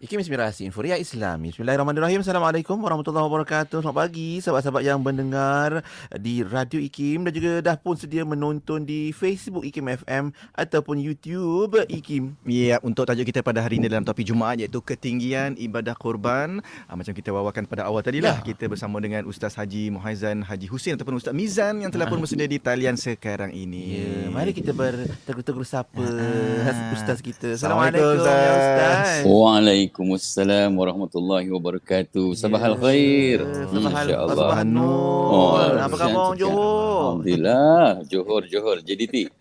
Ikim 0.00 0.16
Inspirasi 0.16 0.64
Inforia 0.64 0.96
Islami. 0.96 1.52
Bismillahirrahmanirrahim. 1.52 2.24
Assalamualaikum 2.24 2.80
warahmatullahi 2.80 3.20
wabarakatuh. 3.20 3.84
Selamat 3.84 4.08
pagi 4.08 4.40
sahabat-sahabat 4.40 4.80
yang 4.80 4.96
mendengar 4.96 5.84
di 6.16 6.40
Radio 6.40 6.80
Ikim 6.80 7.28
dan 7.28 7.36
juga 7.36 7.60
dah 7.60 7.76
pun 7.76 8.00
sedia 8.00 8.24
menonton 8.24 8.88
di 8.88 9.12
Facebook 9.12 9.60
Ikim 9.60 9.92
FM 10.00 10.32
ataupun 10.56 10.96
YouTube 10.96 11.84
Ikim. 11.84 12.32
Ya, 12.48 12.80
untuk 12.80 13.04
tajuk 13.04 13.28
kita 13.28 13.44
pada 13.44 13.60
hari 13.60 13.76
ini 13.76 13.92
dalam 13.92 14.00
topik 14.00 14.24
Jumaat 14.24 14.64
iaitu 14.64 14.80
ketinggian 14.80 15.60
ibadah 15.60 15.92
korban. 15.92 16.64
Ha, 16.88 16.96
macam 16.96 17.12
kita 17.12 17.28
wawakan 17.28 17.68
pada 17.68 17.84
awal 17.84 18.00
tadi 18.00 18.24
lah. 18.24 18.40
Ya. 18.40 18.56
Kita 18.56 18.72
bersama 18.72 19.04
dengan 19.04 19.28
Ustaz 19.28 19.52
Haji 19.52 19.92
Muhaizan 19.92 20.40
Haji 20.48 20.64
Husin 20.72 20.96
ataupun 20.96 21.20
Ustaz 21.20 21.36
Mizan 21.36 21.84
yang 21.84 21.92
telah 21.92 22.08
pun 22.08 22.16
ah. 22.16 22.24
bersedia 22.24 22.48
di 22.48 22.56
talian 22.56 22.96
sekarang 22.96 23.52
ini. 23.52 24.00
Ya, 24.00 24.32
mari 24.32 24.56
kita 24.56 24.72
bertegur-tegur 24.72 25.68
sapa 25.68 26.00
ha. 26.00 26.96
Ustaz 26.96 27.20
kita. 27.20 27.52
Assalamualaikum, 27.52 28.00
Assalamualaikum 28.00 28.24
Ustaz. 28.24 29.04
Ustaz. 29.20 29.28
Waalaikumsalam. 29.28 29.89
Waalaikumsalam 29.90 30.70
warahmatullahi 30.78 31.50
wabarakatuh. 31.50 32.38
Sabah 32.38 32.62
al 32.62 32.78
khair. 32.78 33.42
Sabah 33.42 33.90
al 33.90 34.06
Sabah 34.30 34.62
nur. 34.62 34.86
Oh, 35.34 35.58
apa 35.58 35.96
khabar 35.98 36.38
Johor? 36.38 37.18
Alhamdulillah. 37.18 38.06
Johor, 38.06 38.46
Johor. 38.46 38.86
JDT. 38.86 39.26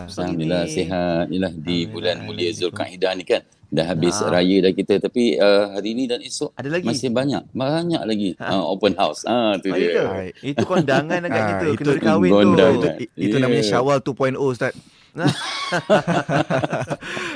Alhamdulillah 0.07 0.63
sihat. 0.71 1.27
Inilah 1.27 1.51
di 1.51 1.83
bulan 1.83 2.23
mulia 2.23 2.55
Zulkaidah 2.55 3.11
ni 3.19 3.27
kan. 3.27 3.43
Dah 3.67 3.91
habis 3.91 4.15
ha. 4.23 4.31
raya 4.31 4.63
dah 4.63 4.71
kita 4.71 5.03
tapi 5.03 5.35
uh, 5.35 5.75
hari 5.75 5.99
ni 5.99 6.07
dan 6.07 6.23
esok 6.23 6.55
ada 6.55 6.79
lagi 6.79 6.85
masih 6.87 7.11
banyak 7.11 7.43
banyak 7.51 7.97
lagi 8.07 8.29
ha. 8.39 8.55
uh, 8.55 8.71
open 8.71 8.93
house 8.95 9.25
ah 9.27 9.57
tu 9.59 9.73
dia 9.73 10.31
itu 10.39 10.63
kondangan 10.63 11.19
dekat 11.19 11.43
kita 11.43 11.65
kena 11.75 11.93
kahwin 11.97 12.55
tu 12.55 12.55
itu, 12.55 12.87
itu 13.19 13.35
yeah. 13.35 13.41
namanya 13.41 13.65
Syawal 13.65 13.99
2.0 13.99 14.37
ustaz 14.37 14.71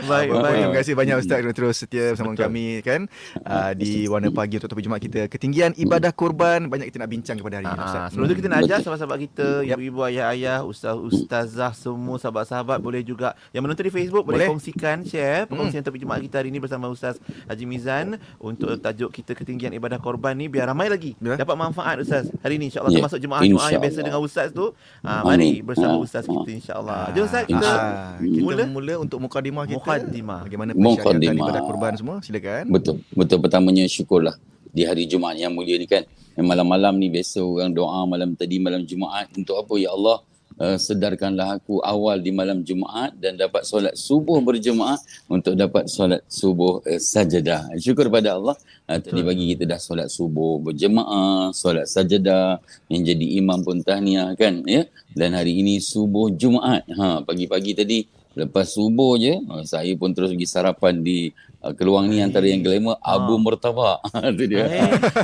baik, 0.10 0.30
baik. 0.30 0.60
Terima 0.60 0.76
kasih 0.76 0.94
banyak 1.00 1.16
Ustaz 1.24 1.40
kerana 1.40 1.56
terus 1.56 1.76
setia 1.80 2.12
bersama 2.12 2.36
Betul. 2.36 2.44
kami 2.46 2.66
kan 2.84 3.08
uh, 3.48 3.72
di 3.72 4.04
Warna 4.12 4.30
Pagi 4.36 4.60
untuk 4.60 4.76
topik 4.76 4.84
Jumaat 4.84 5.00
kita. 5.00 5.32
Ketinggian 5.32 5.72
ibadah 5.80 6.12
kurban 6.12 6.68
banyak 6.68 6.92
kita 6.92 7.00
nak 7.00 7.10
bincang 7.10 7.40
kepada 7.40 7.64
hari 7.64 7.72
ini 7.72 7.80
Ustaz. 7.80 8.04
Ah, 8.04 8.08
sebelum 8.12 8.28
tu 8.28 8.36
kita 8.44 8.50
nak 8.52 8.60
ajar 8.68 8.78
sahabat-sahabat 8.84 9.20
kita, 9.32 9.48
ibu-ibu, 9.64 10.04
ayah-ayah, 10.12 10.68
ustaz-ustazah 10.68 11.72
semua 11.72 12.20
sahabat-sahabat 12.20 12.84
boleh 12.84 13.02
juga 13.02 13.32
yang 13.56 13.64
menonton 13.64 13.88
di 13.88 13.94
Facebook 13.96 14.28
boleh, 14.28 14.44
boleh 14.44 14.48
kongsikan, 14.52 15.08
share 15.08 15.48
perkongsian 15.48 15.82
hmm. 15.82 15.88
topik 15.88 16.00
Jumaat 16.04 16.22
kita 16.24 16.44
hari 16.44 16.52
ini 16.52 16.60
bersama 16.60 16.92
Ustaz 16.92 17.16
Haji 17.48 17.64
Mizan 17.64 18.20
untuk 18.40 18.76
tajuk 18.80 19.12
kita 19.16 19.32
ketinggian 19.36 19.72
ibadah 19.76 20.00
korban 20.00 20.36
ni 20.36 20.52
biar 20.52 20.68
ramai 20.68 20.92
lagi 20.92 21.16
ya. 21.20 21.40
dapat 21.40 21.56
manfaat 21.56 22.04
Ustaz 22.04 22.28
hari 22.44 22.60
ini 22.60 22.72
insya-Allah 22.72 22.92
ya. 22.92 22.98
termasuk 23.00 23.20
jemaah-jemaah 23.24 23.70
yang 23.72 23.84
biasa 23.84 24.00
dengan 24.04 24.20
Ustaz 24.20 24.48
tu. 24.52 24.76
Ha, 25.04 25.24
mari 25.24 25.64
bersama 25.64 25.96
Ustaz 26.00 26.28
kita 26.28 26.50
insya-Allah. 26.52 27.16
Jom 27.16 27.24
Ustaz 27.24 27.44
kita 27.48 27.69
Ah, 27.70 28.18
kita 28.18 28.42
mula 28.42 28.64
mula 28.66 28.94
untuk 29.04 29.20
mukadimah 29.22 29.64
kita. 29.70 29.78
Mukadimah. 29.78 30.40
Bagaimana 30.50 30.70
persyaratan 30.74 31.38
ibadah 31.38 31.62
kurban 31.64 31.94
semua? 31.96 32.18
Silakan. 32.26 32.66
Betul. 32.74 32.96
Betul 33.14 33.38
pertamanya 33.44 33.86
syukurlah 33.86 34.36
di 34.70 34.86
hari 34.86 35.06
Jumaat 35.06 35.38
yang 35.38 35.54
mulia 35.54 35.78
ni 35.78 35.86
kan. 35.86 36.06
Malam-malam 36.40 36.96
ni 36.96 37.12
biasa 37.12 37.44
orang 37.44 37.76
doa 37.76 38.08
malam 38.08 38.32
tadi 38.32 38.64
malam 38.64 38.88
Jumaat 38.88 39.28
untuk 39.36 39.60
apa 39.60 39.76
ya 39.76 39.92
Allah 39.92 40.24
uh, 40.60 40.78
sedarkanlah 40.78 41.58
aku 41.58 41.80
awal 41.82 42.20
di 42.20 42.30
malam 42.30 42.62
Jumaat 42.62 43.16
dan 43.18 43.40
dapat 43.40 43.64
solat 43.64 43.96
subuh 43.96 44.44
berjemaah 44.44 45.00
untuk 45.32 45.56
dapat 45.56 45.88
solat 45.88 46.22
subuh 46.28 46.84
uh, 46.84 47.00
sajadah. 47.00 47.74
Syukur 47.80 48.12
pada 48.12 48.36
Allah 48.36 48.56
uh, 48.92 49.00
tadi 49.00 49.24
bagi 49.24 49.56
kita 49.56 49.66
dah 49.66 49.80
solat 49.80 50.12
subuh 50.12 50.60
berjemaah, 50.60 51.56
solat 51.56 51.88
sajadah 51.88 52.60
yang 52.92 53.02
jadi 53.08 53.26
imam 53.40 53.64
pun 53.64 53.80
tahniah 53.82 54.36
kan 54.36 54.62
ya. 54.68 54.86
Dan 55.16 55.34
hari 55.34 55.64
ini 55.64 55.82
subuh 55.82 56.30
Jumaat. 56.36 56.86
Ha 56.94 57.24
pagi-pagi 57.24 57.72
tadi 57.74 58.19
lepas 58.46 58.66
subuh 58.72 59.20
je 59.20 59.38
saya 59.68 59.92
pun 60.00 60.16
terus 60.16 60.32
pergi 60.32 60.48
sarapan 60.48 61.04
di 61.04 61.30
uh, 61.64 61.74
keluang 61.76 62.08
ni 62.12 62.24
antara 62.24 62.48
yang 62.48 62.64
glamour 62.64 62.96
ha. 63.04 63.20
Abu 63.20 63.36
Murtabak 63.40 64.04
tu 64.38 64.46
dia. 64.48 64.68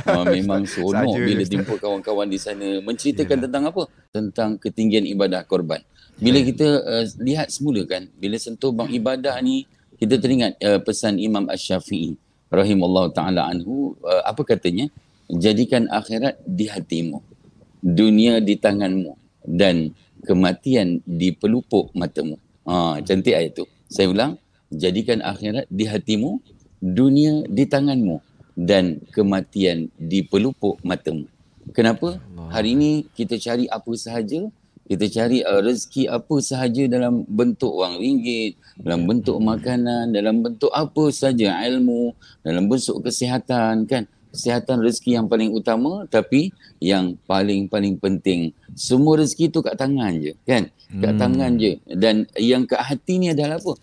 Uh, 0.04 0.24
memang 0.28 0.68
seronok 0.68 1.16
bila 1.16 1.42
jumpa 1.44 1.72
kawan-kawan 1.80 2.28
di 2.28 2.38
sana. 2.40 2.80
Menceritakan 2.84 3.36
yeah. 3.36 3.44
tentang 3.48 3.64
apa? 3.68 3.82
Tentang 4.12 4.50
ketinggian 4.60 5.04
ibadah 5.08 5.42
korban. 5.48 5.80
Bila 6.16 6.40
kita 6.40 6.68
uh, 6.84 7.04
lihat 7.20 7.52
semula 7.52 7.84
kan 7.84 8.08
bila 8.16 8.36
sentuh 8.40 8.72
bang 8.72 8.88
ibadah 8.96 9.36
ni 9.44 9.68
kita 9.96 10.20
teringat 10.20 10.56
uh, 10.60 10.80
pesan 10.80 11.16
Imam 11.20 11.48
Ash-Syafi'i 11.48 12.16
rahimallahu 12.52 13.12
taala 13.12 13.48
anhu 13.48 13.96
uh, 14.04 14.24
apa 14.24 14.44
katanya? 14.44 14.88
Jadikan 15.26 15.90
akhirat 15.90 16.38
di 16.46 16.70
hatimu 16.70 17.18
dunia 17.82 18.38
di 18.38 18.54
tanganmu 18.54 19.10
dan 19.42 19.90
kematian 20.22 21.02
di 21.02 21.34
pelupuk 21.34 21.90
matamu 21.98 22.38
ha 22.66 22.98
cantik 23.00 23.32
ayat 23.32 23.54
tu 23.54 23.64
saya 23.86 24.10
ulang 24.10 24.34
jadikan 24.72 25.22
akhirat 25.22 25.70
di 25.70 25.86
hatimu, 25.86 26.42
dunia 26.82 27.46
di 27.46 27.64
tanganmu 27.66 28.18
dan 28.56 28.98
kematian 29.12 29.92
di 29.94 30.24
pelupuk 30.26 30.80
matamu. 30.82 31.28
Kenapa? 31.74 32.18
Hari 32.50 32.78
ini 32.78 32.90
kita 33.14 33.36
cari 33.42 33.66
apa 33.66 33.90
sahaja, 33.98 34.46
kita 34.86 35.06
cari 35.10 35.42
uh, 35.42 35.58
rezeki 35.58 36.06
apa 36.06 36.34
sahaja 36.38 36.86
dalam 36.86 37.26
bentuk 37.26 37.74
wang 37.74 37.98
ringgit, 37.98 38.54
dalam 38.78 39.02
bentuk 39.06 39.34
makanan, 39.42 40.14
dalam 40.14 40.46
bentuk 40.46 40.70
apa 40.70 41.10
sahaja 41.10 41.58
ilmu, 41.66 42.14
dalam 42.46 42.70
bentuk 42.70 43.02
kesihatan 43.02 43.86
kan. 43.90 44.06
Kesihatan 44.36 44.84
rezeki 44.84 45.16
yang 45.16 45.26
paling 45.32 45.48
utama 45.56 46.04
tapi 46.12 46.52
yang 46.76 47.16
paling-paling 47.24 47.96
penting 47.96 48.52
semua 48.76 49.16
rezeki 49.24 49.48
tu 49.48 49.64
kat 49.64 49.80
tangan 49.80 50.20
je 50.20 50.36
kan. 50.44 50.68
Kat 51.00 51.16
hmm. 51.16 51.20
tangan 51.20 51.50
je 51.56 51.72
dan 51.96 52.28
yang 52.36 52.68
kat 52.68 52.84
hati 52.84 53.16
ni 53.16 53.32
adalah 53.32 53.56
apa? 53.56 53.74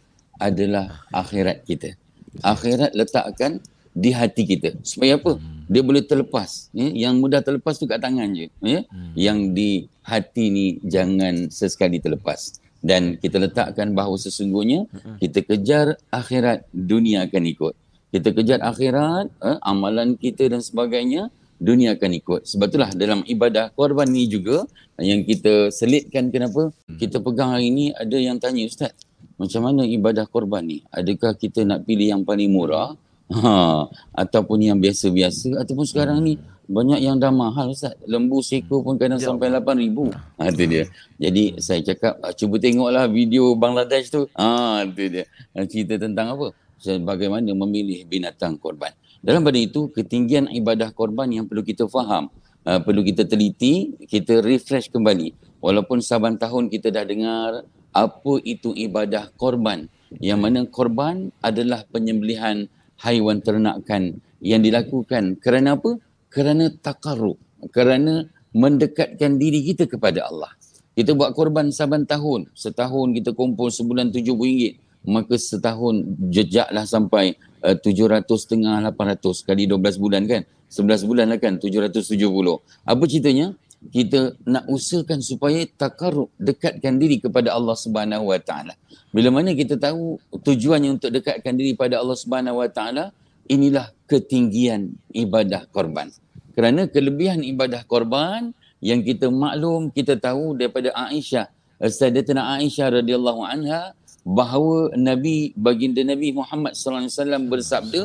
adalah 0.41 1.06
akhirat 1.14 1.64
kita. 1.64 1.96
Akhirat 2.41 2.91
letakkan 2.97 3.62
di 3.94 4.09
hati 4.12 4.44
kita. 4.44 4.74
Supaya 4.81 5.16
apa? 5.22 5.38
Dia 5.69 5.81
boleh 5.86 6.03
terlepas. 6.03 6.74
Ya? 6.74 6.90
Yang 7.08 7.14
mudah 7.22 7.41
terlepas 7.46 7.78
tu 7.78 7.85
kat 7.85 8.02
tangan 8.02 8.34
je. 8.34 8.47
Ya? 8.59 8.84
Yang 9.14 9.40
di 9.53 9.72
hati 10.03 10.50
ni 10.50 10.66
jangan 10.84 11.47
sesekali 11.53 12.02
terlepas. 12.02 12.59
Dan 12.84 13.16
kita 13.16 13.40
letakkan 13.40 13.96
bahawa 13.96 14.20
sesungguhnya 14.20 14.91
kita 15.24 15.40
kejar 15.47 15.96
akhirat, 16.12 16.68
dunia 16.75 17.24
akan 17.24 17.44
ikut. 17.47 17.74
Kita 18.13 18.29
kejar 18.29 18.62
akhirat, 18.62 19.25
eh, 19.41 19.57
amalan 19.66 20.13
kita 20.13 20.46
dan 20.46 20.62
sebagainya, 20.62 21.34
dunia 21.57 21.97
akan 21.97 22.12
ikut. 22.13 22.41
Sebab 22.46 22.69
itulah 22.69 22.91
dalam 22.94 23.25
ibadah 23.25 23.74
korban 23.74 24.06
ni 24.06 24.29
juga 24.29 24.69
yang 25.01 25.25
kita 25.25 25.74
selitkan 25.74 26.29
kenapa? 26.29 26.69
Kita 26.85 27.18
pegang 27.25 27.57
hari 27.57 27.73
ini 27.73 27.90
ada 27.90 28.13
yang 28.13 28.38
tanya, 28.38 28.69
Ustaz, 28.69 28.94
macam 29.41 29.66
mana 29.66 29.81
ibadah 29.81 30.29
korban 30.29 30.62
ni? 30.62 30.85
Adakah 30.94 31.34
kita 31.34 31.66
nak 31.66 31.90
pilih 31.90 32.13
yang 32.13 32.22
paling 32.22 32.53
murah 32.53 32.94
ha, 33.34 33.90
ataupun 34.13 34.62
yang 34.62 34.78
biasa-biasa 34.78 35.57
ataupun 35.57 35.85
sekarang 35.90 36.22
ni 36.22 36.38
banyak 36.63 37.03
yang 37.03 37.19
dah 37.19 37.34
mahal 37.34 37.75
Ustaz. 37.75 37.97
Lembu 38.07 38.40
seko 38.40 38.79
pun 38.85 38.96
kadang 38.96 39.19
ya. 39.19 39.28
sampai 39.28 39.52
8000. 39.52 40.16
Ha 40.40 40.44
tu 40.53 40.63
dia. 40.63 40.84
Jadi 41.19 41.59
saya 41.59 41.84
cakap 41.84 42.13
ah, 42.23 42.31
cuba 42.31 42.56
tengoklah 42.56 43.06
video 43.12 43.52
Bangladesh 43.57 44.07
tu. 44.07 44.29
Ha 44.38 44.88
tu 44.88 45.03
dia. 45.12 45.28
Cerita 45.68 46.00
tentang 46.00 46.40
apa? 46.40 46.56
Bagaimana 46.84 47.52
memilih 47.56 48.04
binatang 48.06 48.60
korban. 48.60 48.92
Dalam 49.24 49.40
pada 49.40 49.56
itu 49.56 49.88
ketinggian 49.96 50.52
ibadah 50.52 50.92
korban 50.92 51.32
yang 51.32 51.48
perlu 51.48 51.64
kita 51.64 51.88
faham, 51.88 52.28
uh, 52.68 52.80
perlu 52.84 53.08
kita 53.08 53.24
teliti, 53.24 53.96
kita 54.04 54.44
refresh 54.44 54.92
kembali. 54.92 55.32
Walaupun 55.64 56.04
saban 56.04 56.36
tahun 56.36 56.68
kita 56.68 56.92
dah 56.92 57.08
dengar 57.08 57.64
apa 57.96 58.34
itu 58.44 58.76
ibadah 58.76 59.32
korban 59.40 59.88
yang 60.20 60.44
mana 60.44 60.68
korban 60.68 61.32
adalah 61.40 61.88
penyembelihan 61.88 62.68
haiwan 63.00 63.40
ternakan 63.40 64.20
yang 64.44 64.60
dilakukan 64.60 65.40
kerana 65.40 65.80
apa? 65.80 66.04
Kerana 66.28 66.68
takarrub, 66.68 67.40
kerana 67.72 68.28
mendekatkan 68.52 69.40
diri 69.40 69.64
kita 69.64 69.88
kepada 69.88 70.28
Allah. 70.28 70.52
Kita 70.94 71.18
buat 71.18 71.34
korban 71.34 71.74
saban 71.74 72.06
tahun, 72.06 72.54
setahun 72.54 73.18
kita 73.18 73.34
kumpul 73.34 73.74
sebulan 73.74 74.14
tujuh 74.14 74.38
ringgit, 74.38 74.83
maka 75.03 75.36
setahun 75.36 76.03
jejaklah 76.31 76.88
sampai 76.88 77.35
uh, 77.64 77.76
tujuh 77.76 78.08
ratus 78.08 78.47
setengah 78.47 78.79
lapan 78.79 79.16
ratus 79.16 79.44
kali 79.44 79.67
dua 79.67 79.79
belas 79.79 79.96
bulan 80.00 80.23
kan? 80.26 80.44
Sebelas 80.72 81.05
bulan 81.05 81.29
lah 81.29 81.38
kan? 81.38 81.61
Tujuh 81.61 81.85
ratus 81.85 82.09
tujuh 82.09 82.34
puluh. 82.34 82.58
Apa 82.88 83.05
ceritanya? 83.05 83.53
kita 83.91 84.38
nak 84.47 84.64
usahakan 84.72 85.20
supaya 85.20 85.67
takarrub 85.76 86.32
dekatkan 86.40 86.96
diri 86.96 87.20
kepada 87.20 87.52
Allah 87.52 87.76
Subhanahu 87.76 88.32
Wa 88.32 88.40
Taala. 88.40 88.78
Bila 89.11 89.34
mana 89.34 89.52
kita 89.52 89.76
tahu 89.76 90.22
tujuannya 90.32 90.96
untuk 90.96 91.11
dekatkan 91.11 91.58
diri 91.58 91.76
pada 91.76 92.00
Allah 92.00 92.16
Subhanahu 92.16 92.64
Wa 92.64 92.70
Taala, 92.72 93.11
inilah 93.52 93.91
ketinggian 94.08 94.96
ibadah 95.11 95.67
korban. 95.73 96.14
Kerana 96.53 96.88
kelebihan 96.88 97.44
ibadah 97.44 97.84
korban 97.84 98.55
yang 98.79 99.03
kita 99.03 99.28
maklum, 99.28 99.91
kita 99.91 100.16
tahu 100.16 100.55
daripada 100.55 100.94
Aisyah, 100.96 101.50
Sayyidatina 101.82 102.61
Aisyah 102.61 103.03
radhiyallahu 103.03 103.41
anha 103.44 103.97
bahawa 104.23 104.96
Nabi 104.96 105.52
baginda 105.55 105.99
Nabi 106.03 106.31
Muhammad 106.31 106.73
sallallahu 106.73 107.08
alaihi 107.08 107.16
wasallam 107.20 107.43
bersabda 107.52 108.03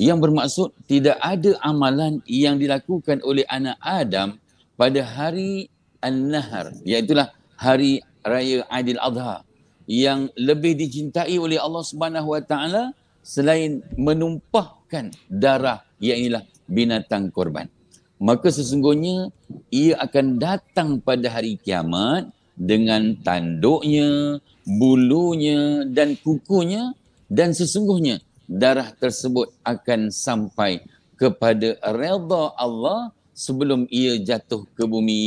yang 0.00 0.18
bermaksud 0.18 0.72
tidak 0.88 1.20
ada 1.20 1.56
amalan 1.60 2.24
yang 2.24 2.56
dilakukan 2.56 3.20
oleh 3.20 3.44
anak 3.52 3.76
Adam 3.84 4.40
pada 4.80 5.04
hari 5.04 5.68
An-Nahar, 6.00 6.72
iaitu 6.88 7.12
hari 7.60 8.00
Raya 8.24 8.64
Aidil 8.72 8.96
Adha, 8.96 9.44
yang 9.84 10.32
lebih 10.40 10.80
dicintai 10.80 11.36
oleh 11.36 11.60
Allah 11.60 11.84
Subhanahu 11.84 12.32
Wa 12.32 12.40
Taala 12.40 12.96
selain 13.20 13.84
menumpahkan 14.00 15.12
darah 15.28 15.84
ialah 16.00 16.48
binatang 16.64 17.28
korban. 17.28 17.68
Maka 18.16 18.48
sesungguhnya 18.48 19.28
ia 19.68 20.00
akan 20.00 20.40
datang 20.40 21.00
pada 21.00 21.28
hari 21.28 21.60
kiamat 21.60 22.28
dengan 22.60 23.16
tanduknya, 23.24 24.36
bulunya 24.68 25.88
dan 25.88 26.12
kukunya 26.20 26.92
dan 27.32 27.56
sesungguhnya 27.56 28.20
darah 28.44 28.92
tersebut 29.00 29.48
akan 29.64 30.12
sampai 30.12 30.84
kepada 31.16 31.80
redha 31.80 32.52
Allah 32.60 33.16
sebelum 33.32 33.88
ia 33.88 34.20
jatuh 34.20 34.68
ke 34.76 34.84
bumi. 34.84 35.24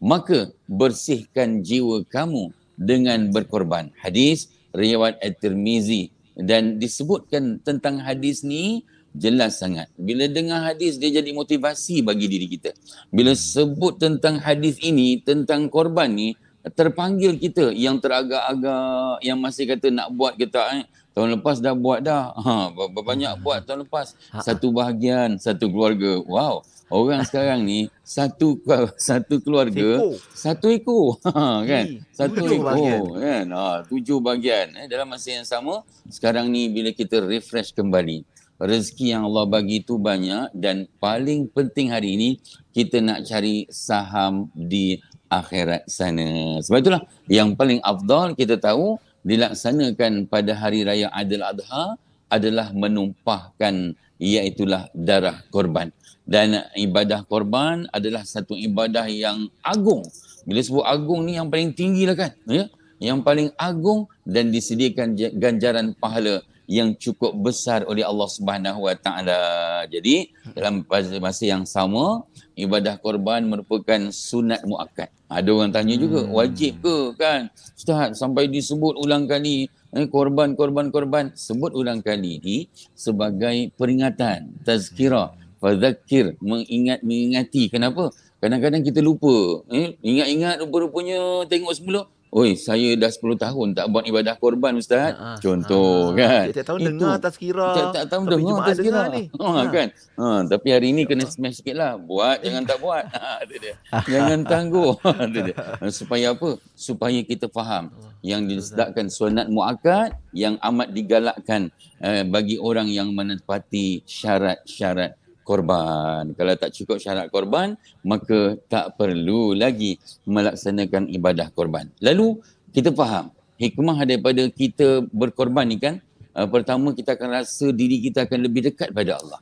Maka 0.00 0.48
bersihkan 0.64 1.60
jiwa 1.60 2.00
kamu 2.08 2.56
dengan 2.80 3.28
berkorban. 3.28 3.92
Hadis 4.00 4.48
riwayat 4.72 5.20
At-Tirmizi 5.20 6.08
dan 6.40 6.80
disebutkan 6.80 7.60
tentang 7.60 8.00
hadis 8.00 8.40
ni 8.40 8.88
jelas 9.14 9.58
sangat. 9.58 9.90
Bila 9.98 10.30
dengar 10.30 10.70
hadis 10.70 10.96
dia 10.96 11.22
jadi 11.22 11.30
motivasi 11.34 12.02
bagi 12.04 12.26
diri 12.30 12.46
kita. 12.46 12.70
Bila 13.10 13.34
sebut 13.34 13.98
tentang 13.98 14.38
hadis 14.38 14.78
ini, 14.82 15.18
tentang 15.20 15.66
korban 15.66 16.10
ni, 16.10 16.34
terpanggil 16.76 17.40
kita 17.40 17.72
yang 17.72 17.96
teragak-agak, 17.96 19.24
yang 19.24 19.38
masih 19.40 19.64
kata 19.64 19.88
nak 19.88 20.08
buat 20.12 20.36
kita 20.36 20.60
eh, 20.76 20.84
tahun 21.16 21.40
lepas 21.40 21.58
dah 21.58 21.74
buat 21.74 22.04
dah. 22.04 22.36
Ha, 22.36 22.70
banyak 22.76 23.32
buat 23.40 23.64
tahun 23.64 23.88
lepas. 23.88 24.14
Ha, 24.30 24.40
ha. 24.40 24.44
Satu 24.44 24.70
bahagian, 24.70 25.40
satu 25.40 25.72
keluarga. 25.72 26.20
Wow. 26.24 26.62
Orang 26.90 27.22
sekarang 27.22 27.62
ni 27.62 27.86
satu 28.02 28.58
satu 28.98 29.38
keluarga 29.38 30.02
Seko. 30.02 30.10
satu 30.34 30.66
ekor 30.74 31.22
ha, 31.30 31.62
kan 31.62 32.02
satu 32.10 32.42
tujuh 32.42 32.58
ekor 32.58 32.66
bahagian. 32.66 33.02
kan 33.14 33.44
ha, 33.54 33.62
tujuh 33.86 34.18
bahagian 34.18 34.66
eh, 34.74 34.86
dalam 34.90 35.06
masa 35.06 35.30
yang 35.30 35.46
sama 35.46 35.86
sekarang 36.10 36.50
ni 36.50 36.66
bila 36.66 36.90
kita 36.90 37.22
refresh 37.22 37.70
kembali 37.70 38.26
rezeki 38.60 39.16
yang 39.16 39.24
Allah 39.24 39.48
bagi 39.48 39.80
itu 39.80 39.96
banyak 39.96 40.52
dan 40.52 40.84
paling 41.00 41.48
penting 41.48 41.88
hari 41.88 42.14
ini 42.14 42.30
kita 42.76 43.00
nak 43.00 43.24
cari 43.24 43.64
saham 43.72 44.52
di 44.52 45.00
akhirat 45.32 45.88
sana 45.88 46.60
sebab 46.60 46.78
itulah 46.84 47.02
yang 47.26 47.56
paling 47.56 47.80
afdal 47.80 48.36
kita 48.36 48.60
tahu 48.60 49.00
dilaksanakan 49.24 50.28
pada 50.28 50.52
hari 50.52 50.84
raya 50.84 51.08
Adil 51.08 51.40
Adha 51.40 51.96
adalah 52.28 52.70
menumpahkan 52.76 53.96
iaitulah 54.20 54.92
darah 54.92 55.40
korban 55.48 55.88
dan 56.30 56.62
ibadah 56.78 57.26
korban 57.26 57.90
adalah 57.90 58.22
satu 58.22 58.54
ibadah 58.54 59.10
yang 59.10 59.50
agung. 59.66 60.06
Bila 60.46 60.62
sebut 60.62 60.86
agung 60.86 61.26
ni 61.26 61.34
yang 61.34 61.50
paling 61.50 61.74
tinggi 61.74 62.06
lah 62.06 62.14
kan. 62.14 62.30
Ya? 62.46 62.70
Yang 63.02 63.18
paling 63.26 63.48
agung 63.58 64.06
dan 64.22 64.54
disediakan 64.54 65.18
ganjaran 65.34 65.90
pahala 65.98 66.46
yang 66.70 66.94
cukup 66.94 67.34
besar 67.34 67.82
oleh 67.82 68.06
Allah 68.06 68.30
Subhanahu 68.30 68.86
Wa 68.86 68.94
Taala. 68.94 69.42
Jadi 69.90 70.30
dalam 70.54 70.86
masa 71.18 71.42
yang 71.42 71.66
sama 71.66 72.22
ibadah 72.54 72.94
korban 73.02 73.42
merupakan 73.42 73.98
sunat 74.14 74.62
muakkad. 74.62 75.10
Ada 75.26 75.50
orang 75.50 75.74
tanya 75.74 75.98
juga 75.98 76.22
hmm. 76.22 76.30
wajib 76.30 76.78
ke 76.78 76.96
kan? 77.18 77.50
Ustaz 77.74 78.14
sampai 78.14 78.46
disebut 78.46 78.94
ulang 79.02 79.26
kali 79.26 79.66
eh, 79.98 80.06
korban 80.06 80.54
korban 80.54 80.94
korban 80.94 81.34
sebut 81.34 81.74
ulang 81.74 82.06
kali 82.06 82.38
ni 82.38 82.56
sebagai 82.94 83.74
peringatan 83.74 84.54
tazkirah 84.62 85.34
fadzakir 85.60 86.38
mengingat 86.40 87.04
mengingati 87.04 87.68
kenapa 87.68 88.08
kadang-kadang 88.40 88.80
kita 88.80 89.04
lupa 89.04 89.60
eh 89.68 89.92
ingat-ingat 90.00 90.64
rupa-rupanya 90.64 91.44
tengok 91.50 91.72
semula 91.76 92.02
Oi, 92.30 92.54
saya 92.54 92.94
dah 92.94 93.10
10 93.10 93.42
tahun 93.42 93.68
tak 93.74 93.90
buat 93.90 94.06
ibadah 94.06 94.38
korban 94.38 94.78
ustaz. 94.78 95.18
Ha, 95.18 95.42
Contoh 95.42 96.14
ha, 96.14 96.18
kan. 96.22 96.46
Tak 96.54 96.62
tahu 96.62 96.78
dengar 96.78 97.18
tazkirah. 97.18 97.74
Tak 97.74 97.86
tak 97.90 98.04
tahu 98.06 98.22
dengar 98.30 98.70
tazkirah 98.70 99.06
ni. 99.10 99.26
Ha, 99.34 99.66
kan. 99.66 99.88
Ha, 100.14 100.26
tapi 100.46 100.68
hari 100.70 100.94
ini 100.94 101.10
kena 101.10 101.26
smash 101.26 101.58
sikitlah. 101.58 101.98
Buat 101.98 102.46
jangan 102.46 102.62
tak 102.62 102.78
buat. 102.78 103.02
Ha, 103.10 103.42
dia. 103.50 103.74
jangan 104.14 104.46
tangguh. 104.46 104.94
dia. 105.26 105.54
Supaya 105.90 106.30
apa? 106.30 106.54
Supaya 106.78 107.18
kita 107.26 107.50
faham 107.50 107.90
yang 108.22 108.46
disedakkan 108.46 109.10
sunat 109.10 109.50
muakkad 109.50 110.14
yang 110.30 110.54
amat 110.62 110.94
digalakkan 110.94 111.74
eh, 111.98 112.22
bagi 112.22 112.62
orang 112.62 112.86
yang 112.86 113.10
menepati 113.10 114.06
syarat-syarat 114.06 115.18
korban. 115.42 116.30
Kalau 116.36 116.54
tak 116.54 116.70
cukup 116.76 116.96
syarat 117.02 117.26
korban, 117.28 117.74
maka 118.06 118.56
tak 118.70 118.94
perlu 118.94 119.56
lagi 119.56 119.98
melaksanakan 120.28 121.10
ibadah 121.10 121.50
korban. 121.50 121.90
Lalu 121.98 122.38
kita 122.70 122.94
faham 122.94 123.34
hikmah 123.60 123.98
daripada 124.08 124.46
kita 124.48 125.04
berkorban 125.10 125.68
ni 125.68 125.76
kan, 125.76 126.00
uh, 126.32 126.48
pertama 126.48 126.96
kita 126.96 127.18
akan 127.18 127.42
rasa 127.42 127.68
diri 127.74 128.00
kita 128.00 128.24
akan 128.24 128.38
lebih 128.40 128.72
dekat 128.72 128.94
pada 128.94 129.20
Allah. 129.20 129.40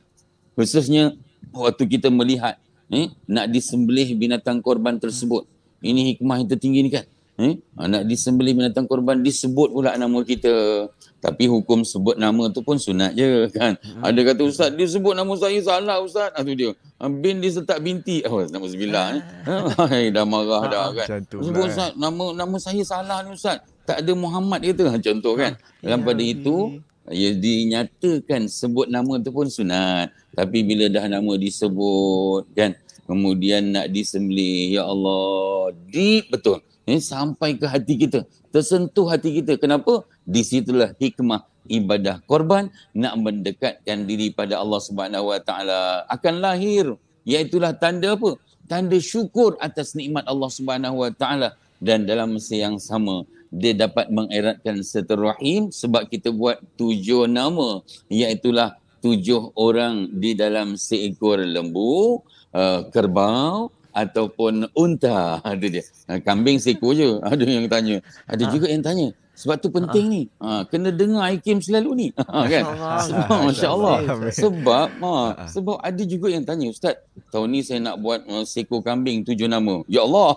Khususnya 0.57 1.15
waktu 1.55 1.87
kita 1.87 2.11
melihat 2.11 2.59
eh, 2.91 3.13
nak 3.29 3.47
disembelih 3.47 4.11
binatang 4.17 4.59
korban 4.59 4.97
tersebut. 4.97 5.45
Ini 5.79 6.15
hikmah 6.15 6.43
yang 6.43 6.49
tertinggi 6.51 6.79
ni 6.83 6.91
kan. 6.91 7.07
Eh, 7.39 7.55
nak 7.87 8.03
disembelih 8.03 8.51
binatang 8.51 8.83
korban 8.83 9.23
disebut 9.23 9.71
pula 9.71 9.95
nama 9.95 10.19
kita. 10.27 10.87
Tapi 11.23 11.47
hukum 11.47 11.87
sebut 11.87 12.19
nama 12.19 12.51
tu 12.51 12.59
pun 12.59 12.75
sunat 12.75 13.15
je 13.15 13.47
kan. 13.55 13.79
Hmm. 13.79 14.03
Ada 14.03 14.19
kata 14.27 14.41
ustaz 14.43 14.69
dia 14.75 14.83
sebut 14.83 15.15
nama 15.15 15.31
saya 15.39 15.55
salah 15.63 16.03
ustaz. 16.03 16.35
Ah 16.35 16.43
tu 16.43 16.51
dia. 16.51 16.75
Ah, 16.99 17.07
bin 17.07 17.39
dia 17.39 17.55
setak 17.55 17.79
binti. 17.79 18.19
Oh 18.27 18.43
nama 18.43 18.67
sebilah 18.67 19.05
eh. 19.15 19.23
Hai 19.79 20.11
dah 20.11 20.27
marah 20.27 20.63
dah 20.67 20.79
ah, 20.83 20.89
kan. 20.91 21.23
Sebut 21.31 21.63
lah. 21.63 21.71
ustaz 21.71 21.91
nama 21.95 22.25
nama 22.35 22.55
saya 22.59 22.83
salah 22.83 23.23
ni 23.23 23.31
ustaz. 23.31 23.63
Tak 23.87 24.03
ada 24.03 24.11
Muhammad 24.19 24.59
kata 24.59 24.99
contoh 24.99 25.39
kan. 25.39 25.55
Dalam 25.79 26.03
pada 26.03 26.19
itu 26.19 26.83
ya 27.07 27.31
dinyatakan 27.39 28.51
sebut 28.51 28.91
nama 28.91 29.15
tu 29.23 29.31
pun 29.31 29.47
sunat. 29.47 30.11
Tapi 30.35 30.59
bila 30.67 30.91
dah 30.91 31.07
nama 31.07 31.39
disebut 31.39 32.51
kan 32.51 32.75
kemudian 33.07 33.73
nak 33.73 33.87
disembelih 33.95 34.75
ya 34.75 34.83
Allah 34.83 35.71
deep 35.87 36.35
betul. 36.35 36.59
Eh, 36.89 36.97
sampai 36.97 37.53
ke 37.53 37.69
hati 37.69 37.93
kita. 38.01 38.25
Tersentuh 38.49 39.05
hati 39.05 39.29
kita. 39.37 39.61
Kenapa? 39.61 40.09
di 40.29 40.45
situlah 40.45 40.93
hikmah 41.01 41.41
ibadah 41.65 42.21
korban 42.29 42.69
nak 42.93 43.17
mendekatkan 43.17 44.05
diri 44.05 44.29
pada 44.29 44.61
Allah 44.61 44.77
Subhanahu 44.77 45.33
Wa 45.33 45.41
Taala 45.41 46.05
akan 46.05 46.35
lahir 46.37 46.93
iaitulah 47.25 47.73
tanda 47.73 48.13
apa 48.13 48.37
tanda 48.69 48.97
syukur 49.01 49.57
atas 49.57 49.97
nikmat 49.97 50.21
Allah 50.29 50.49
Subhanahu 50.53 51.01
Wa 51.01 51.11
Taala 51.17 51.57
dan 51.81 52.05
dalam 52.05 52.37
masa 52.37 52.53
yang 52.53 52.77
sama 52.77 53.25
dia 53.49 53.73
dapat 53.73 54.13
mengeratkan 54.13 54.85
seterahim 54.85 55.73
sebab 55.73 56.05
kita 56.05 56.29
buat 56.29 56.61
tujuh 56.77 57.25
nama 57.25 57.81
iaitulah 58.13 58.77
tujuh 59.01 59.57
orang 59.57 60.13
di 60.13 60.37
dalam 60.37 60.77
seekor 60.77 61.41
lembu 61.41 62.21
uh, 62.53 62.85
kerbau 62.93 63.73
ataupun 63.93 64.69
unta 64.77 65.37
ada 65.45 65.65
dia 65.65 65.83
kambing 66.23 66.61
seekor 66.61 66.93
je 66.93 67.19
ada 67.31 67.43
yang 67.43 67.65
tanya 67.71 68.01
ada 68.29 68.43
ha. 68.45 68.51
juga 68.51 68.67
yang 68.69 68.83
tanya 68.85 69.09
sebab 69.39 69.55
tu 69.55 69.71
penting 69.71 70.05
ha. 70.11 70.11
ni. 70.11 70.23
Ha, 70.43 70.67
kena 70.67 70.91
dengar 70.91 71.31
Hakim 71.31 71.63
selalu 71.63 71.89
ni. 71.95 72.07
Ha, 72.29 72.45
kan? 72.45 72.63
Sebab 73.07 73.39
masya-Allah. 73.47 73.97
Sebab 74.35 74.87
ha, 74.99 75.47
sebab 75.47 75.77
ada 75.79 76.03
juga 76.03 76.27
yang 76.27 76.43
tanya, 76.43 76.67
"Ustaz, 76.69 76.99
tahun 77.31 77.47
ni 77.55 77.59
saya 77.63 77.79
nak 77.79 78.03
buat 78.03 78.21
uh, 78.27 78.43
seko 78.43 78.83
kambing 78.83 79.23
tujuh 79.23 79.47
nama." 79.47 79.81
Ya 79.87 80.03
Allah. 80.03 80.35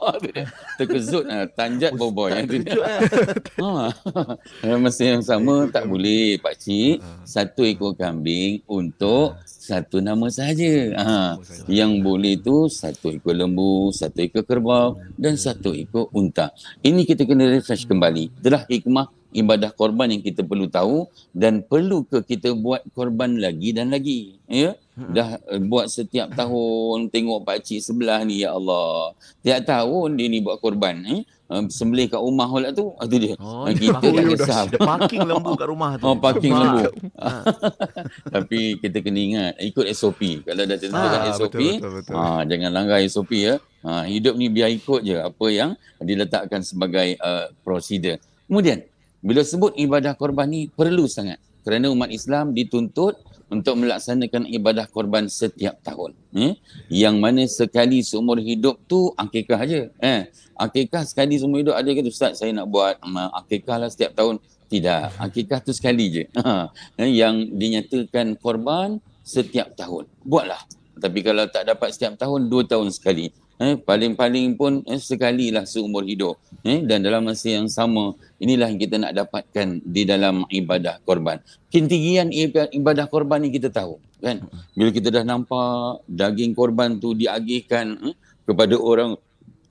Terkejut 0.78 1.26
ha, 1.26 1.50
tanjat 1.50 1.98
boboy 1.98 2.30
yang 2.30 2.46
tu. 2.46 2.80
Ha. 3.58 3.90
Masa 4.78 5.02
yang 5.02 5.22
sama 5.26 5.66
tak 5.68 5.90
boleh 5.90 6.38
pak 6.38 6.62
cik 6.62 7.02
satu 7.26 7.66
ekor 7.66 7.98
kambing 7.98 8.62
untuk 8.70 9.34
satu 9.62 10.02
nama 10.02 10.26
saja. 10.26 10.90
Ha. 10.98 11.38
Yang 11.70 11.92
boleh 12.02 12.34
tu 12.42 12.66
satu 12.66 13.14
ekor 13.14 13.38
lembu, 13.38 13.94
satu 13.94 14.18
ekor 14.26 14.42
kerbau 14.42 14.98
dan 15.14 15.38
satu 15.38 15.70
ekor 15.70 16.10
unta. 16.10 16.50
Ini 16.82 17.06
kita 17.06 17.22
kena 17.22 17.46
refresh 17.46 17.86
kembali. 17.86 18.42
Itulah 18.42 18.66
hikmah 18.66 19.06
ibadah 19.32 19.72
korban 19.72 20.12
yang 20.12 20.22
kita 20.22 20.44
perlu 20.44 20.68
tahu 20.68 21.08
dan 21.32 21.64
perlu 21.64 22.04
ke 22.04 22.20
kita 22.22 22.52
buat 22.52 22.84
korban 22.92 23.40
lagi 23.40 23.72
dan 23.72 23.88
lagi 23.88 24.36
ya 24.44 24.76
hmm. 24.76 25.12
dah 25.16 25.40
uh, 25.48 25.60
buat 25.64 25.88
setiap 25.88 26.36
tahun 26.36 27.08
tengok 27.08 27.40
pak 27.48 27.64
cik 27.64 27.80
sebelah 27.80 28.20
ni 28.28 28.44
ya 28.44 28.52
Allah 28.52 29.16
tiap 29.40 29.64
tahun 29.64 30.20
dia 30.20 30.28
ni 30.28 30.44
buat 30.44 30.60
korban 30.60 31.00
eh 31.08 31.24
sembelih 31.68 32.06
kat 32.08 32.20
rumah 32.20 32.48
pula 32.48 32.68
tu 32.72 32.94
itu 33.02 33.16
dia. 33.18 33.34
Oh, 33.38 33.68
kita 33.68 33.98
tak 33.98 34.24
kisah 34.30 34.58
ada 34.68 34.78
parking 34.78 35.22
lembu 35.26 35.52
kat 35.58 35.68
rumah 35.68 35.90
tu. 36.00 36.04
Oh 36.08 36.16
parking 36.16 36.54
lembu. 36.54 36.88
Tapi 38.34 38.60
kita 38.80 38.98
kena 39.04 39.20
ingat 39.20 39.52
ikut 39.60 39.86
SOP 39.92 40.46
kalau 40.46 40.64
dah 40.64 40.78
tentukan 40.78 41.20
ha, 41.20 41.32
SOP 41.34 41.58
betul, 41.58 41.76
betul, 41.78 41.90
betul. 42.00 42.14
Ha, 42.16 42.42
jangan 42.48 42.70
langgar 42.72 42.98
SOP 43.06 43.30
ya. 43.36 43.54
Ha, 43.82 44.06
hidup 44.06 44.34
ni 44.38 44.46
biar 44.48 44.70
ikut 44.70 45.00
je 45.02 45.18
apa 45.18 45.46
yang 45.50 45.74
diletakkan 45.98 46.62
sebagai 46.62 47.18
uh, 47.18 47.50
prosedur. 47.66 48.16
Kemudian 48.46 48.86
bila 49.22 49.46
sebut 49.46 49.74
ibadah 49.78 50.18
korban 50.18 50.50
ni 50.50 50.66
perlu 50.70 51.06
sangat. 51.06 51.38
Kerana 51.62 51.94
umat 51.94 52.10
Islam 52.10 52.50
dituntut 52.50 53.14
untuk 53.52 53.84
melaksanakan 53.84 54.48
ibadah 54.48 54.88
korban 54.88 55.28
setiap 55.28 55.76
tahun. 55.84 56.16
Eh? 56.32 56.56
Yang 56.88 57.16
mana 57.20 57.42
sekali 57.44 58.00
seumur 58.00 58.40
hidup 58.40 58.80
tu 58.88 59.12
akikah 59.12 59.60
aja. 59.60 59.92
Eh? 60.00 60.32
Akikah 60.56 61.04
sekali 61.04 61.36
seumur 61.36 61.60
hidup 61.60 61.76
ada 61.76 61.92
ke 61.92 62.00
Ustaz 62.08 62.40
saya 62.40 62.56
nak 62.56 62.72
buat 62.72 62.96
akikah 63.44 63.76
lah 63.76 63.92
setiap 63.92 64.16
tahun. 64.16 64.40
Tidak. 64.72 65.20
Akikah 65.20 65.60
tu 65.60 65.76
sekali 65.76 66.08
je. 66.08 66.24
Eh? 66.96 67.12
Yang 67.12 67.52
dinyatakan 67.52 68.40
korban 68.40 68.96
setiap 69.20 69.76
tahun. 69.76 70.08
Buatlah. 70.24 70.64
Tapi 70.96 71.20
kalau 71.20 71.44
tak 71.52 71.68
dapat 71.68 71.92
setiap 71.92 72.16
tahun, 72.16 72.48
dua 72.48 72.64
tahun 72.64 72.88
sekali. 72.88 73.36
Eh, 73.60 73.78
paling-paling 73.78 74.56
pun 74.58 74.80
eh, 74.88 74.98
sekali 74.98 75.52
lah 75.52 75.68
seumur 75.68 76.02
hidup. 76.02 76.40
Eh, 76.64 76.82
dan 76.82 77.04
dalam 77.04 77.28
masa 77.28 77.52
yang 77.52 77.68
sama, 77.68 78.16
inilah 78.42 78.72
yang 78.72 78.80
kita 78.80 78.96
nak 78.98 79.12
dapatkan 79.12 79.78
di 79.84 80.02
dalam 80.02 80.48
ibadah 80.48 80.98
korban. 81.04 81.38
Ketinggian 81.68 82.32
ibadah 82.72 83.06
korban 83.06 83.44
ni 83.44 83.52
kita 83.52 83.68
tahu. 83.68 84.02
kan? 84.18 84.42
Bila 84.74 84.90
kita 84.90 85.14
dah 85.14 85.22
nampak 85.22 86.02
daging 86.10 86.56
korban 86.56 86.98
tu 86.98 87.14
diagihkan 87.14 87.98
eh, 88.10 88.14
kepada 88.48 88.74
orang 88.74 89.14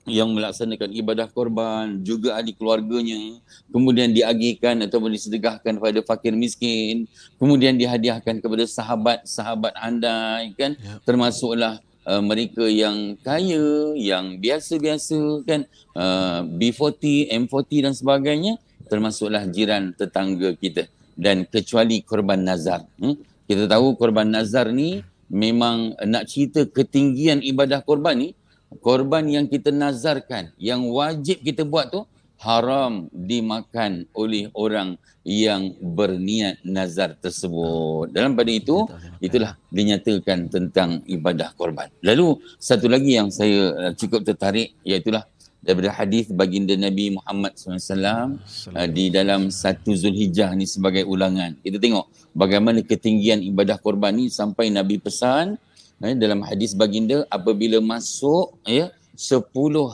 yang 0.02 0.34
melaksanakan 0.34 0.90
ibadah 0.98 1.30
korban, 1.30 2.02
juga 2.02 2.34
ahli 2.34 2.50
keluarganya, 2.58 3.38
kemudian 3.70 4.10
diagihkan 4.10 4.82
ataupun 4.82 5.14
disedekahkan 5.14 5.78
kepada 5.78 6.00
fakir 6.02 6.34
miskin, 6.34 7.06
kemudian 7.38 7.78
dihadiahkan 7.78 8.42
kepada 8.42 8.66
sahabat-sahabat 8.66 9.72
anda, 9.78 10.42
kan? 10.58 10.74
Ya. 10.74 10.98
Termasuklah 11.06 11.78
uh, 12.06 12.22
mereka 12.22 12.66
yang 12.66 13.14
kaya, 13.20 13.94
yang 13.98 14.38
biasa-biasa 14.38 15.46
kan, 15.46 15.66
uh, 15.94 16.46
B40, 16.46 17.30
M40 17.46 17.70
dan 17.84 17.94
sebagainya, 17.94 18.52
termasuklah 18.90 19.48
jiran 19.48 19.96
tetangga 19.96 20.52
kita 20.58 20.86
dan 21.16 21.48
kecuali 21.48 22.02
korban 22.04 22.40
nazar. 22.40 22.84
Hmm? 22.98 23.16
Kita 23.46 23.68
tahu 23.68 23.96
korban 23.96 24.28
nazar 24.28 24.72
ni 24.72 25.04
memang 25.32 25.96
nak 26.04 26.28
cerita 26.28 26.68
ketinggian 26.68 27.40
ibadah 27.40 27.80
korban 27.80 28.20
ni, 28.20 28.28
korban 28.80 29.24
yang 29.28 29.46
kita 29.48 29.72
nazarkan, 29.72 30.52
yang 30.60 30.84
wajib 30.92 31.40
kita 31.40 31.64
buat 31.64 31.92
tu, 31.92 32.04
haram 32.42 33.06
dimakan 33.14 34.10
oleh 34.18 34.50
orang 34.58 34.98
yang 35.22 35.78
berniat 35.78 36.58
nazar 36.66 37.14
tersebut. 37.14 38.10
Dalam 38.10 38.34
pada 38.34 38.50
itu, 38.50 38.82
itulah 39.22 39.54
dinyatakan 39.70 40.50
tentang 40.50 41.06
ibadah 41.06 41.54
korban. 41.54 41.86
Lalu 42.02 42.42
satu 42.58 42.90
lagi 42.90 43.14
yang 43.14 43.30
saya 43.30 43.70
uh, 43.70 43.92
cukup 43.94 44.26
tertarik 44.26 44.74
iaitulah 44.82 45.22
daripada 45.62 45.94
hadis 45.94 46.26
baginda 46.34 46.74
Nabi 46.74 47.14
Muhammad 47.14 47.54
SAW 47.54 48.34
uh, 48.74 48.88
di 48.90 49.14
dalam 49.14 49.54
satu 49.54 49.94
Zulhijjah 49.94 50.50
ni 50.58 50.66
sebagai 50.66 51.06
ulangan. 51.06 51.54
Kita 51.62 51.78
tengok 51.78 52.10
bagaimana 52.34 52.82
ketinggian 52.82 53.46
ibadah 53.46 53.78
korban 53.78 54.18
ni 54.18 54.26
sampai 54.26 54.74
Nabi 54.74 54.98
pesan 54.98 55.54
eh, 56.02 56.18
dalam 56.18 56.42
hadis 56.42 56.74
baginda 56.74 57.22
apabila 57.30 57.78
masuk 57.78 58.58
ya 58.66 58.90
10 59.14 59.46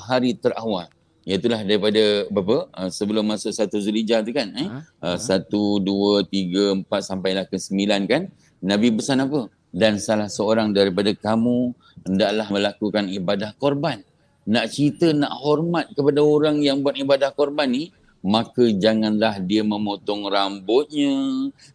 hari 0.08 0.32
terawal 0.32 0.88
Itulah 1.28 1.60
daripada 1.60 2.24
berapa? 2.32 2.72
Uh, 2.72 2.88
sebelum 2.88 3.20
masuk 3.28 3.52
satu 3.52 3.76
Zulhijjah 3.76 4.24
tu 4.24 4.32
kan? 4.32 4.48
Eh? 4.56 4.68
Uh, 4.96 5.20
satu, 5.20 5.76
dua, 5.76 6.24
tiga, 6.24 6.72
empat 6.72 7.04
sampailah 7.04 7.44
ke 7.44 7.60
sembilan 7.60 8.08
kan? 8.08 8.32
Nabi 8.64 8.96
pesan 8.96 9.28
apa? 9.28 9.52
Dan 9.68 10.00
salah 10.00 10.32
seorang 10.32 10.72
daripada 10.72 11.12
kamu 11.12 11.76
hendaklah 12.08 12.48
melakukan 12.48 13.12
ibadah 13.12 13.52
korban. 13.60 14.00
Nak 14.48 14.72
cerita, 14.72 15.12
nak 15.12 15.36
hormat 15.44 15.92
kepada 15.92 16.24
orang 16.24 16.64
yang 16.64 16.80
buat 16.80 16.96
ibadah 16.96 17.36
korban 17.36 17.68
ni, 17.68 17.92
maka 18.24 18.64
janganlah 18.72 19.36
dia 19.44 19.60
memotong 19.60 20.32
rambutnya 20.32 21.12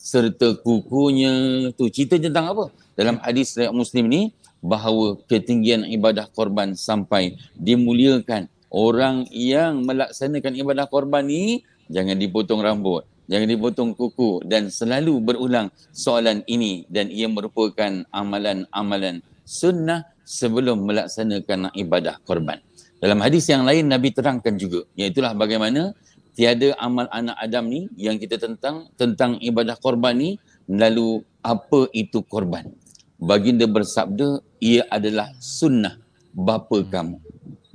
serta 0.01 0.57
kukunya. 0.65 1.69
Tu 1.77 1.93
cerita 1.93 2.17
tentang 2.17 2.49
apa? 2.57 2.73
Dalam 2.97 3.21
hadis 3.21 3.53
riwayat 3.53 3.69
Muslim 3.69 4.09
ni 4.09 4.21
bahawa 4.65 5.21
ketinggian 5.29 5.85
ibadah 5.93 6.25
korban 6.33 6.73
sampai 6.73 7.37
dimuliakan 7.53 8.49
orang 8.73 9.29
yang 9.29 9.85
melaksanakan 9.85 10.57
ibadah 10.57 10.89
korban 10.89 11.29
ni 11.29 11.61
jangan 11.93 12.17
dipotong 12.17 12.65
rambut, 12.65 13.05
jangan 13.29 13.45
dipotong 13.45 13.93
kuku 13.93 14.41
dan 14.49 14.73
selalu 14.73 15.21
berulang 15.21 15.69
soalan 15.93 16.41
ini 16.49 16.89
dan 16.89 17.13
ia 17.13 17.29
merupakan 17.29 18.01
amalan-amalan 18.09 19.21
sunnah 19.45 20.09
sebelum 20.25 20.89
melaksanakan 20.89 21.69
ibadah 21.77 22.17
korban. 22.25 22.57
Dalam 22.97 23.21
hadis 23.21 23.45
yang 23.45 23.61
lain 23.61 23.85
Nabi 23.85 24.09
terangkan 24.09 24.57
juga 24.57 24.89
iaitu 24.97 25.21
bagaimana 25.21 25.93
tiada 26.33 26.73
amal 26.81 27.05
anak 27.13 27.37
Adam 27.37 27.69
ni 27.69 27.85
yang 27.93 28.17
kita 28.17 28.41
tentang 28.41 28.89
tentang 28.97 29.37
ibadah 29.37 29.77
korban 29.77 30.17
ni 30.17 30.29
lalu 30.65 31.21
apa 31.45 31.93
itu 31.93 32.25
korban. 32.25 32.73
Baginda 33.21 33.69
bersabda 33.69 34.41
ia 34.57 34.87
adalah 34.89 35.29
sunnah 35.37 35.99
bapa 36.33 36.81
kamu 36.87 37.32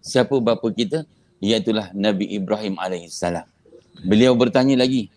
siapa 0.08 0.40
bapa 0.40 0.72
kita? 0.72 1.04
Iaitulah 1.44 1.92
Nabi 1.92 2.32
Ibrahim 2.32 2.80
AS. 2.80 3.20
Beliau 4.00 4.32
bertanya 4.32 4.80
lagi, 4.80 5.12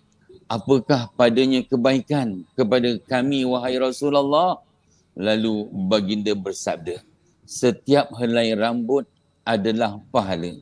apakah 0.52 1.08
padanya 1.16 1.64
kebaikan 1.64 2.44
kepada 2.60 3.00
kami 3.08 3.48
wahai 3.48 3.80
Rasulullah? 3.80 4.60
Lalu 5.16 5.72
baginda 5.88 6.36
bersabda, 6.36 7.00
setiap 7.48 8.12
helai 8.20 8.52
rambut 8.52 9.08
adalah 9.48 10.00
pahala. 10.12 10.60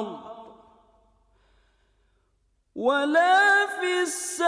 الأرض 0.01 0.39
ولا 2.75 3.67
في 3.67 4.03
السماء 4.03 4.48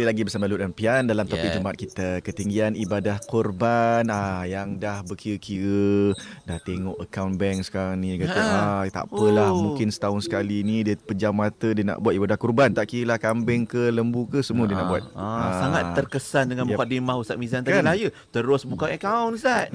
Kembali 0.00 0.16
lagi 0.16 0.24
bersama 0.24 0.48
Lut 0.48 0.64
dan 0.64 0.72
Pian 0.72 1.04
dalam 1.04 1.28
topik 1.28 1.52
Yeah. 1.52 1.60
Jumaat 1.60 1.76
kita 1.76 2.24
ketinggian 2.24 2.72
ibadah 2.72 3.20
korban 3.20 4.08
ah 4.08 4.48
yang 4.48 4.80
dah 4.80 5.04
berkira-kira 5.04 6.16
dah 6.48 6.56
tengok 6.56 6.96
akaun 6.96 7.36
bank 7.36 7.60
sekarang 7.60 8.00
ni 8.00 8.16
kata 8.16 8.32
ah 8.32 8.80
tak 8.88 9.04
apalah 9.04 9.52
Oh. 9.52 9.60
mungkin 9.60 9.92
setahun 9.92 10.24
sekali 10.24 10.64
ni 10.64 10.80
dia 10.80 10.96
pejam 10.96 11.36
mata 11.36 11.68
dia 11.68 11.84
nak 11.84 12.00
buat 12.00 12.16
ibadah 12.16 12.40
korban 12.40 12.72
tak 12.72 12.88
kira 12.88 13.12
lah 13.12 13.18
kambing 13.20 13.68
ke 13.68 13.92
lembu 13.92 14.24
ke 14.24 14.40
semua 14.40 14.64
dia 14.64 14.72
nak 14.72 14.88
buat. 14.88 15.04
Ah, 15.12 15.60
sangat 15.60 15.84
terkesan 15.92 16.48
dengan 16.48 16.64
Yep. 16.64 16.72
mukadimah 16.72 17.16
Ustaz 17.20 17.36
Mizan 17.36 17.60
tadi 17.60 17.76
Kan? 17.76 17.84
lah 17.84 17.92
ya. 17.92 18.08
Terus 18.30 18.64
buka 18.64 18.88
akaun 18.88 19.36
Ustaz. 19.36 19.68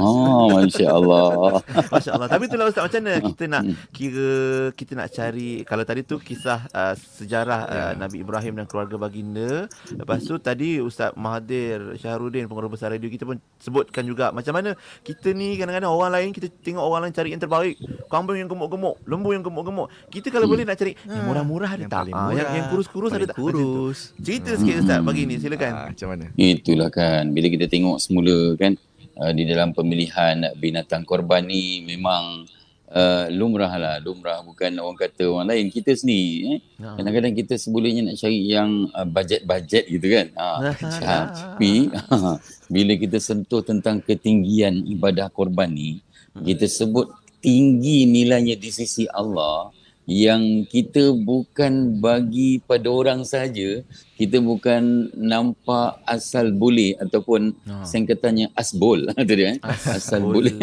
Oh, 0.00 0.56
Masya 0.56 0.88
Allah. 0.88 1.60
Masya 1.92 2.16
Allah. 2.16 2.28
Tapi 2.32 2.48
itulah 2.48 2.64
Ustaz 2.64 2.88
macam 2.88 3.00
mana 3.04 3.20
kita 3.20 3.44
nak 3.44 3.62
kira 3.92 4.32
kita 4.72 4.92
nak 4.96 5.12
cari 5.12 5.68
kalau 5.68 5.84
tadi 5.84 6.00
tu 6.00 6.16
kisah 6.16 6.64
uh, 6.70 6.96
sejarah 6.96 7.60
uh, 7.68 7.92
Nabi 7.98 8.24
Ibrahim 8.24 8.56
dan 8.56 8.64
keluarga 8.64 8.96
baginda. 8.96 9.49
Lepas 9.94 10.20
tu 10.24 10.34
tadi 10.38 10.78
Ustaz 10.80 11.14
Mahathir 11.14 11.96
Syahrudin 11.98 12.46
pengurus 12.46 12.72
besar 12.78 12.94
radio 12.94 13.08
kita 13.10 13.24
pun 13.28 13.36
sebutkan 13.60 14.02
juga 14.06 14.30
macam 14.30 14.56
mana 14.56 14.74
kita 15.02 15.32
ni 15.36 15.58
kadang-kadang 15.60 15.90
orang 15.90 16.10
lain 16.14 16.28
kita 16.32 16.48
tengok 16.50 16.82
orang 16.82 17.08
lain 17.08 17.14
cari 17.14 17.28
yang 17.34 17.42
terbaik. 17.42 17.76
Kambing 18.10 18.38
yang 18.42 18.50
gemuk-gemuk, 18.50 18.96
lembu 19.06 19.30
yang 19.34 19.44
gemuk-gemuk. 19.44 19.86
Kita 20.10 20.28
kalau 20.34 20.46
boleh 20.50 20.64
nak 20.66 20.76
cari 20.78 20.92
yang 21.06 21.26
murah-murah 21.26 21.70
ada 21.76 21.84
Yang 21.86 21.92
tak? 21.92 22.02
Ah, 22.02 22.06
yang, 22.06 22.20
murah, 22.26 22.50
yang 22.56 22.66
kurus-kurus 22.72 23.10
ada 23.14 23.26
tak? 23.30 23.36
Kurus. 23.38 24.16
Cerita 24.18 24.50
sikit 24.58 24.74
Ustaz 24.82 24.98
bagi 25.02 25.22
ni 25.26 25.36
silakan. 25.38 25.72
Ah, 25.72 25.86
macam 25.92 26.08
mana? 26.10 26.24
Itulah 26.34 26.88
kan. 26.90 27.30
Bila 27.30 27.46
kita 27.48 27.66
tengok 27.70 27.96
semula 28.02 28.36
kan 28.58 28.74
uh, 29.20 29.32
di 29.32 29.44
dalam 29.46 29.76
pemilihan 29.76 30.42
binatang 30.56 31.04
korban 31.04 31.44
ni 31.46 31.84
memang 31.84 32.46
uh, 32.90 33.26
lumrah 33.30 33.72
lah. 33.78 33.96
Lumrah 34.02 34.42
bukan 34.42 34.74
orang 34.78 34.98
kata 34.98 35.24
orang 35.30 35.48
lain. 35.50 35.66
Kita 35.70 35.94
sendiri 35.94 36.34
eh. 36.46 36.58
Ha. 36.82 36.98
Kadang-kadang 36.98 37.34
kita 37.34 37.54
sebulanya 37.56 38.10
nak 38.10 38.16
cari 38.18 38.40
yang 38.46 38.90
uh, 38.92 39.06
bajet-bajet 39.06 39.84
gitu 39.88 40.06
kan. 40.10 40.26
Ha. 40.36 40.48
ha. 40.76 41.16
Tapi 41.56 41.88
bila 42.74 42.92
kita 42.98 43.18
sentuh 43.22 43.62
tentang 43.62 44.02
ketinggian 44.02 44.84
ibadah 44.86 45.30
korban 45.30 45.70
ni, 45.70 46.02
kita 46.42 46.66
sebut 46.66 47.10
tinggi 47.40 48.04
nilainya 48.04 48.54
di 48.54 48.68
sisi 48.68 49.08
Allah 49.10 49.72
yang 50.10 50.66
kita 50.66 51.14
bukan 51.14 52.02
bagi 52.02 52.58
pada 52.66 52.90
orang 52.90 53.22
saja, 53.22 53.78
kita 54.18 54.42
bukan 54.42 55.06
nampak 55.14 56.02
asal 56.02 56.50
boleh 56.50 56.98
ataupun 56.98 57.54
Ha. 57.62 57.86
singkatannya 57.86 58.50
asbol 58.58 59.06
tu 59.28 59.34
dia 59.38 59.54
eh. 59.54 59.56
Asal 59.86 60.26
boleh. 60.26 60.58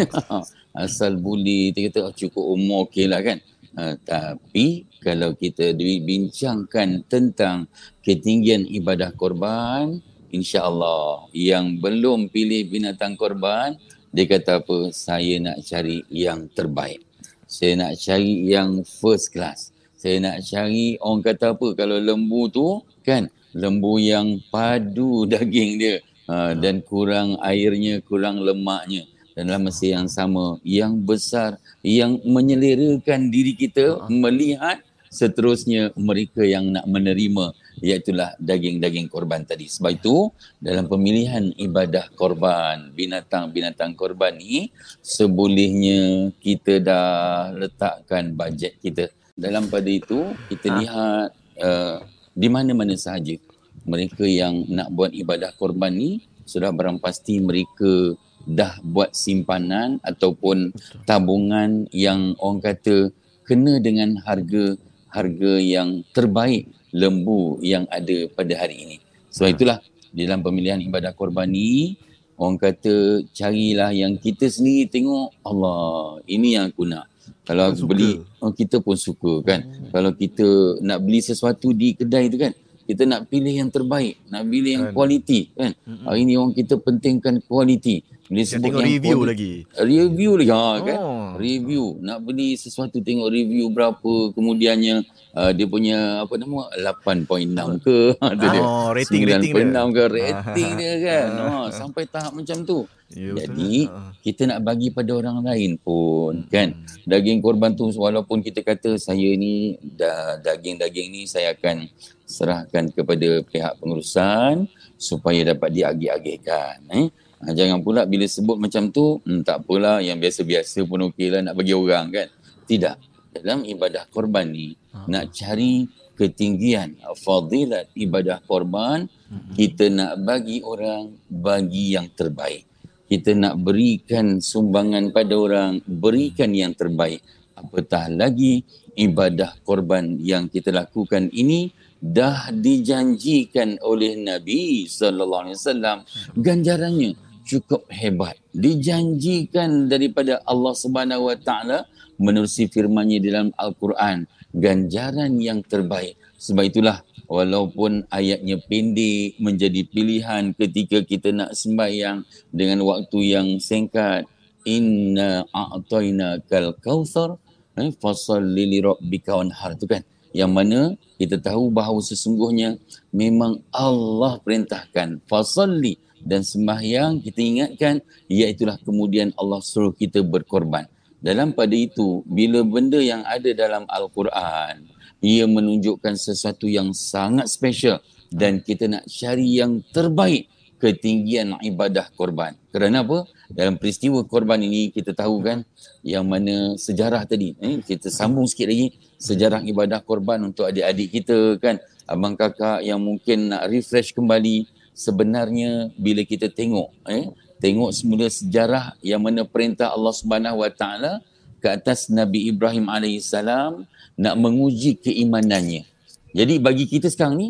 Asal 0.78 1.18
boleh 1.18 1.74
kita 1.74 1.90
kata 1.90 2.00
oh, 2.06 2.14
cukup 2.14 2.44
umur 2.54 2.86
okey 2.86 3.10
lah 3.10 3.26
kan. 3.26 3.42
Uh, 3.78 3.94
tapi 4.06 4.86
kalau 5.02 5.34
kita 5.34 5.74
dibincangkan 5.74 7.06
tentang 7.10 7.70
ketinggian 8.06 8.66
ibadah 8.70 9.14
korban, 9.14 10.02
insya-Allah 10.30 11.30
yang 11.34 11.82
belum 11.82 12.30
pilih 12.30 12.70
binatang 12.70 13.18
korban, 13.18 13.78
dia 14.14 14.26
kata 14.30 14.62
apa? 14.62 14.94
Saya 14.94 15.42
nak 15.42 15.62
cari 15.66 16.02
yang 16.10 16.50
terbaik. 16.54 17.02
Saya 17.46 17.78
nak 17.78 17.94
cari 17.98 18.50
yang 18.50 18.82
first 18.86 19.34
class. 19.34 19.74
Saya 19.98 20.22
nak 20.22 20.46
cari 20.46 20.98
orang 21.02 21.26
kata 21.26 21.58
apa 21.58 21.74
kalau 21.74 21.98
lembu 21.98 22.50
tu 22.54 22.86
kan 23.02 23.26
lembu 23.58 23.98
yang 23.98 24.38
padu 24.54 25.26
daging 25.32 25.82
dia 25.82 25.96
uh, 26.30 26.54
dan 26.54 26.86
kurang 26.86 27.38
airnya, 27.42 28.02
kurang 28.06 28.42
lemaknya 28.42 29.10
dan 29.38 29.54
dalam 29.54 29.70
masa 29.70 29.86
yang 29.86 30.10
sama 30.10 30.58
yang 30.66 30.98
besar 30.98 31.62
yang 31.86 32.18
menyelerakan 32.26 33.30
diri 33.30 33.54
kita 33.54 34.10
melihat 34.10 34.82
seterusnya 35.14 35.94
mereka 35.94 36.42
yang 36.42 36.74
nak 36.74 36.90
menerima 36.90 37.54
iaitulah 37.86 38.34
daging-daging 38.42 39.06
korban 39.08 39.46
tadi. 39.46 39.70
Sebab 39.70 39.94
itu 39.94 40.34
dalam 40.58 40.90
pemilihan 40.90 41.54
ibadah 41.54 42.10
korban, 42.18 42.90
binatang-binatang 42.98 43.94
korban 43.94 44.34
ni 44.42 44.74
sebolehnya 45.06 46.34
kita 46.42 46.82
dah 46.82 47.54
letakkan 47.54 48.34
bajet 48.34 48.74
kita. 48.82 49.14
Dalam 49.38 49.70
pada 49.70 49.86
itu 49.86 50.34
kita 50.50 50.68
Ha. 50.74 50.76
lihat 50.82 51.30
uh, 51.62 52.02
di 52.34 52.50
mana-mana 52.50 52.98
sahaja 52.98 53.38
mereka 53.86 54.26
yang 54.26 54.66
nak 54.66 54.90
buat 54.90 55.14
ibadah 55.14 55.54
korban 55.56 55.94
ni 55.94 56.26
sudah 56.44 56.74
barang 56.74 56.98
pasti 56.98 57.38
mereka 57.38 58.18
dah 58.48 58.80
buat 58.80 59.12
simpanan 59.12 60.00
ataupun 60.08 60.72
tabungan 61.04 61.84
yang 61.92 62.32
orang 62.40 62.64
kata 62.64 63.12
kena 63.44 63.84
dengan 63.84 64.16
harga 64.24 64.80
harga 65.12 65.54
yang 65.60 66.08
terbaik 66.16 66.72
lembu 66.96 67.60
yang 67.60 67.84
ada 67.92 68.32
pada 68.32 68.54
hari 68.56 68.88
ini. 68.88 68.98
Sebab 69.32 69.50
itulah 69.52 69.78
di 70.16 70.24
dalam 70.24 70.40
pemilihan 70.40 70.80
ibadah 70.80 71.12
korban 71.12 71.52
ni 71.52 72.00
orang 72.40 72.56
kata 72.56 73.28
carilah 73.36 73.92
yang 73.92 74.16
kita 74.16 74.48
sendiri 74.48 74.88
tengok 74.88 75.36
Allah 75.44 76.22
ini 76.32 76.56
yang 76.56 76.72
aku 76.72 76.88
nak. 76.88 77.12
Kalau 77.44 77.72
aku 77.72 77.84
suka. 77.84 77.90
beli 77.92 78.12
oh, 78.40 78.52
kita 78.56 78.80
pun 78.80 78.96
suka 78.96 79.34
kan. 79.44 79.68
Kalau 79.92 80.12
kita 80.16 80.80
nak 80.84 81.04
beli 81.04 81.20
sesuatu 81.20 81.76
di 81.76 81.96
kedai 81.96 82.32
tu 82.32 82.40
kan 82.40 82.56
kita 82.88 83.04
nak 83.04 83.28
pilih 83.28 83.52
yang 83.52 83.68
terbaik, 83.68 84.16
nak 84.32 84.48
pilih 84.48 84.72
yang 84.72 84.86
Kan. 84.90 84.94
kualiti 84.96 85.52
kan. 85.52 85.76
Hari 86.08 86.24
ni 86.24 86.40
orang 86.40 86.56
kita 86.56 86.80
pentingkan 86.80 87.44
kualiti. 87.44 88.00
Dia 88.28 88.44
tengok 88.60 88.84
review 88.84 89.20
lagi. 89.24 89.54
Review 89.80 90.32
lagi 90.36 90.52
ha, 90.52 90.84
kan. 90.84 90.98
Oh. 91.00 91.30
Review 91.40 91.96
nak 92.04 92.28
beli 92.28 92.60
sesuatu 92.60 93.00
tengok 93.00 93.32
review 93.32 93.72
berapa 93.72 94.36
kemudiannya 94.36 95.08
uh, 95.32 95.52
dia 95.56 95.64
punya 95.64 96.28
apa 96.28 96.36
nama 96.36 96.68
8.6 96.76 97.88
ke 97.88 97.98
ha, 98.20 98.26
tu 98.36 98.48
dia. 98.52 98.60
Oh, 98.60 98.90
rating 98.92 99.24
rating 99.24 99.54
dia. 99.56 99.64
9.6 99.88 99.96
ke 99.96 100.04
rating 100.12 100.70
dia 100.76 100.94
kan. 101.04 101.28
Ha, 101.48 101.72
sampai 101.72 102.04
tahap 102.06 102.36
macam 102.36 102.68
tu. 102.68 102.84
Ya, 103.16 103.32
betul. 103.32 103.40
Jadi 103.40 103.74
Ha. 103.88 104.12
kita 104.20 104.42
nak 104.52 104.60
bagi 104.68 104.92
pada 104.92 105.12
orang 105.16 105.40
lain 105.40 105.80
pun 105.80 106.44
kan. 106.52 106.76
Daging 107.08 107.40
korban 107.40 107.72
tu 107.72 107.88
walaupun 107.96 108.44
kita 108.44 108.60
kata 108.60 109.00
saya 109.00 109.32
ni 109.40 109.80
dah 109.80 110.44
daging-daging 110.44 111.08
ni 111.16 111.22
saya 111.24 111.56
akan 111.56 111.88
serahkan 112.28 112.92
kepada 112.92 113.40
pihak 113.48 113.80
pengurusan 113.80 114.68
supaya 115.00 115.48
dapat 115.48 115.72
diagih-agihkan 115.72 116.84
eh. 116.92 117.08
Ha, 117.38 117.54
jangan 117.54 117.86
pula 117.86 118.10
bila 118.10 118.26
sebut 118.26 118.58
macam 118.58 118.90
tu, 118.90 119.22
hmm, 119.22 119.46
tak 119.46 119.62
apalah 119.62 120.02
yang 120.02 120.18
biasa-biasa 120.18 120.82
pun 120.90 121.14
okeylah 121.14 121.46
nak 121.46 121.54
bagi 121.54 121.78
orang 121.78 122.10
kan. 122.10 122.28
Tidak. 122.66 122.96
Dalam 123.38 123.62
ibadah 123.70 124.10
korban 124.10 124.50
ni 124.50 124.74
nak 125.06 125.30
cari 125.30 125.86
ketinggian 126.18 126.98
fadilat 127.22 127.94
ibadah 127.94 128.42
korban, 128.42 129.06
kita 129.54 129.94
nak 129.94 130.18
bagi 130.26 130.66
orang 130.66 131.14
bagi 131.30 131.94
yang 131.94 132.10
terbaik. 132.10 132.66
Kita 133.06 133.38
nak 133.38 133.62
berikan 133.62 134.42
sumbangan 134.42 135.14
pada 135.14 135.38
orang, 135.38 135.80
berikan 135.86 136.52
yang 136.52 136.74
terbaik. 136.74 137.22
Apatah 137.54 138.10
lagi 138.10 138.66
ibadah 138.98 139.54
korban 139.62 140.18
yang 140.18 140.50
kita 140.50 140.74
lakukan 140.74 141.30
ini 141.30 141.70
dah 142.02 142.50
dijanjikan 142.54 143.82
oleh 143.82 144.18
Nabi 144.18 144.86
sallallahu 144.86 145.50
alaihi 145.50 145.58
wasallam 145.58 145.98
ganjarannya 146.38 147.27
cukup 147.48 147.88
hebat. 147.88 148.36
Dijanjikan 148.52 149.88
daripada 149.88 150.44
Allah 150.44 150.76
Subhanahu 150.76 151.32
wa 151.32 151.38
taala 151.40 151.88
menerusi 152.20 152.68
firman-Nya 152.68 153.24
dalam 153.24 153.48
Al-Quran. 153.56 154.28
Ganjaran 154.52 155.40
yang 155.40 155.64
terbaik. 155.64 156.20
Sebab 156.38 156.68
itulah 156.68 157.02
walaupun 157.32 158.06
ayatnya 158.12 158.60
pendek 158.68 159.40
menjadi 159.40 159.82
pilihan 159.88 160.52
ketika 160.56 161.04
kita 161.04 161.32
nak 161.32 161.56
sembahyang 161.56 162.28
dengan 162.52 162.84
waktu 162.84 163.20
yang 163.24 163.48
singkat 163.64 164.28
inna 164.68 165.48
a'tayna 165.56 166.44
kal 166.52 166.76
kautsar 166.84 167.40
eh, 167.80 167.94
fasalli 168.02 168.68
li 168.68 168.80
rabbika 168.84 169.40
wanhar. 169.40 169.80
Tu 169.80 169.88
kan? 169.88 170.04
Yang 170.36 170.52
mana 170.52 170.80
kita 171.18 171.40
tahu 171.40 171.72
bahawa 171.72 172.04
sesungguhnya 172.04 172.78
memang 173.16 173.64
Allah 173.72 174.38
perintahkan 174.44 175.24
fasalli 175.26 175.98
dan 176.24 176.42
sembahyang 176.42 177.22
kita 177.22 177.40
ingatkan 177.42 177.96
iaitulah 178.30 178.78
kemudian 178.82 179.34
Allah 179.38 179.62
suruh 179.62 179.94
kita 179.94 180.22
berkorban 180.22 180.86
dalam 181.22 181.54
pada 181.54 181.74
itu 181.74 182.22
bila 182.30 182.62
benda 182.62 183.02
yang 183.02 183.26
ada 183.26 183.50
dalam 183.54 183.84
al-Quran 183.90 184.86
ia 185.22 185.50
menunjukkan 185.50 186.14
sesuatu 186.14 186.70
yang 186.70 186.94
sangat 186.94 187.50
special 187.50 187.98
dan 188.30 188.62
kita 188.62 188.86
nak 188.86 189.10
cari 189.10 189.58
yang 189.58 189.82
terbaik 189.90 190.52
ketinggian 190.78 191.58
ibadah 191.66 192.06
korban. 192.14 192.54
Kerana 192.70 193.02
apa? 193.02 193.26
Dalam 193.50 193.82
peristiwa 193.82 194.22
korban 194.22 194.62
ini 194.62 194.94
kita 194.94 195.18
tahu 195.18 195.42
kan 195.42 195.66
yang 196.06 196.30
mana 196.30 196.78
sejarah 196.78 197.26
tadi. 197.26 197.58
Eh, 197.58 197.82
kita 197.82 198.14
sambung 198.14 198.46
sikit 198.46 198.70
lagi 198.70 198.94
sejarah 199.18 199.66
ibadah 199.66 200.06
korban 200.06 200.38
untuk 200.46 200.70
adik-adik 200.70 201.10
kita 201.22 201.58
kan. 201.58 201.82
Abang 202.08 202.40
kakak 202.40 202.86
yang 202.88 203.02
mungkin 203.04 203.52
nak 203.52 203.68
refresh 203.68 204.16
kembali 204.16 204.70
sebenarnya 204.98 205.94
bila 205.94 206.26
kita 206.26 206.50
tengok 206.50 206.90
eh 207.06 207.30
tengok 207.62 207.94
semula 207.94 208.26
sejarah 208.26 208.98
yang 209.06 209.22
mana 209.22 209.46
perintah 209.46 209.94
Allah 209.94 210.14
Subhanahu 210.14 210.66
Wa 210.66 210.72
Taala 210.74 211.22
ke 211.62 211.70
atas 211.70 212.10
Nabi 212.10 212.50
Ibrahim 212.50 212.90
alaihissalam 212.90 213.86
nak 214.18 214.36
menguji 214.38 214.98
keimanannya. 214.98 215.86
Jadi 216.34 216.54
bagi 216.62 216.86
kita 216.90 217.10
sekarang 217.10 217.38
ni 217.38 217.48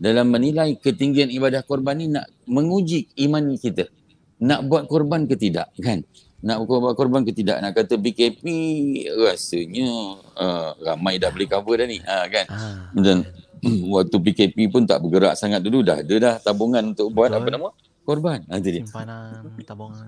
dalam 0.00 0.28
menilai 0.32 0.76
ketinggian 0.80 1.28
ibadah 1.32 1.64
korban 1.64 1.96
ni 1.96 2.08
nak 2.12 2.28
menguji 2.48 3.08
iman 3.28 3.56
kita. 3.56 3.88
Nak 4.44 4.68
buat 4.68 4.84
korban 4.88 5.24
ke 5.24 5.36
tidak 5.36 5.72
kan? 5.80 6.04
Nak 6.44 6.60
buat 6.68 6.92
korban 6.96 7.24
ke 7.24 7.32
tidak? 7.32 7.60
Nak 7.64 7.72
kata 7.72 7.96
BKP 7.96 8.44
rasanya 9.16 10.20
uh, 10.36 10.76
ramai 10.84 11.16
dah 11.16 11.32
beli 11.32 11.48
cover 11.48 11.80
dah 11.80 11.88
ni 11.88 12.00
uh, 12.04 12.26
kan? 12.28 12.46
Ah. 12.52 12.92
Dan 12.92 13.24
waktu 13.94 14.16
PKP 14.20 14.58
pun 14.70 14.84
tak 14.84 15.00
bergerak 15.02 15.34
sangat 15.34 15.60
dulu 15.64 15.84
dah. 15.84 16.00
Ada 16.00 16.14
dah 16.20 16.34
tabungan 16.40 16.94
untuk 16.94 17.10
buat 17.12 17.32
Betul. 17.32 17.40
apa 17.42 17.48
nama? 17.50 17.68
Korban. 18.04 18.40
Ha, 18.52 18.60
jadi. 18.60 18.84
Simpanan 18.84 19.44
tabungan. 19.64 20.06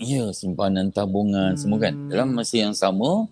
Ya, 0.00 0.24
simpanan 0.32 0.86
tabungan 0.90 1.52
hmm. 1.54 1.60
semua 1.60 1.78
kan. 1.78 1.94
Dalam 2.08 2.28
masa 2.32 2.56
yang 2.58 2.74
sama, 2.74 3.28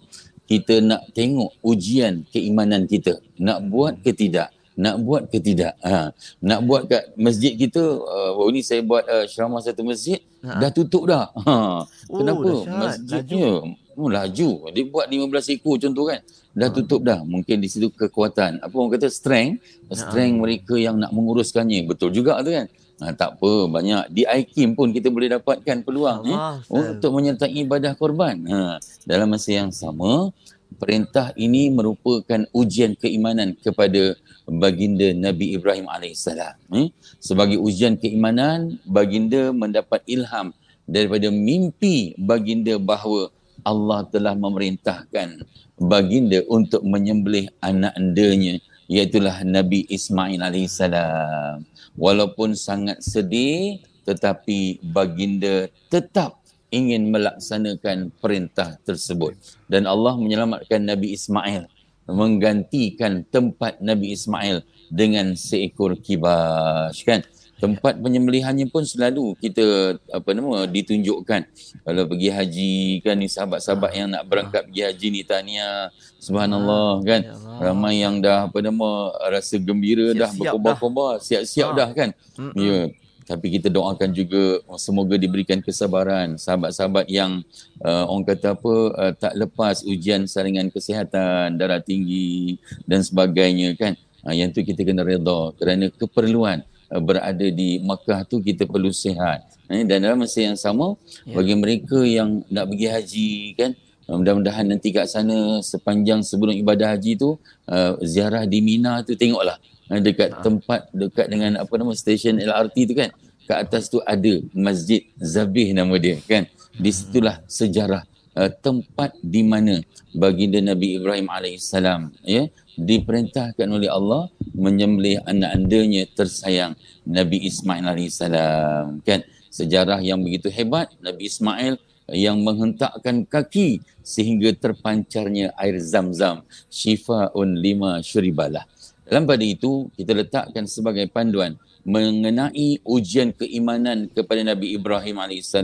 kita 0.47 0.85
nak 0.85 1.09
tengok 1.17 1.57
ujian 1.65 2.23
keimanan 2.29 2.85
kita. 2.85 3.19
Nak 3.41 3.59
buat 3.73 3.99
ke 4.05 4.13
tidak? 4.13 4.53
nak 4.73 4.97
buat 5.05 5.29
ke 5.29 5.37
tidak 5.37 5.77
ha. 5.85 6.17
nak 6.41 6.65
buat 6.65 6.89
kat 6.89 7.13
masjid 7.21 7.53
kita 7.53 7.81
uh, 8.01 8.31
baru 8.41 8.51
ni 8.57 8.65
saya 8.65 8.81
buat 8.81 9.05
uh, 9.05 9.29
ceramah 9.29 9.61
satu 9.61 9.85
masjid 9.85 10.25
ha. 10.41 10.65
dah 10.65 10.71
tutup 10.73 11.05
dah 11.05 11.29
ha. 11.45 11.85
oh, 11.85 11.85
kenapa 12.09 12.51
masjidnya 12.65 13.61
laju. 13.61 13.77
Oh, 13.93 14.09
laju 14.09 14.73
dia 14.73 14.85
buat 14.89 15.05
15 15.05 15.53
ekor 15.53 15.77
contoh 15.77 16.09
kan 16.09 16.21
dah 16.57 16.69
ha. 16.69 16.75
tutup 16.75 17.05
dah 17.05 17.21
mungkin 17.25 17.61
di 17.61 17.69
situ 17.69 17.93
kekuatan 17.93 18.65
apa 18.65 18.73
orang 18.73 18.97
kata 18.97 19.13
strength 19.13 19.61
ha. 19.89 19.97
strength 19.97 20.37
mereka 20.41 20.75
yang 20.81 20.97
nak 20.97 21.13
menguruskannya 21.13 21.85
betul 21.85 22.09
juga 22.09 22.41
tu 22.41 22.57
kan 22.57 22.67
ha, 23.05 23.13
tak 23.13 23.37
apa 23.37 23.53
banyak 23.69 24.09
di 24.09 24.25
IKIM 24.25 24.73
pun 24.73 24.97
kita 24.97 25.13
boleh 25.13 25.37
dapatkan 25.37 25.85
peluang 25.85 26.25
ha. 26.33 26.57
eh, 26.61 26.73
untuk 26.73 27.11
menyertai 27.13 27.53
ibadah 27.53 27.93
korban 27.93 28.41
ha. 28.49 28.81
dalam 29.05 29.29
masa 29.29 29.61
yang 29.61 29.69
sama 29.69 30.33
perintah 30.81 31.37
ini 31.37 31.69
merupakan 31.69 32.49
ujian 32.57 32.97
keimanan 32.97 33.53
kepada 33.61 34.17
baginda 34.49 35.13
Nabi 35.15 35.55
Ibrahim 35.55 35.87
alaihissalam. 35.87 36.57
Eh? 36.75 36.89
Sebagai 37.21 37.61
ujian 37.61 37.95
keimanan, 38.01 38.81
baginda 38.89 39.53
mendapat 39.53 40.03
ilham 40.09 40.51
daripada 40.89 41.31
mimpi 41.31 42.17
baginda 42.19 42.75
bahawa 42.81 43.31
Allah 43.63 44.07
telah 44.11 44.35
memerintahkan 44.35 45.43
baginda 45.79 46.43
untuk 46.47 46.83
menyembelih 46.87 47.51
anak 47.63 47.95
andanya 47.99 48.59
iaitulah 48.93 49.41
Nabi 49.47 49.89
Ismail 49.89 50.43
alaihissalam. 50.43 51.65
Walaupun 51.97 52.53
sangat 52.57 53.01
sedih 53.01 53.81
tetapi 54.03 54.83
baginda 54.83 55.71
tetap 55.89 56.43
ingin 56.73 57.13
melaksanakan 57.13 58.11
perintah 58.19 58.81
tersebut 58.83 59.37
dan 59.69 59.85
Allah 59.85 60.17
menyelamatkan 60.17 60.81
Nabi 60.83 61.13
Ismail 61.15 61.69
menggantikan 62.09 63.23
tempat 63.29 63.79
Nabi 63.79 64.17
Ismail 64.17 64.65
dengan 64.91 65.37
seekor 65.39 66.01
kibas 66.01 66.99
kan 67.07 67.23
tempat 67.63 67.95
penyembelihannya 68.03 68.67
pun 68.75 68.83
selalu 68.83 69.39
kita 69.39 69.95
apa 70.11 70.35
nama 70.35 70.67
ditunjukkan. 70.67 71.47
Kalau 71.87 72.03
pergi 72.11 72.29
haji 72.35 72.75
kan 73.07 73.15
ni 73.15 73.31
sahabat-sahabat 73.31 73.91
yang 73.95 74.11
nak 74.11 74.27
berangkat 74.27 74.67
pergi 74.67 74.83
haji 74.83 75.07
ni 75.15 75.23
tanya 75.23 75.95
subhanallah 76.19 76.99
kan? 77.07 77.23
ya 77.23 77.39
ramai 77.63 78.03
yang 78.03 78.19
dah 78.19 78.51
apa 78.51 78.59
nama 78.59 79.15
rasa 79.31 79.63
gembira 79.63 80.11
dah 80.11 80.35
berkobar-kobar 80.35 81.23
siap-siap 81.23 81.71
dah 81.79 81.89
kan? 81.95 82.11
Ya. 82.59 82.91
Tapi 83.23 83.55
kita 83.55 83.71
doakan 83.71 84.11
juga 84.11 84.59
semoga 84.75 85.15
diberikan 85.15 85.63
kesabaran. 85.63 86.35
Sahabat-sahabat 86.35 87.07
yang 87.07 87.47
uh, 87.79 88.11
orang 88.11 88.27
kata 88.27 88.59
apa 88.59 88.75
uh, 88.99 89.13
tak 89.15 89.39
lepas 89.39 89.87
ujian 89.87 90.27
saringan 90.27 90.67
kesihatan 90.75 91.55
darah 91.55 91.79
tinggi 91.79 92.59
dan 92.91 93.07
sebagainya 93.07 93.79
kan? 93.79 93.95
Uh, 94.27 94.35
yang 94.35 94.51
tu 94.51 94.67
kita 94.67 94.83
kena 94.83 95.07
redha 95.07 95.55
kerana 95.55 95.87
keperluan 95.95 96.67
berada 97.01 97.47
di 97.49 97.81
Makkah 97.81 98.27
tu 98.29 98.43
kita 98.43 98.69
perlu 98.69 98.93
sihat 98.93 99.47
eh, 99.73 99.87
dan 99.87 100.05
dalam 100.05 100.21
masa 100.21 100.45
yang 100.45 100.59
sama 100.59 100.99
yeah. 101.25 101.39
bagi 101.39 101.55
mereka 101.57 101.99
yang 102.05 102.45
nak 102.53 102.69
pergi 102.69 102.87
haji 102.91 103.31
kan 103.57 103.71
uh, 104.11 104.17
mudah-mudahan 104.21 104.67
nanti 104.69 104.93
kat 104.93 105.09
sana 105.09 105.63
sepanjang 105.65 106.21
sebelum 106.21 106.53
ibadah 106.53 106.93
haji 106.93 107.17
tu 107.17 107.41
uh, 107.71 107.93
ziarah 108.05 108.45
di 108.45 108.61
Mina 108.61 109.01
tu 109.01 109.17
tengoklah 109.17 109.57
Eh, 109.93 110.01
dekat 110.01 110.31
ha. 110.33 110.41
tempat 110.41 110.89
dekat 110.97 111.29
dengan 111.29 111.61
apa 111.61 111.73
nama 111.77 111.93
stesen 111.93 112.41
LRT 112.41 112.77
tu 112.89 112.95
kan 112.97 113.13
kat 113.45 113.59
atas 113.61 113.93
tu 113.93 114.01
ada 114.09 114.41
Masjid 114.57 115.05
Zabih 115.21 115.77
nama 115.77 115.93
dia 116.01 116.17
kan 116.25 116.49
di 116.73 116.89
situlah 116.89 117.45
sejarah 117.45 118.01
uh, 118.37 118.51
tempat 118.63 119.17
di 119.21 119.43
mana 119.45 119.81
baginda 120.13 120.61
Nabi 120.61 121.01
Ibrahim 121.01 121.29
alaihissalam 121.29 122.13
ya 122.25 122.49
diperintahkan 122.77 123.69
oleh 123.69 123.89
Allah 123.89 124.33
menyembelih 124.57 125.21
anak 125.29 125.51
andanya 125.57 126.03
tersayang 126.13 126.73
Nabi 127.05 127.45
Ismail 127.49 127.85
alaihissalam 127.85 129.01
kan? 129.05 129.23
Sejarah 129.53 130.01
yang 130.01 130.25
begitu 130.25 130.49
hebat 130.49 130.89
Nabi 131.05 131.29
Ismail 131.29 131.77
yang 132.09 132.41
menghentakkan 132.41 133.29
kaki 133.29 133.85
sehingga 134.01 134.53
terpancarnya 134.57 135.53
air 135.61 135.77
zam-zam. 135.77 136.41
Syifaun 136.73 137.61
lima 137.61 138.01
syuribalah. 138.01 138.65
Dalam 139.05 139.29
pada 139.29 139.45
itu, 139.45 139.93
kita 139.93 140.17
letakkan 140.17 140.65
sebagai 140.65 141.05
panduan 141.13 141.61
mengenai 141.83 142.79
ujian 142.87 143.35
keimanan 143.35 144.07
kepada 144.11 144.43
Nabi 144.43 144.79
Ibrahim 144.79 145.19
AS 145.19 145.55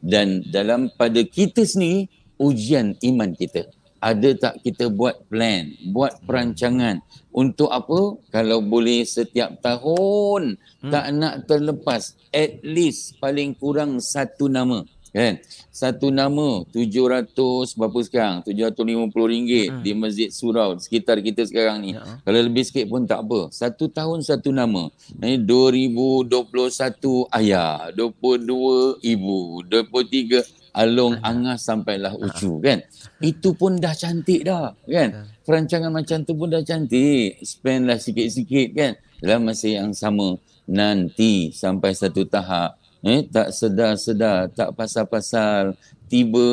dan 0.00 0.44
dalam 0.48 0.92
pada 0.94 1.20
kita 1.24 1.64
sendiri, 1.64 2.08
ujian 2.36 2.96
iman 3.00 3.32
kita. 3.32 3.68
Ada 3.96 4.36
tak 4.36 4.54
kita 4.60 4.92
buat 4.92 5.24
plan, 5.26 5.72
buat 5.90 6.20
perancangan 6.28 7.00
untuk 7.32 7.72
apa? 7.72 8.20
Kalau 8.28 8.60
boleh 8.60 9.02
setiap 9.08 9.56
tahun 9.64 10.60
hmm. 10.60 10.92
tak 10.92 11.06
nak 11.16 11.34
terlepas 11.48 12.14
at 12.28 12.60
least 12.60 13.16
paling 13.18 13.56
kurang 13.56 13.98
satu 13.98 14.52
nama 14.52 14.84
kan? 15.16 15.40
Satu 15.72 16.12
nama 16.12 16.60
700 16.68 17.32
berapa 17.72 17.98
sekarang? 18.04 18.44
750 18.44 19.32
ringgit 19.32 19.68
hmm. 19.72 19.80
di 19.80 19.92
Masjid 19.96 20.28
Surau 20.28 20.76
sekitar 20.76 21.24
kita 21.24 21.48
sekarang 21.48 21.80
ni. 21.80 21.96
Ya. 21.96 22.04
kalau 22.20 22.40
lebih 22.44 22.68
sikit 22.68 22.84
pun 22.92 23.08
tak 23.08 23.24
apa. 23.24 23.48
Satu 23.48 23.88
tahun 23.88 24.20
satu 24.20 24.52
nama. 24.52 24.92
Ini 25.16 25.40
2021 25.48 27.32
ayah 27.32 27.88
22 27.96 29.00
ibu 29.00 29.64
23 29.64 30.76
alung 30.76 31.16
angah 31.24 31.56
sampailah 31.56 32.12
ucu 32.12 32.60
kan? 32.60 32.84
Itu 33.24 33.56
pun 33.56 33.80
dah 33.80 33.96
cantik 33.96 34.44
dah 34.44 34.76
kan? 34.84 35.32
Perancangan 35.48 35.88
macam 35.88 36.20
tu 36.28 36.36
pun 36.36 36.52
dah 36.52 36.60
cantik. 36.60 37.40
Spend 37.40 37.88
lah 37.88 37.96
sikit-sikit 37.96 38.68
kan? 38.76 38.92
Dalam 39.24 39.48
masa 39.48 39.72
yang 39.72 39.96
sama 39.96 40.36
nanti 40.68 41.54
sampai 41.54 41.96
satu 41.96 42.28
tahap 42.28 42.76
eh 43.06 43.22
tak 43.30 43.54
sedar-sedar 43.54 44.50
tak 44.50 44.74
pasal-pasal. 44.74 45.78
Tiba 46.06 46.46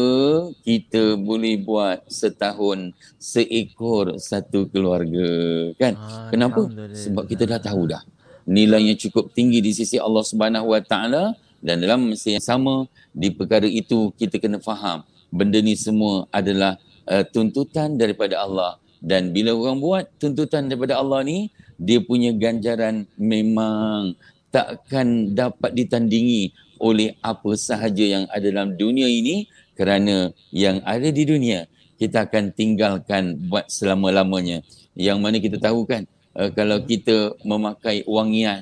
kita 0.66 1.14
boleh 1.14 1.62
buat 1.62 2.02
setahun 2.10 2.90
seekor 3.22 4.18
satu 4.18 4.66
keluarga 4.70 5.30
kan? 5.78 5.94
Ah, 5.94 6.30
kenapa? 6.34 6.66
Sebab 6.94 7.30
kita 7.30 7.46
dah 7.46 7.62
tahu 7.62 7.90
dah. 7.90 8.02
Nilainya 8.50 8.98
cukup 8.98 9.30
tinggi 9.34 9.62
di 9.62 9.70
sisi 9.74 10.02
Allah 10.02 10.26
Subhanahu 10.26 10.74
Wa 10.74 10.82
Taala 10.82 11.38
dan 11.62 11.86
dalam 11.86 12.10
masa 12.10 12.34
yang 12.34 12.42
sama 12.42 12.90
di 13.14 13.30
perkara 13.30 13.70
itu 13.70 14.10
kita 14.18 14.42
kena 14.42 14.58
faham 14.58 15.06
benda 15.30 15.58
ni 15.62 15.74
semua 15.74 16.30
adalah 16.30 16.78
uh, 17.10 17.26
tuntutan 17.26 17.98
daripada 17.98 18.42
Allah. 18.42 18.78
Dan 19.04 19.36
bila 19.36 19.52
orang 19.52 19.78
buat 19.84 20.04
tuntutan 20.16 20.66
daripada 20.66 20.98
Allah 20.98 21.22
ni 21.28 21.52
dia 21.76 22.00
punya 22.00 22.32
ganjaran 22.32 23.04
memang 23.20 24.16
takkan 24.54 25.34
dapat 25.34 25.74
ditandingi 25.74 26.54
oleh 26.78 27.18
apa 27.26 27.58
sahaja 27.58 28.06
yang 28.06 28.26
ada 28.30 28.46
dalam 28.54 28.78
dunia 28.78 29.10
ini 29.10 29.50
kerana 29.74 30.30
yang 30.54 30.78
ada 30.86 31.10
di 31.10 31.26
dunia 31.26 31.66
kita 31.98 32.30
akan 32.30 32.54
tinggalkan 32.54 33.50
buat 33.50 33.66
selama-lamanya 33.66 34.62
yang 34.94 35.18
mana 35.18 35.42
kita 35.42 35.58
tahu 35.58 35.90
kan 35.90 36.06
uh, 36.38 36.54
kalau 36.54 36.78
kita 36.86 37.34
memakai 37.42 38.06
wangian 38.06 38.62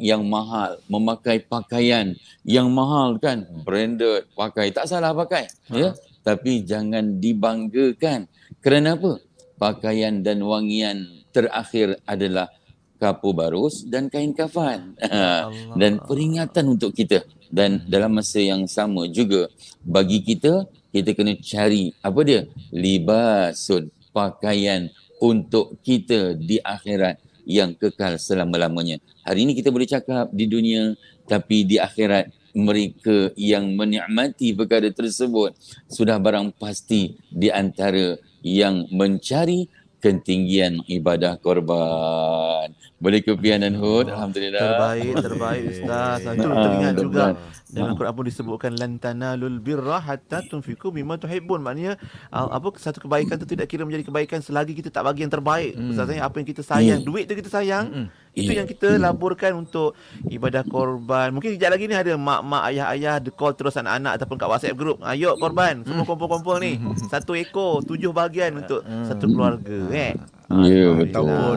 yang 0.00 0.24
mahal, 0.24 0.80
memakai 0.88 1.44
pakaian 1.44 2.16
yang 2.48 2.72
mahal 2.72 3.20
kan, 3.20 3.44
branded, 3.60 4.24
pakai 4.32 4.72
tak 4.72 4.88
salah 4.88 5.12
pakai, 5.12 5.52
ya. 5.68 5.92
Tapi 6.24 6.64
jangan 6.64 7.20
dibanggakan. 7.20 8.28
Kerana 8.64 8.96
apa? 8.96 9.20
Pakaian 9.60 10.24
dan 10.24 10.40
wangian 10.40 11.04
terakhir 11.32 12.00
adalah 12.08 12.48
kapur 13.00 13.32
barus 13.32 13.88
dan 13.88 14.12
kain 14.12 14.36
kafan. 14.36 14.92
dan 15.80 15.96
peringatan 16.04 16.76
untuk 16.76 16.92
kita. 16.92 17.24
Dan 17.50 17.82
dalam 17.88 18.14
masa 18.14 18.38
yang 18.38 18.68
sama 18.68 19.08
juga 19.08 19.48
bagi 19.82 20.22
kita 20.22 20.68
kita 20.92 21.16
kena 21.16 21.34
cari 21.40 21.90
apa 22.04 22.20
dia? 22.22 22.40
Libasun, 22.70 23.90
pakaian 24.12 24.92
untuk 25.22 25.78
kita 25.82 26.36
di 26.36 26.60
akhirat 26.60 27.18
yang 27.48 27.74
kekal 27.74 28.20
selama-lamanya. 28.20 29.02
Hari 29.26 29.42
ini 29.48 29.52
kita 29.56 29.72
boleh 29.74 29.88
cakap 29.88 30.30
di 30.30 30.46
dunia 30.46 30.94
tapi 31.26 31.66
di 31.66 31.78
akhirat 31.78 32.30
mereka 32.50 33.30
yang 33.38 33.78
menikmati 33.78 34.50
perkara 34.54 34.90
tersebut 34.90 35.54
sudah 35.86 36.18
barang 36.18 36.50
pasti 36.58 37.14
di 37.30 37.46
antara 37.46 38.18
yang 38.42 38.90
mencari 38.90 39.70
ketinggian 40.02 40.82
ibadah 40.88 41.38
korban. 41.38 42.72
Boleh 43.00 43.24
ke 43.24 43.32
Pian 43.32 43.64
dan 43.64 43.80
Hud? 43.80 44.12
Alhamdulillah. 44.12 44.60
Terbaik, 44.60 45.14
terbaik 45.18 45.62
Ustaz. 45.72 46.20
Itu 46.20 46.44
Ah, 46.46 46.60
teringat 46.60 46.94
juga 46.94 47.24
dalam 47.70 47.96
Quran 47.96 48.12
pun 48.12 48.24
disebutkan 48.28 48.72
lan 48.76 49.00
tanalul 49.00 49.56
birra 49.56 49.96
hatta 49.98 50.44
tunfiqu 50.44 50.92
mimma 50.92 51.16
tuhibbun. 51.16 51.64
Maknanya 51.64 51.96
apa 52.28 52.68
satu 52.76 53.00
kebaikan 53.00 53.40
itu 53.40 53.48
tidak 53.48 53.72
kira 53.72 53.88
menjadi 53.88 54.04
kebaikan 54.04 54.44
selagi 54.44 54.76
kita 54.76 54.92
tak 54.92 55.08
bagi 55.08 55.24
yang 55.24 55.32
terbaik. 55.32 55.72
Hmm. 55.72 55.90
Ustaznya 55.90 56.20
apa 56.20 56.36
yang 56.36 56.46
kita 56.46 56.60
sayang, 56.60 57.00
Hmm. 57.00 57.08
duit 57.08 57.24
tu 57.24 57.32
kita 57.32 57.48
sayang, 57.48 57.84
itu 58.36 58.52
Ya. 58.52 58.60
yang 58.60 58.68
kita 58.68 59.00
laburkan 59.00 59.56
untuk 59.56 59.96
ibadah 60.28 60.60
korban. 60.62 61.32
Mungkin 61.32 61.56
kejap 61.56 61.72
lagi 61.72 61.88
ni 61.88 61.96
ada 61.96 62.12
mak-mak, 62.14 62.68
ayah-ayah 62.68 63.16
the 63.16 63.32
call 63.32 63.56
terus 63.56 63.80
anak-anak 63.80 64.20
ataupun 64.20 64.36
kat 64.36 64.48
WhatsApp 64.50 64.76
group. 64.76 65.00
Ayo 65.00 65.40
korban, 65.40 65.88
semua 65.88 66.04
kumpul-kumpul 66.04 66.60
ni. 66.60 66.76
Satu 67.08 67.32
ekor, 67.32 67.80
tujuh 67.80 68.12
bahagian 68.12 68.60
untuk 68.60 68.84
satu 69.08 69.24
keluarga. 69.24 69.88
Eh. 69.88 70.12
Ya, 70.50 70.90
betul. 70.90 71.14
Ataupun 71.14 71.56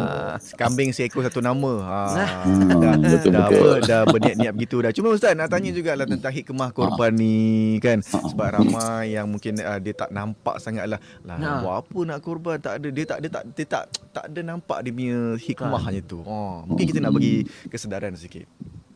kambing 0.53 0.93
seekor 0.93 1.25
satu 1.25 1.41
nama. 1.41 1.73
Ha, 1.81 2.01
Hmm, 2.43 2.69
dah, 2.69 2.93
betul, 2.93 3.31
dah, 3.33 3.41
betul. 3.43 3.69
apa, 3.73 3.81
dah 3.81 4.01
berniat-niat 4.05 4.53
begitu 4.53 4.77
dah. 4.79 4.91
Cuma 4.93 5.07
Ustaz 5.09 5.33
nak 5.33 5.49
tanya 5.49 5.73
jugalah 5.73 6.05
tentang 6.05 6.29
hikmah 6.29 6.69
korban 6.69 7.09
ni 7.11 7.35
kan. 7.79 7.99
Sebab 7.99 8.47
ramai 8.53 9.17
yang 9.17 9.25
mungkin 9.25 9.57
uh, 9.57 9.77
dia 9.77 9.93
tak 9.93 10.09
nampak 10.09 10.57
sangatlah. 10.57 11.01
Lah 11.23 11.35
Ha. 11.35 11.59
buat 11.59 11.75
apa 11.81 11.99
nak 12.05 12.19
korban 12.21 12.55
tak 12.55 12.73
ada 12.77 12.87
dia 12.87 13.03
tak 13.03 13.17
dia 13.19 13.29
tak 13.29 13.43
dia 13.49 13.65
tak 13.65 13.83
tak 14.13 14.23
ada 14.29 14.39
nampak 14.45 14.77
dia 14.79 14.91
punya 14.91 15.19
hikmahnya 15.35 16.01
tu. 16.03 16.21
Oh, 16.21 16.61
mungkin 16.63 16.85
kita 16.85 16.99
nak 17.01 17.11
bagi 17.11 17.43
kesedaran 17.67 18.13
sikit. 18.13 18.45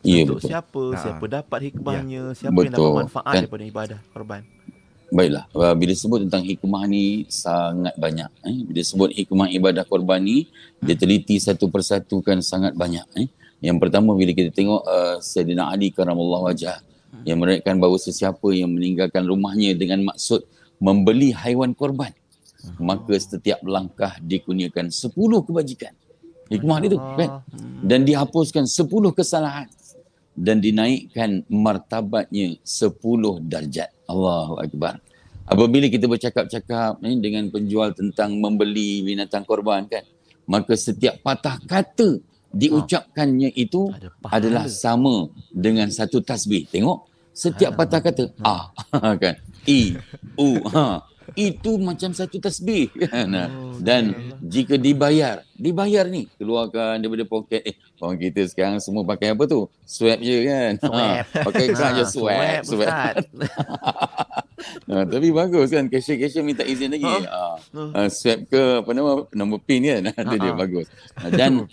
Ya, 0.06 0.24
untuk 0.24 0.40
betul. 0.40 0.50
siapa, 0.54 0.84
Ha. 0.88 0.98
siapa 1.02 1.26
dapat 1.26 1.60
hikmahnya, 1.66 2.22
siapa 2.32 2.54
yang 2.56 2.70
dapat 2.72 2.86
Betul. 2.86 3.00
manfaat 3.02 3.26
Kan? 3.28 3.42
daripada 3.44 3.64
ibadah 3.66 4.00
korban. 4.14 4.42
Baiklah, 5.08 5.48
uh, 5.56 5.72
bila 5.72 5.96
sebut 5.96 6.28
tentang 6.28 6.44
hikmah 6.44 6.84
ni 6.84 7.24
sangat 7.32 7.96
banyak. 7.96 8.28
Eh. 8.44 8.60
Bila 8.68 8.82
sebut 8.84 9.10
hikmah 9.16 9.48
ibadah 9.56 9.88
korban 9.88 10.20
ni, 10.20 10.52
dia 10.84 11.00
teliti 11.00 11.40
satu 11.40 11.72
persatu 11.72 12.20
kan 12.20 12.44
sangat 12.44 12.76
banyak. 12.76 13.08
Eh. 13.16 13.28
Yang 13.64 13.88
pertama 13.88 14.12
bila 14.20 14.36
kita 14.36 14.52
tengok 14.52 14.84
uh, 14.84 15.16
Sayyidina 15.24 15.72
Ali 15.72 15.96
karamallahu 15.96 16.52
wajah 16.52 16.84
yang 17.24 17.40
meriwayatkan 17.40 17.80
bahawa 17.80 17.98
sesiapa 17.98 18.48
yang 18.52 18.68
meninggalkan 18.68 19.24
rumahnya 19.24 19.72
dengan 19.80 20.12
maksud 20.12 20.44
membeli 20.78 21.32
haiwan 21.32 21.72
korban, 21.72 22.12
maka 22.76 23.16
setiap 23.16 23.64
langkah 23.64 24.12
dikurniakan 24.20 24.92
10 24.92 25.16
kebajikan. 25.16 25.96
Hikmah 26.52 26.78
dia 26.84 26.90
tu 26.96 27.00
kan. 27.00 27.48
Dan 27.80 28.04
dihapuskan 28.04 28.68
10 28.68 28.92
kesalahan 29.16 29.72
dan 30.38 30.62
dinaikkan 30.62 31.42
martabatnya 31.50 32.62
10 32.62 33.42
darjat. 33.50 33.90
Allahu 34.06 34.62
Akbar. 34.62 35.02
Apabila 35.50 35.90
kita 35.90 36.06
bercakap-cakap 36.06 37.02
ni 37.02 37.18
dengan 37.18 37.50
penjual 37.50 37.96
tentang 37.98 38.38
membeli 38.38 39.02
binatang 39.02 39.48
korban 39.48 39.90
kan, 39.90 40.06
maka 40.46 40.78
setiap 40.78 41.18
patah 41.26 41.58
kata 41.66 42.22
diucapkannya 42.54 43.52
itu 43.58 43.90
adalah 44.28 44.70
sama 44.70 45.32
dengan 45.50 45.90
satu 45.90 46.22
tasbih. 46.22 46.68
Tengok, 46.68 47.08
setiap 47.32 47.80
patah 47.80 48.00
kata 48.04 48.24
ah 48.44 48.72
kan, 49.24 49.36
i, 49.66 49.96
u, 50.36 50.62
ha, 50.68 51.04
itu 51.38 51.78
macam 51.78 52.10
satu 52.12 52.42
tasbih 52.42 52.90
kan. 53.06 53.30
Dan 53.78 54.10
jika 54.42 54.74
dibayar, 54.74 55.46
dibayar 55.54 56.04
ni 56.04 56.26
keluarkan 56.34 56.98
daripada 56.98 57.24
poket 57.24 57.62
eh 57.64 57.76
orang 57.98 58.18
kita 58.18 58.42
sekarang 58.44 58.82
semua 58.82 59.06
pakai 59.06 59.32
apa 59.32 59.46
tu? 59.46 59.70
Swab 59.86 60.18
je 60.18 60.38
kan. 60.44 60.72
Swab. 60.82 60.98
Ha, 61.24 61.46
pakai 61.46 61.66
kan 61.78 61.92
je 61.94 62.04
swab, 62.04 62.62
swab. 62.66 63.16
Ha, 64.88 65.06
tapi 65.06 65.30
bagus 65.30 65.70
kan 65.70 65.86
cashier-cashier 65.86 66.42
minta 66.42 66.66
izin 66.66 66.90
lagi. 66.90 67.06
Ha. 67.06 67.62
Ha, 67.94 68.02
swab 68.10 68.40
ke 68.44 68.62
apa 68.82 68.90
nama 68.92 69.12
nombor 69.32 69.62
pin 69.62 69.86
kan. 69.86 70.10
Itu 70.10 70.36
dia 70.36 70.52
Ha. 70.52 70.58
bagus. 70.58 70.86
Ha, 71.16 71.30
Dan 71.30 71.70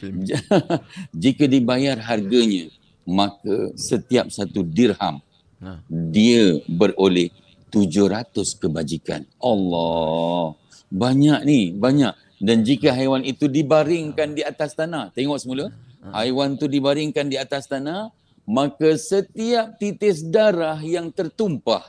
jika 1.11 1.45
dibayar 1.47 1.97
harganya 1.99 2.69
maka 3.03 3.73
setiap 3.75 4.29
satu 4.29 4.61
dirham 4.63 5.25
Ha. 5.57 5.81
dia 5.89 6.61
beroleh 6.69 7.33
700 7.75 8.55
kebajikan. 8.63 9.27
Allah. 9.43 10.55
Banyak 10.95 11.43
ni, 11.43 11.75
banyak. 11.75 12.15
Dan 12.39 12.63
jika 12.63 12.95
haiwan 12.95 13.27
itu 13.27 13.51
dibaringkan 13.51 14.39
di 14.39 14.47
atas 14.47 14.79
tanah, 14.79 15.11
tengok 15.11 15.43
semula. 15.43 15.75
Haiwan 16.15 16.55
tu 16.55 16.71
dibaringkan 16.71 17.27
di 17.27 17.35
atas 17.35 17.67
tanah, 17.67 18.15
maka 18.47 18.95
setiap 18.95 19.75
titis 19.81 20.23
darah 20.23 20.79
yang 20.79 21.11
tertumpah 21.11 21.83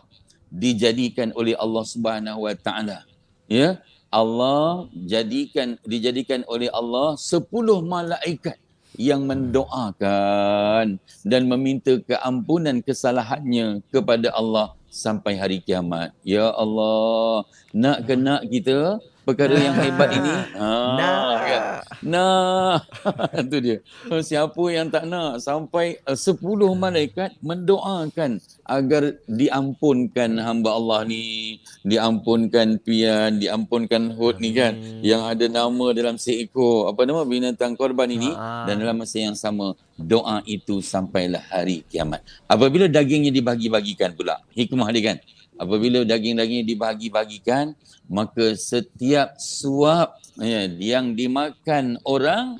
dijadikan 0.49 1.35
oleh 1.35 1.53
Allah 1.59 1.83
Subhanahu 1.83 2.47
Wa 2.47 2.55
Taala. 2.55 3.03
Ya, 3.45 3.83
Allah 4.07 4.87
jadikan 4.95 5.75
dijadikan 5.83 6.47
oleh 6.47 6.71
Allah 6.71 7.19
10 7.19 7.51
malaikat 7.83 8.55
yang 8.95 9.27
mendoakan 9.27 10.97
dan 11.27 11.41
meminta 11.51 11.99
keampunan 11.99 12.79
kesalahannya 12.79 13.83
kepada 13.91 14.31
Allah 14.31 14.71
sampai 14.95 15.35
hari 15.35 15.59
kiamat. 15.59 16.15
Ya 16.23 16.47
Allah, 16.55 17.43
nak 17.75 18.07
ke 18.07 18.15
nak 18.15 18.47
kita 18.47 19.03
perkara 19.27 19.59
yang 19.59 19.75
hebat 19.75 20.09
ini? 20.15 20.33
Ha, 20.55 20.67
Nak. 20.95 21.35
kan? 21.43 21.61
Nak. 21.99 22.79
Itu 23.43 23.57
dia. 23.59 23.77
Siapa 24.23 24.63
yang 24.71 24.87
tak 24.87 25.03
nak 25.03 25.43
sampai 25.43 25.99
uh, 26.07 26.15
10 26.15 26.39
malaikat 26.79 27.35
mendoakan 27.43 28.39
agar 28.65 29.21
diampunkan 29.29 30.41
hamba 30.41 30.73
Allah 30.73 31.05
ni, 31.05 31.57
diampunkan 31.85 32.81
pian, 32.81 33.37
diampunkan 33.37 34.17
hud 34.17 34.41
ni 34.41 34.57
kan 34.57 34.73
yang 35.05 35.21
ada 35.21 35.45
nama 35.45 35.93
dalam 35.93 36.17
seekor 36.17 36.89
apa 36.89 37.05
nama 37.05 37.21
binatang 37.23 37.77
korban 37.77 38.09
ini 38.09 38.33
Ha. 38.33 38.65
dan 38.65 38.81
dalam 38.81 38.97
masa 38.97 39.21
yang 39.21 39.37
sama 39.37 39.77
doa 39.95 40.41
itu 40.49 40.81
sampailah 40.81 41.45
hari 41.53 41.85
kiamat. 41.87 42.25
Apabila 42.49 42.89
dagingnya 42.89 43.29
dibagi-bagikan 43.29 44.17
pula, 44.17 44.41
hikmah 44.57 44.89
dia 44.91 45.13
kan. 45.13 45.17
Apabila 45.55 46.03
daging-dagingnya 46.03 46.67
dibagi-bagikan, 46.67 47.77
maka 48.11 48.59
setiap 48.59 49.39
suap 49.39 50.19
ya, 50.35 50.67
yang 50.67 51.15
dimakan 51.15 51.95
orang, 52.03 52.59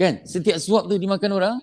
kan? 0.00 0.24
Setiap 0.24 0.56
suap 0.56 0.88
tu 0.88 0.96
dimakan 0.96 1.30
orang, 1.36 1.56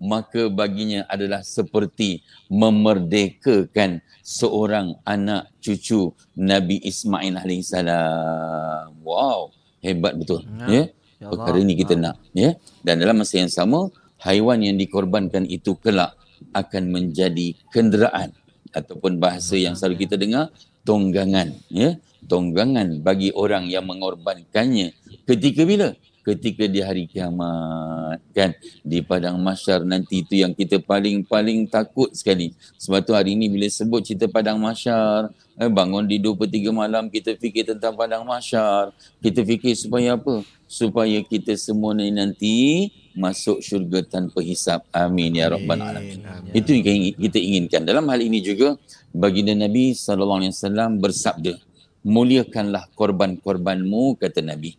maka 0.00 0.48
baginya 0.48 1.04
adalah 1.06 1.44
seperti 1.44 2.24
memerdekakan 2.48 4.00
seorang 4.24 4.96
anak 5.04 5.52
cucu 5.60 6.10
Nabi 6.34 6.80
Ismail 6.80 7.36
alaihissalam. 7.36 8.96
Wow, 9.04 9.52
hebat 9.84 10.16
betul. 10.16 10.42
Ya. 10.64 10.66
Ya. 10.66 10.84
Ya 11.20 11.28
Perkara 11.28 11.60
Allah. 11.60 11.68
ni 11.68 11.76
kita 11.76 11.94
nak, 12.00 12.16
ya. 12.32 12.56
Dan 12.80 13.04
dalam 13.04 13.20
masa 13.20 13.36
yang 13.36 13.52
sama, 13.52 13.92
haiwan 14.24 14.64
yang 14.64 14.80
dikorbankan 14.80 15.44
itu 15.44 15.76
kelak 15.76 16.16
akan 16.56 16.88
menjadi 16.88 17.52
kenderaan 17.68 18.32
ataupun 18.72 19.20
bahasa 19.20 19.60
yang 19.60 19.76
selalu 19.76 20.06
kita 20.06 20.16
dengar 20.16 20.48
tonggangan 20.86 21.52
ya 21.68 21.98
tonggangan 22.24 23.02
bagi 23.02 23.34
orang 23.34 23.66
yang 23.66 23.84
mengorbankannya 23.84 24.94
ketika 25.26 25.66
bila 25.66 25.92
ketika 26.24 26.64
di 26.68 26.80
hari 26.84 27.04
kiamat 27.08 28.20
kan? 28.36 28.52
Di 28.84 29.00
padang 29.00 29.40
mahsyar 29.40 29.84
nanti 29.84 30.22
itu 30.22 30.40
yang 30.40 30.52
kita 30.52 30.78
paling-paling 30.80 31.66
takut 31.66 32.12
sekali. 32.12 32.52
Sebab 32.76 33.00
tu 33.04 33.12
hari 33.16 33.34
ini 33.36 33.48
bila 33.48 33.66
sebut 33.68 34.04
cerita 34.04 34.28
padang 34.28 34.60
mahsyar 34.60 35.32
eh, 35.56 35.70
bangun 35.70 36.04
di 36.04 36.20
2 36.20 36.36
3 36.36 36.70
malam 36.72 37.08
kita 37.08 37.36
fikir 37.36 37.72
tentang 37.74 37.96
padang 37.96 38.22
mahsyar 38.24 38.92
kita 39.20 39.40
fikir 39.44 39.72
supaya 39.76 40.16
apa? 40.16 40.44
Supaya 40.70 41.18
kita 41.26 41.58
semua 41.58 41.96
ni 41.96 42.14
nanti 42.14 42.56
masuk 43.16 43.58
syurga 43.58 44.06
tanpa 44.06 44.38
hisap. 44.40 44.86
Amin 44.94 45.34
ya 45.34 45.50
rabbal 45.50 45.82
alamin. 45.82 46.22
itu 46.54 46.78
yang 46.78 47.10
kita 47.18 47.38
inginkan. 47.42 47.82
Dalam 47.82 48.06
hal 48.06 48.22
ini 48.22 48.38
juga 48.38 48.78
baginda 49.10 49.56
Nabi 49.56 49.98
sallallahu 49.98 50.46
alaihi 50.46 50.54
wasallam 50.54 51.02
bersabda 51.02 51.58
muliakanlah 52.06 52.88
korban-korbanmu 52.96 54.16
kata 54.16 54.40
Nabi 54.40 54.76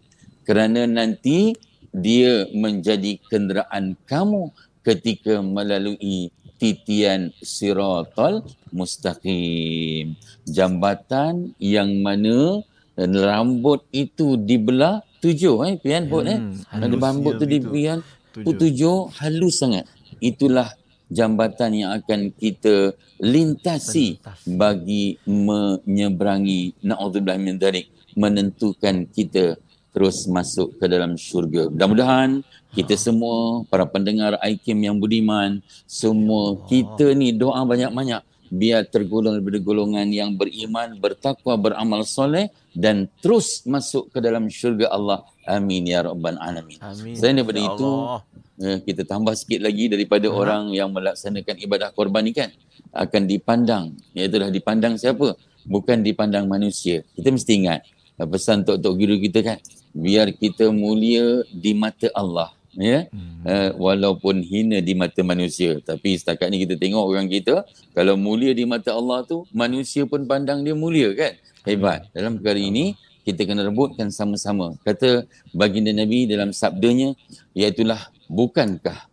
kerana 0.48 0.88
nanti 0.90 1.54
dia 1.92 2.48
menjadi 2.56 3.20
kenderaan 3.28 4.00
kamu 4.08 4.50
ketika 4.82 5.44
melalui 5.44 6.32
titian 6.62 7.34
siratal 7.42 8.46
mustaqim. 8.70 10.14
Jambatan 10.46 11.54
yang 11.58 12.02
mana 12.02 12.62
rambut 12.98 13.82
itu 13.90 14.38
dibelah 14.38 15.02
tujuh 15.22 15.66
eh 15.70 15.76
pian 15.82 16.06
eh? 16.06 16.38
Hmm, 16.38 16.54
ada 16.70 16.86
halus. 16.86 17.02
rambut 17.02 17.34
dia 17.38 17.42
tu 17.42 17.46
di 17.46 17.58
begitu. 17.60 17.74
pian? 17.74 18.00
Tujuh. 18.32 18.58
tujuh? 18.58 18.98
Halus 19.18 19.56
sangat. 19.58 19.86
Itulah 20.22 20.70
jambatan 21.12 21.72
yang 21.76 21.92
akan 21.98 22.32
kita 22.34 22.96
lintasi 23.20 24.22
bagi 24.48 25.20
menyeberangi. 25.28 26.78
Naudzubillah 26.86 27.38
min 27.42 27.58
dzalik 27.58 27.90
menentukan 28.16 29.08
kita 29.10 29.58
terus 29.92 30.26
masuk 30.28 30.76
ke 30.80 30.86
dalam 30.88 31.20
syurga. 31.20 31.68
Mudah-mudahan 31.68 32.42
kita 32.72 32.96
semua 32.96 33.68
para 33.68 33.84
pendengar 33.84 34.40
IKIM 34.40 34.80
yang 34.80 34.98
budiman 34.98 35.60
semua 35.84 36.56
kita 36.68 37.12
ni 37.12 37.36
doa 37.36 37.62
banyak-banyak 37.68 38.24
biar 38.52 38.84
tergolong 38.88 39.40
daripada 39.40 39.60
golongan 39.64 40.08
yang 40.12 40.36
beriman, 40.36 41.00
bertakwa, 41.00 41.56
beramal 41.56 42.04
soleh 42.04 42.52
dan 42.76 43.08
terus 43.24 43.64
masuk 43.64 44.12
ke 44.12 44.20
dalam 44.20 44.52
syurga 44.52 44.92
Allah. 44.92 45.24
Amin 45.48 45.88
ya 45.88 46.04
rabbal 46.04 46.36
alamin. 46.36 46.80
Amin. 46.84 47.16
Selain 47.16 47.40
daripada 47.40 47.60
Ya 47.64 47.72
itu, 47.72 47.92
eh, 48.62 48.78
kita 48.84 49.08
tambah 49.08 49.34
sikit 49.40 49.64
lagi 49.64 49.88
daripada 49.88 50.28
orang 50.28 50.68
yang 50.76 50.92
melaksanakan 50.92 51.56
ibadah 51.64 51.90
korban 51.96 52.28
ni 52.28 52.36
kan 52.36 52.52
akan 52.92 53.24
dipandang 53.24 53.96
iaitu 54.12 54.36
dah 54.36 54.52
dipandang 54.52 55.00
siapa 55.00 55.34
bukan 55.64 56.04
dipandang 56.04 56.46
manusia 56.46 57.08
kita 57.16 57.32
mesti 57.32 57.52
ingat 57.56 57.82
eh, 58.20 58.28
pesan 58.28 58.68
tok-tok 58.68 58.94
guru 59.00 59.16
kita 59.18 59.40
kan 59.42 59.58
biar 59.92 60.32
kita 60.36 60.72
mulia 60.72 61.44
di 61.52 61.76
mata 61.76 62.08
Allah 62.16 62.52
ya? 62.76 63.08
Uh, 63.42 63.74
walaupun 63.76 64.40
hina 64.46 64.80
di 64.80 64.94
mata 64.96 65.20
manusia. 65.26 65.80
Tapi 65.82 66.16
setakat 66.16 66.48
ni 66.54 66.64
kita 66.64 66.78
tengok 66.80 67.04
orang 67.04 67.28
kita 67.28 67.66
kalau 67.92 68.16
mulia 68.16 68.56
di 68.56 68.64
mata 68.64 68.96
Allah 68.96 69.26
tu 69.28 69.44
manusia 69.52 70.08
pun 70.08 70.24
pandang 70.24 70.64
dia 70.64 70.76
mulia 70.76 71.12
kan? 71.16 71.34
Hebat. 71.68 72.10
Dalam 72.16 72.40
perkara 72.40 72.58
ini 72.58 72.98
kita 73.22 73.46
kena 73.46 73.66
rebutkan 73.68 74.10
sama-sama. 74.10 74.74
Kata 74.82 75.26
baginda 75.54 75.94
Nabi 75.94 76.26
dalam 76.26 76.50
sabdanya 76.56 77.14
iaitulah 77.54 78.10
bukankah 78.26 79.10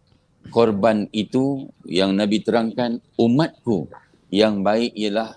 korban 0.48 1.10
itu 1.12 1.68
yang 1.84 2.16
Nabi 2.16 2.40
terangkan 2.40 3.04
umatku? 3.20 3.88
Yang 4.28 4.54
baik 4.60 4.92
ialah 4.92 5.30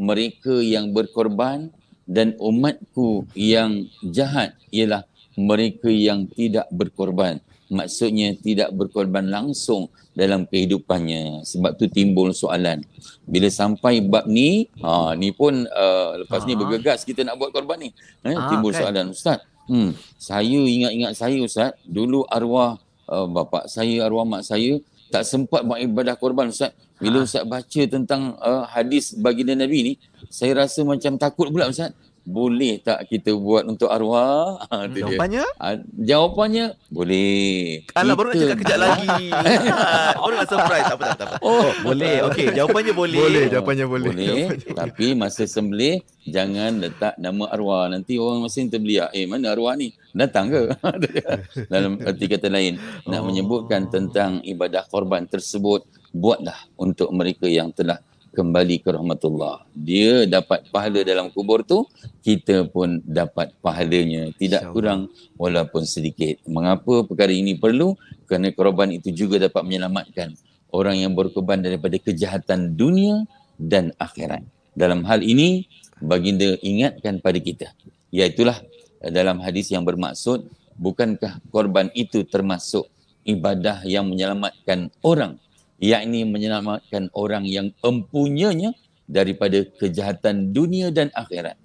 mereka 0.00 0.60
yang 0.64 0.92
berkorban 0.92 1.68
dan 2.08 2.32
umatku 2.40 3.28
yang 3.36 3.84
jahat 4.00 4.56
ialah 4.72 5.04
mereka 5.36 5.92
yang 5.92 6.24
tidak 6.26 6.64
berkorban. 6.72 7.38
Maksudnya 7.68 8.32
tidak 8.32 8.72
berkorban 8.72 9.28
langsung 9.28 9.92
dalam 10.16 10.48
kehidupannya. 10.48 11.44
Sebab 11.44 11.76
tu 11.76 11.84
timbul 11.86 12.32
soalan. 12.32 12.80
Bila 13.28 13.52
sampai 13.52 14.00
bab 14.00 14.24
ni, 14.24 14.72
ha, 14.80 15.12
ni 15.12 15.30
pun 15.30 15.68
uh, 15.68 16.16
lepas 16.24 16.48
ni 16.48 16.56
Ha. 16.56 16.64
bergegas 16.64 17.04
kita 17.04 17.22
nak 17.22 17.36
buat 17.36 17.52
korban 17.52 17.76
ni. 17.76 17.92
Eh, 18.24 18.32
Ah, 18.32 18.48
timbul 18.48 18.72
kan? 18.72 18.88
soalan. 18.88 19.12
Ustaz, 19.12 19.44
hmm, 19.68 19.92
saya 20.16 20.58
ingat-ingat 20.58 21.12
saya 21.12 21.38
Ustaz, 21.44 21.76
dulu 21.84 22.24
arwah 22.26 22.80
uh, 23.04 23.28
bapa 23.28 23.68
saya, 23.68 24.08
arwah 24.08 24.24
mak 24.24 24.42
saya 24.42 24.80
tak 25.08 25.24
sempat 25.24 25.64
buat 25.64 25.80
ibadah 25.80 26.14
korban 26.16 26.52
Ustaz. 26.52 26.72
Bila 27.00 27.24
Ustaz 27.24 27.46
baca 27.46 27.82
tentang 27.88 28.36
uh, 28.38 28.64
hadis 28.68 29.14
baginda 29.16 29.56
Nabi 29.56 29.78
ni, 29.82 29.92
saya 30.28 30.64
rasa 30.64 30.84
macam 30.84 31.16
takut 31.16 31.48
pula 31.48 31.70
Ustaz. 31.70 31.94
Boleh 32.28 32.76
tak 32.84 33.08
kita 33.08 33.32
buat 33.32 33.64
untuk 33.64 33.88
arwah? 33.88 34.60
Ha, 34.68 34.84
tu 34.84 35.00
dia. 35.00 35.16
Jawapannya? 35.16 35.44
Ah, 35.56 35.80
jawapannya 35.96 36.76
boleh. 36.92 37.88
Alah 37.96 38.12
baru 38.12 38.26
nak 38.28 38.36
cakap 38.36 38.58
kejap 38.60 38.78
lagi. 38.84 39.24
baru 40.20 40.34
nak 40.36 40.48
surprise. 40.52 40.84
Tak 40.84 40.96
apa, 41.00 41.04
tak 41.08 41.08
apa. 41.08 41.16
Tak 41.16 41.26
apa. 41.32 41.36
Oh, 41.40 41.68
Boleh. 41.80 42.28
Okey, 42.28 42.52
jawapannya 42.52 42.92
boleh. 42.92 43.16
Boleh, 43.24 43.44
jawapannya 43.48 43.86
boleh. 43.88 44.08
Boleh. 44.12 44.44
Tapi 44.76 45.16
masa 45.16 45.48
sembelih 45.48 46.04
jangan 46.28 46.84
letak 46.84 47.16
nama 47.16 47.48
arwah. 47.48 47.88
Nanti 47.88 48.20
orang 48.20 48.44
masing 48.44 48.68
terbeliak. 48.68 49.08
Eh 49.16 49.24
mana 49.24 49.56
arwah 49.56 49.72
ni? 49.72 49.96
Datang 50.12 50.52
ke? 50.52 50.60
Dalam 51.72 51.96
erti 51.96 52.28
kata 52.28 52.52
lain. 52.52 52.76
Nak 53.08 53.22
menyebutkan 53.24 53.88
tentang 53.88 54.44
ibadah 54.44 54.84
korban 54.84 55.24
tersebut. 55.24 55.88
Buatlah 56.12 56.76
untuk 56.76 57.08
mereka 57.16 57.48
yang 57.48 57.72
telah 57.72 58.04
kembali 58.38 58.78
ke 58.78 58.94
rahmatullah. 58.94 59.66
Dia 59.74 60.22
dapat 60.30 60.70
pahala 60.70 61.02
dalam 61.02 61.34
kubur 61.34 61.66
tu, 61.66 61.82
kita 62.22 62.70
pun 62.70 63.02
dapat 63.02 63.50
pahalanya. 63.58 64.30
Tidak 64.38 64.70
kurang 64.70 65.10
walaupun 65.34 65.82
sedikit. 65.82 66.38
Mengapa 66.46 67.02
perkara 67.02 67.34
ini 67.34 67.58
perlu? 67.58 67.98
Kerana 68.30 68.54
korban 68.54 68.94
itu 68.94 69.10
juga 69.10 69.42
dapat 69.42 69.66
menyelamatkan 69.66 70.38
orang 70.70 71.02
yang 71.02 71.18
berkorban 71.18 71.58
daripada 71.58 71.98
kejahatan 71.98 72.78
dunia 72.78 73.26
dan 73.58 73.90
akhirat. 73.98 74.46
Dalam 74.78 75.02
hal 75.02 75.26
ini, 75.26 75.66
baginda 75.98 76.54
ingatkan 76.62 77.18
pada 77.18 77.42
kita. 77.42 77.74
Iaitulah 78.14 78.62
dalam 79.02 79.42
hadis 79.42 79.74
yang 79.74 79.82
bermaksud, 79.82 80.46
bukankah 80.78 81.42
korban 81.50 81.90
itu 81.98 82.22
termasuk 82.22 82.86
ibadah 83.26 83.82
yang 83.82 84.06
menyelamatkan 84.06 84.94
orang, 85.02 85.42
yakni 85.78 86.26
menyelamatkan 86.26 87.10
orang 87.14 87.46
yang 87.46 87.70
empunyanya 87.82 88.74
daripada 89.08 89.64
kejahatan 89.78 90.52
dunia 90.52 90.92
dan 90.92 91.08
akhirat. 91.14 91.56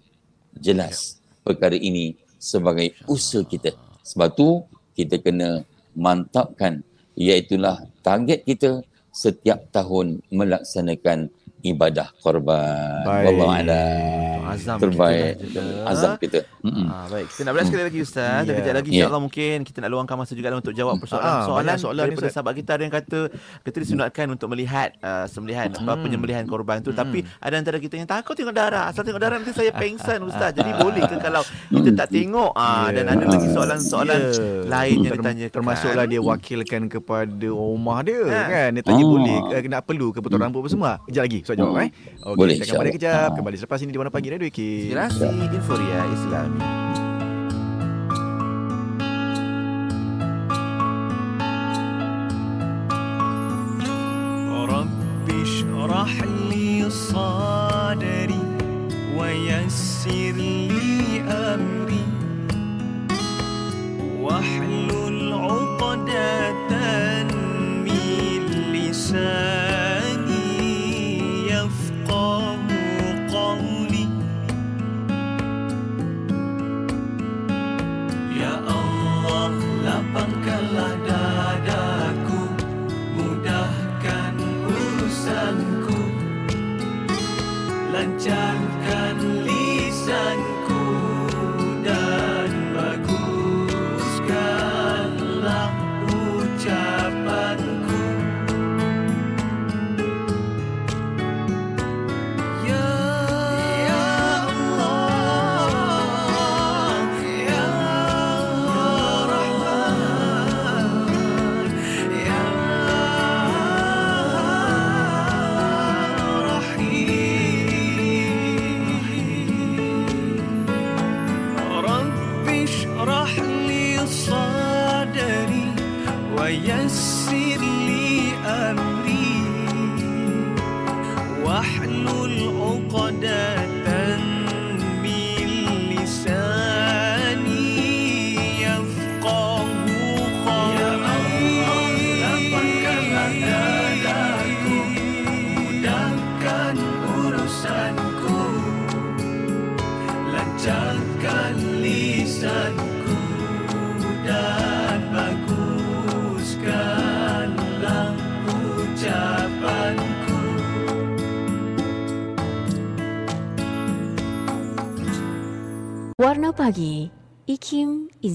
Jelas 0.57 1.19
perkara 1.41 1.75
ini 1.75 2.15
sebagai 2.37 2.93
usaha 3.09 3.43
kita. 3.43 3.73
Sebab 4.05 4.29
tu 4.37 4.63
kita 4.93 5.19
kena 5.19 5.65
mantapkan 5.97 6.85
iaitulah 7.17 7.85
target 8.01 8.45
kita 8.45 8.81
setiap 9.13 9.69
tahun 9.69 10.25
melaksanakan 10.33 11.29
ibadah 11.63 12.11
korban. 12.19 13.03
Baik. 13.03 13.25
Wallahu 13.31 13.51
a'lam. 13.53 14.41
Azam 14.43 14.77
Terbaik 14.77 15.39
kita 15.39 15.47
juga. 15.55 15.87
azam 15.87 16.11
kita. 16.19 16.39
Mm-mm. 16.61 16.85
Ah, 16.85 17.07
baik. 17.07 17.25
Kita 17.25 17.41
nak 17.41 17.53
belas 17.53 17.65
sekali 17.65 17.83
lagi 17.83 17.99
Ustaz. 17.99 18.43
Dan 18.43 18.51
Ya. 18.51 18.57
kejap 18.59 18.73
lagi 18.75 18.85
Ya. 18.85 18.93
insyaAllah 18.99 19.21
mungkin 19.23 19.55
kita 19.63 19.77
nak 19.79 19.89
luangkan 19.89 20.15
masa 20.15 20.33
juga 20.33 20.51
untuk 20.53 20.73
jawab 20.73 20.95
persoalan 20.99 21.23
Ah, 21.25 21.41
soalan 21.41 21.57
banyak 21.63 21.77
soalan 21.79 21.95
ni, 21.95 22.03
daripada 22.05 22.27
Ustaz. 22.27 22.35
sahabat 22.37 22.53
kita 22.53 22.69
ada 22.69 22.83
yang 22.83 22.93
kata 22.93 23.19
kita 23.63 23.77
disunatkan 23.79 24.25
untuk 24.29 24.47
melihat 24.49 24.89
uh, 24.99 25.25
sembelihan 25.25 25.67
apa 25.71 25.93
penyembelihan 25.97 26.43
korban 26.43 26.77
tu 26.79 26.91
tapi 26.91 27.23
ada 27.39 27.55
antara 27.55 27.79
kita 27.79 27.95
yang 27.95 28.05
takut 28.05 28.35
tengok 28.35 28.53
darah. 28.53 28.83
Asal 28.85 29.01
tengok 29.01 29.17
darah 29.17 29.39
nanti 29.39 29.51
saya 29.51 29.71
pengsan 29.81 30.19
Ustaz. 30.21 30.51
Jadi 30.51 30.71
boleh 30.75 31.03
ke 31.03 31.15
kalau 31.17 31.41
kita 31.71 31.89
tak 31.95 32.07
tengok 32.11 32.51
ah 32.53 32.71
Ya. 32.85 32.99
dan 32.99 33.15
ada 33.15 33.25
lagi 33.25 33.47
soalan-soalan 33.49 34.19
Ya. 34.21 34.43
lain 34.67 34.97
yang 35.01 35.13
Ter- 35.13 35.23
ditanyakan. 35.23 35.55
Termasuklah 35.55 36.05
dia 36.05 36.19
wakilkan 36.21 36.81
kepada 36.89 37.47
rumah 37.47 38.03
dia 38.03 38.21
Ha. 38.21 38.41
kan. 38.45 38.69
Dia 38.71 38.83
tanya 38.83 39.01
Ah. 39.01 39.09
boleh 39.09 39.37
ke 39.55 39.67
nak 39.67 39.81
perlu 39.83 40.11
ke 40.11 40.19
potong 40.19 40.37
rambut 40.37 40.59
apa 40.59 40.69
semua. 40.69 40.91
Kejap 41.05 41.23
lagi 41.23 41.39
Ustaz 41.53 41.61
jawab 41.61 41.75
Hmm. 41.75 41.85
eh. 41.85 41.89
Okey, 42.23 42.35
Boleh, 42.35 42.53
kita 42.55 42.65
akan 42.65 42.79
balik 42.79 42.93
insyaAllah. 42.93 42.93
kejap. 42.97 43.29
Ah. 43.29 43.35
Kembali 43.37 43.55
selepas 43.55 43.79
ini 43.79 43.91
di 43.91 43.99
mana 43.99 44.09
pagi 44.09 44.27
Radio 44.27 44.49
K. 44.49 44.59
Inspirasi 44.89 45.25
Inforia 45.53 45.99
Islami. 46.09 46.59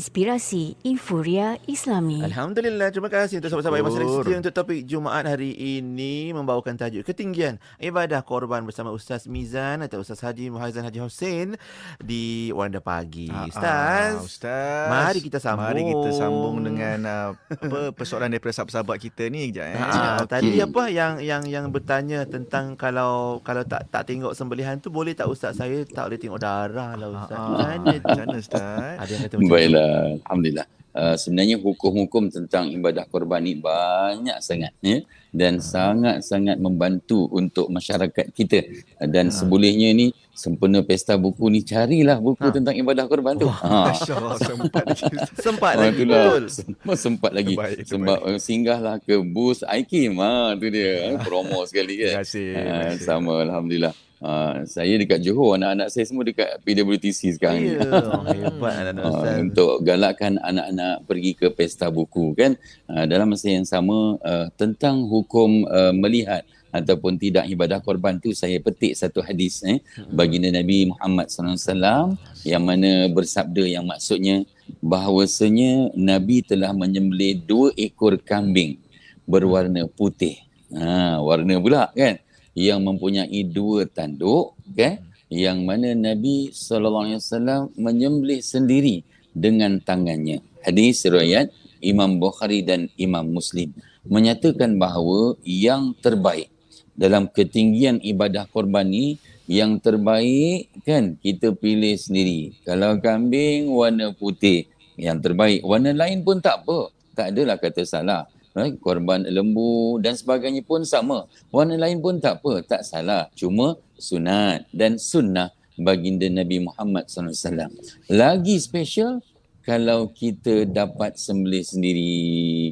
Inspirasi 0.08 0.72
Infuria 0.88 1.60
Islami 1.68 2.24
Alhamdulillah, 2.24 2.88
terima 2.88 3.12
kasih 3.12 3.44
untuk 3.44 3.52
sahabat-sahabat 3.52 3.76
yang 3.76 3.88
masih 3.92 4.08
setia 4.08 4.36
untuk 4.40 4.54
topik 4.56 4.80
Jumaat 4.88 5.28
hari 5.28 5.52
ini 5.52 6.32
membawakan 6.32 6.80
tajuk 6.80 7.04
ketinggian 7.04 7.60
ibadah 7.76 8.24
korban 8.24 8.64
bersama 8.64 8.88
Ustaz 8.88 9.28
Mizan 9.28 9.84
atau 9.84 10.00
Ustaz 10.00 10.24
Haji 10.24 10.48
Muhaizan 10.48 10.88
Haji 10.88 11.04
Hussein 11.04 11.60
di 12.00 12.48
Warna 12.56 12.80
Pagi. 12.80 13.28
Ah, 13.28 13.44
ah, 13.44 13.46
Ustaz, 13.52 14.12
Ustaz. 14.24 14.88
mari 14.88 15.20
kita 15.20 15.44
sambung. 15.44 15.68
Mari 15.68 15.82
kita 15.84 16.10
sambung 16.16 16.56
dengan 16.64 16.98
uh, 17.04 17.30
apa 17.68 17.80
persoalan 17.92 18.32
daripada 18.32 18.56
sahabat-sahabat 18.56 18.96
kita 19.04 19.28
ni 19.28 19.52
kejap 19.52 19.66
eh. 19.68 19.76
Ha, 19.76 20.24
Okey. 20.24 20.32
tadi 20.32 20.56
apa 20.64 20.82
yang 20.88 21.12
yang 21.20 21.44
yang 21.44 21.68
bertanya 21.68 22.24
tentang 22.24 22.80
kalau 22.80 23.44
kalau 23.44 23.60
tak 23.68 23.84
tak 23.92 24.08
tengok 24.08 24.32
sembelihan 24.32 24.80
tu 24.80 24.88
boleh 24.88 25.12
tak 25.12 25.28
ustaz 25.28 25.60
saya 25.60 25.84
tak 25.84 26.08
boleh 26.08 26.16
tengok 26.16 26.40
darah 26.40 26.96
lah 26.96 27.08
ustaz. 27.12 27.36
Ah, 27.36 27.76
Macam 27.76 28.24
mana 28.24 28.36
Ustaz? 28.40 28.96
Ada 29.04 29.10
yang 29.12 29.22
kata 29.28 29.34
macam 29.36 29.52
tu. 29.52 29.97
Baiklah, 30.00 30.22
alhamdulillah. 30.22 30.66
Uh, 30.90 31.14
sebenarnya 31.14 31.56
hukum-hukum 31.56 32.26
tentang 32.26 32.66
ibadah 32.68 33.06
korban 33.06 33.38
ni 33.38 33.54
banyak 33.54 34.34
sangat 34.40 34.74
ya 34.80 34.98
dan 35.30 35.62
sangat-sangat 35.62 36.58
membantu 36.58 37.30
untuk 37.30 37.68
masyarakat 37.68 38.32
kita 38.32 38.66
dan 38.98 39.30
sebolehnya 39.30 39.92
ni 39.92 40.10
sempena 40.32 40.82
pesta 40.82 41.14
buku 41.14 41.46
ni 41.46 41.62
carilah 41.62 42.18
buku 42.18 42.40
Ha. 42.40 42.50
tentang 42.50 42.74
ibadah 42.74 43.04
korban 43.04 43.36
tu. 43.36 43.46
Ha. 43.46 43.94
Masya 43.94 44.12
Allah 44.12 44.36
sempat 44.40 44.82
lagi. 44.82 45.04
Sempat 45.38 45.72
Ah, 45.72 45.80
lagi 45.80 45.94
itulah. 45.94 46.18
betul. 46.24 46.44
Semua 46.48 46.94
sempat 46.96 47.30
lagi. 47.30 47.54
Terbaik, 47.54 47.78
Sebab 47.84 48.18
uh, 48.24 48.38
singgahlah 48.40 48.96
ke 48.98 49.14
bus 49.20 49.58
IKIM. 49.62 50.18
Ha, 50.18 50.56
tu 50.56 50.66
dia. 50.66 51.14
Ha, 51.14 51.22
promo 51.22 51.62
sekali 51.62 51.94
Terima 51.94 52.10
kan. 52.10 52.24
kasih. 52.24 52.48
terima 52.48 52.70
Ha, 52.72 52.82
kasih. 52.88 53.00
sama 53.00 53.32
Alhamdulillah. 53.38 53.94
Ha, 54.18 54.66
saya 54.66 54.98
dekat 54.98 55.22
Johor, 55.22 55.54
anak-anak 55.54 55.94
saya 55.94 56.04
semua 56.10 56.26
dekat 56.26 56.58
PWTC 56.66 57.38
sekarang. 57.38 57.62
Ya, 57.62 57.78
hebat 58.42 58.74
anak-anak 58.74 59.04
ustaz. 59.06 59.36
untuk 59.46 59.72
galakkan 59.86 60.42
anak-anak 60.42 61.06
pergi 61.06 61.32
ke 61.38 61.46
pesta 61.54 61.86
buku 61.86 62.34
kan 62.34 62.58
Ah, 62.88 63.04
dalam 63.04 63.28
masa 63.28 63.52
yang 63.52 63.68
sama 63.68 64.16
ah, 64.24 64.48
tentang 64.56 65.04
hukum 65.04 65.68
ah, 65.68 65.92
melihat 65.92 66.40
ataupun 66.72 67.20
tidak 67.20 67.44
ibadah 67.48 67.84
korban 67.84 68.16
tu 68.20 68.32
saya 68.32 68.60
petik 68.60 68.96
satu 68.96 69.20
hadis 69.24 69.60
eh 69.64 69.80
baginda 70.12 70.52
Nabi 70.52 70.88
Muhammad 70.88 71.32
SAW 71.32 72.16
yang 72.44 72.64
mana 72.64 73.08
bersabda 73.08 73.64
yang 73.64 73.84
maksudnya 73.88 74.44
bahawasanya 74.84 75.96
Nabi 75.96 76.44
telah 76.44 76.72
menyembelih 76.76 77.44
dua 77.44 77.72
ekor 77.76 78.20
kambing 78.20 78.80
berwarna 79.28 79.84
putih. 79.88 80.40
Ha, 80.72 81.20
warna 81.20 81.56
pula 81.60 81.88
kan 81.92 82.20
yang 82.58 82.82
mempunyai 82.82 83.46
dua 83.46 83.86
tanduk 83.86 84.58
kan 84.74 84.98
yang 85.30 85.62
mana 85.62 85.94
Nabi 85.94 86.50
SAW 86.50 87.70
menyembelih 87.78 88.42
sendiri 88.42 89.06
dengan 89.30 89.78
tangannya. 89.78 90.42
Hadis 90.66 91.06
riwayat 91.06 91.54
Imam 91.78 92.18
Bukhari 92.18 92.66
dan 92.66 92.90
Imam 92.98 93.30
Muslim 93.30 93.70
menyatakan 94.02 94.74
bahawa 94.74 95.38
yang 95.46 95.94
terbaik 96.02 96.50
dalam 96.98 97.30
ketinggian 97.30 98.02
ibadah 98.02 98.50
korban 98.50 98.90
ni 98.90 99.22
yang 99.46 99.78
terbaik 99.78 100.66
kan 100.82 101.14
kita 101.22 101.54
pilih 101.54 101.94
sendiri. 101.94 102.58
Kalau 102.66 102.98
kambing 102.98 103.70
warna 103.70 104.10
putih 104.10 104.66
yang 104.98 105.22
terbaik. 105.22 105.62
Warna 105.62 105.94
lain 105.94 106.26
pun 106.26 106.42
tak 106.42 106.66
apa. 106.66 106.90
Tak 107.14 107.32
adalah 107.32 107.56
kata 107.56 107.86
salah. 107.86 108.26
Right? 108.58 108.74
Korban 108.82 109.22
lembu 109.22 110.02
dan 110.02 110.18
sebagainya 110.18 110.66
pun 110.66 110.82
sama. 110.82 111.30
Warna 111.54 111.78
lain 111.78 112.02
pun 112.02 112.18
tak 112.18 112.42
apa. 112.42 112.66
Tak 112.66 112.82
salah. 112.82 113.30
Cuma 113.38 113.78
sunat 113.94 114.66
dan 114.74 114.98
sunnah 114.98 115.54
baginda 115.78 116.26
Nabi 116.26 116.66
Muhammad 116.66 117.06
SAW. 117.06 117.70
Lagi 118.10 118.58
special 118.58 119.22
kalau 119.62 120.10
kita 120.10 120.66
dapat 120.66 121.14
sembelih 121.14 121.62
sendiri 121.62 122.14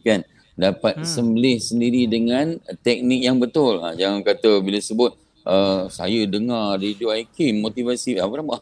kan. 0.03 0.27
Dapat 0.57 1.05
hmm. 1.05 1.07
sembelih 1.07 1.59
sendiri 1.61 2.09
dengan 2.09 2.57
teknik 2.81 3.21
yang 3.21 3.37
betul. 3.37 3.85
Ha, 3.85 3.93
jangan 3.93 4.25
kata 4.25 4.65
bila 4.65 4.81
sebut 4.81 5.13
uh, 5.47 5.87
saya 5.93 6.27
dengar 6.27 6.81
radio 6.81 7.15
IKIM 7.15 7.63
motivasi 7.63 8.19
apa 8.19 8.35
nama 8.43 8.57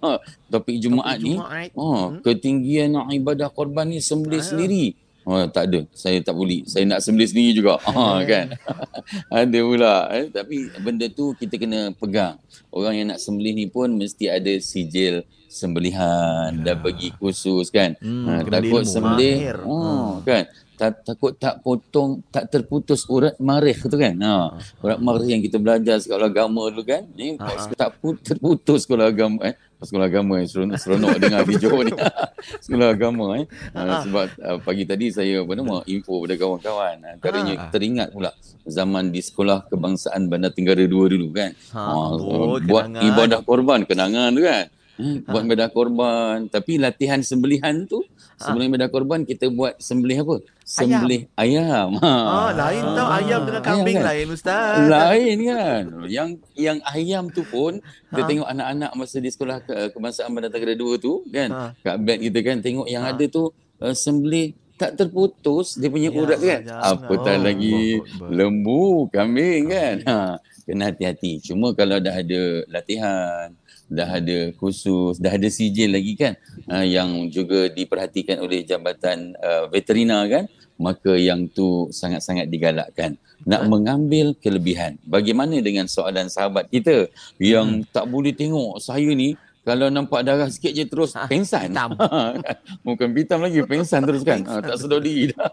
topik 0.53 0.77
Jumaat 0.83 1.19
ni. 1.19 1.39
Jumaat. 1.39 1.71
Oh, 1.73 2.19
ketinggian 2.21 2.99
nak 2.99 3.09
ibadah 3.11 3.49
korban 3.49 3.89
ni 3.89 4.03
sembelih 4.05 4.43
Ah. 4.43 4.47
sendiri. 4.47 4.85
Oh, 5.25 5.41
tak 5.49 5.73
ada. 5.73 5.81
Saya 5.97 6.21
tak 6.21 6.37
boleh. 6.37 6.69
Saya 6.69 6.85
nak 6.85 7.01
sembelih 7.01 7.29
sendiri 7.33 7.53
juga. 7.57 7.81
Ha, 7.81 8.21
kan? 8.33 8.47
ada 9.41 9.59
pula. 9.65 10.13
Eh? 10.13 10.29
Tapi 10.29 10.69
benda 10.85 11.09
tu 11.09 11.33
kita 11.33 11.57
kena 11.57 11.97
pegang. 11.97 12.37
Orang 12.69 12.93
yang 12.93 13.09
nak 13.09 13.21
sembelih 13.25 13.57
ni 13.57 13.67
pun 13.67 13.89
mesti 13.97 14.29
ada 14.29 14.53
sijil 14.61 15.25
sembelihan 15.49 16.51
dah 16.61 16.77
bagi 16.77 17.15
khusus 17.17 17.71
kan. 17.73 17.97
Hmm, 18.03 18.27
ha, 18.27 18.33
takut 18.43 18.85
sembelih. 18.85 19.55
Oh, 19.65 20.21
kan? 20.27 20.45
Tak, 20.75 21.07
takut 21.07 21.33
tak 21.35 21.63
potong, 21.63 22.19
tak 22.29 22.51
terputus 22.51 23.07
urat 23.07 23.39
marih 23.39 23.79
tu 23.79 23.95
kan. 23.95 24.11
Ha, 24.19 24.59
urat 24.83 24.99
marih 24.99 25.31
yang 25.31 25.39
kita 25.39 25.57
belajar 25.57 26.03
sekolah 26.03 26.27
agama 26.27 26.67
dulu 26.67 26.83
kan. 26.83 27.07
Ni 27.15 27.39
Ha, 27.39 27.47
ha. 27.47 27.71
tak 27.71 28.03
put, 28.03 28.19
terputus 28.21 28.83
sekolah 28.83 29.07
agama 29.07 29.39
eh. 29.47 29.55
Sekolah 29.79 30.09
agama 30.09 30.41
eh. 30.41 30.49
Seronok, 30.49 30.75
seronok 30.75 31.15
dengar 31.21 31.45
Johor 31.55 31.87
ni. 31.87 31.93
sekolah 32.65 32.89
agama 32.91 33.39
eh. 33.39 33.47
Uh, 33.71 34.03
sebab 34.03 34.27
uh, 34.41 34.59
pagi 34.61 34.83
tadi 34.83 35.07
saya 35.09 35.47
apa 35.47 35.53
nama 35.55 35.85
info 35.87 36.19
pada 36.19 36.35
kawan-kawan. 36.35 36.97
Antaranya 37.07 37.55
Ha. 37.55 37.71
teringat 37.71 38.09
pula 38.11 38.35
zaman 38.65 39.15
di 39.15 39.21
sekolah 39.21 39.69
kebangsaan 39.69 40.27
Bandar 40.27 40.51
Tenggara 40.51 40.83
2 40.83 40.91
dulu 40.91 41.31
kan. 41.31 41.55
Ha, 41.71 41.81
oh, 41.87 42.59
buat 42.59 42.91
kenangan. 42.91 43.09
ibadah 43.15 43.41
korban 43.45 43.81
kenangan 43.85 44.33
tu 44.33 44.43
kan. 44.43 44.67
Hmm, 44.95 45.27
buat 45.27 45.43
ibadah 45.43 45.69
korban 45.75 46.47
tapi 46.47 46.79
latihan 46.79 47.19
sembelihan 47.19 47.83
tu 47.83 48.07
sebelum 48.39 48.71
ibadah 48.71 48.87
korban 48.87 49.27
kita 49.27 49.51
buat 49.51 49.75
sembelih 49.77 50.23
apa? 50.23 50.37
Sembelih 50.63 51.27
ayam. 51.35 51.99
Ha. 51.99 52.13
Ah, 52.15 52.51
lain 52.55 52.83
tau 52.95 53.09
ayam 53.11 53.41
dengan 53.43 53.61
Ayam 53.61 53.71
kambing 53.75 53.97
kan? 53.99 54.07
lain 54.07 54.27
ustaz. 54.31 54.87
Lain 54.87 55.37
kan. 55.45 55.83
Yang 56.07 56.29
yang 56.55 56.79
ayam 56.87 57.25
tu 57.29 57.43
pun 57.43 57.83
kita 57.83 58.23
Ha. 58.23 58.29
tengok 58.31 58.49
anak-anak 58.49 58.91
masa 58.95 59.17
di 59.19 59.31
sekolah 59.31 59.59
ke, 59.61 59.75
kebangsaan 59.91 60.31
Tenggara 60.31 60.75
2 60.79 60.97
tu 60.97 61.27
kan. 61.29 61.49
Ha. 61.51 61.63
Kat 61.75 61.97
bed 61.99 62.19
kita 62.23 62.39
kan 62.47 62.57
tengok 62.63 62.87
yang 62.87 63.03
Ha. 63.03 63.13
ada 63.13 63.25
tu 63.27 63.51
uh, 63.83 63.95
sembelih 63.95 64.55
tak 64.75 64.91
terputus 64.95 65.75
dia 65.75 65.87
punya 65.87 66.09
Ya, 66.09 66.17
urat 66.17 66.39
kan. 66.39 66.61
jangan. 66.63 66.83
Apatah 66.93 67.37
Oh, 67.37 67.43
lagi 67.43 67.79
Akbar. 67.97 68.29
lembu, 68.29 68.83
kambing 69.09 69.63
kan. 69.67 69.97
Ha. 70.05 70.17
Kena 70.65 70.89
hati-hati. 70.89 71.39
Cuma 71.41 71.73
kalau 71.73 71.99
dah 71.99 72.15
ada 72.15 72.43
latihan, 72.67 73.53
dah 73.87 74.09
ada 74.11 74.39
khusus, 74.55 75.17
dah 75.17 75.31
ada 75.31 75.47
sijil 75.47 75.93
lagi 75.93 76.15
kan 76.15 76.35
uh, 76.67 76.83
yang 76.83 77.29
juga 77.29 77.69
diperhatikan 77.69 78.41
oleh 78.41 78.63
Jabatan 78.63 79.37
uh, 79.37 79.69
Veterina 79.69 80.25
kan 80.25 80.49
maka 80.75 81.15
yang 81.15 81.47
tu 81.47 81.87
sangat-sangat 81.89 82.49
digalakkan 82.49 83.15
nak 83.45 83.69
mengambil 83.69 84.35
kelebihan 84.35 84.99
bagaimana 85.05 85.55
dengan 85.61 85.87
soalan 85.87 86.27
sahabat 86.27 86.67
kita 86.67 87.07
yang 87.39 87.85
Hmm. 87.85 87.87
tak 87.87 88.09
boleh 88.09 88.33
tengok 88.33 88.81
saya 88.81 89.07
ni 89.07 89.39
kalau 89.65 89.89
nampak 89.89 90.21
darah 90.23 90.47
sikit 90.47 90.71
je 90.71 90.85
terus 90.85 91.17
Ah, 91.17 91.25
pengsan. 91.25 91.73
hitam. 91.73 91.97
Bukan 92.87 93.17
hitam 93.17 93.41
lagi, 93.41 93.65
pengsan 93.65 94.05
terus 94.05 94.21
kan. 94.21 94.45
Ha, 94.45 94.61
tak 94.61 94.77
sedar 94.77 95.01
diri 95.01 95.33
dah. 95.33 95.49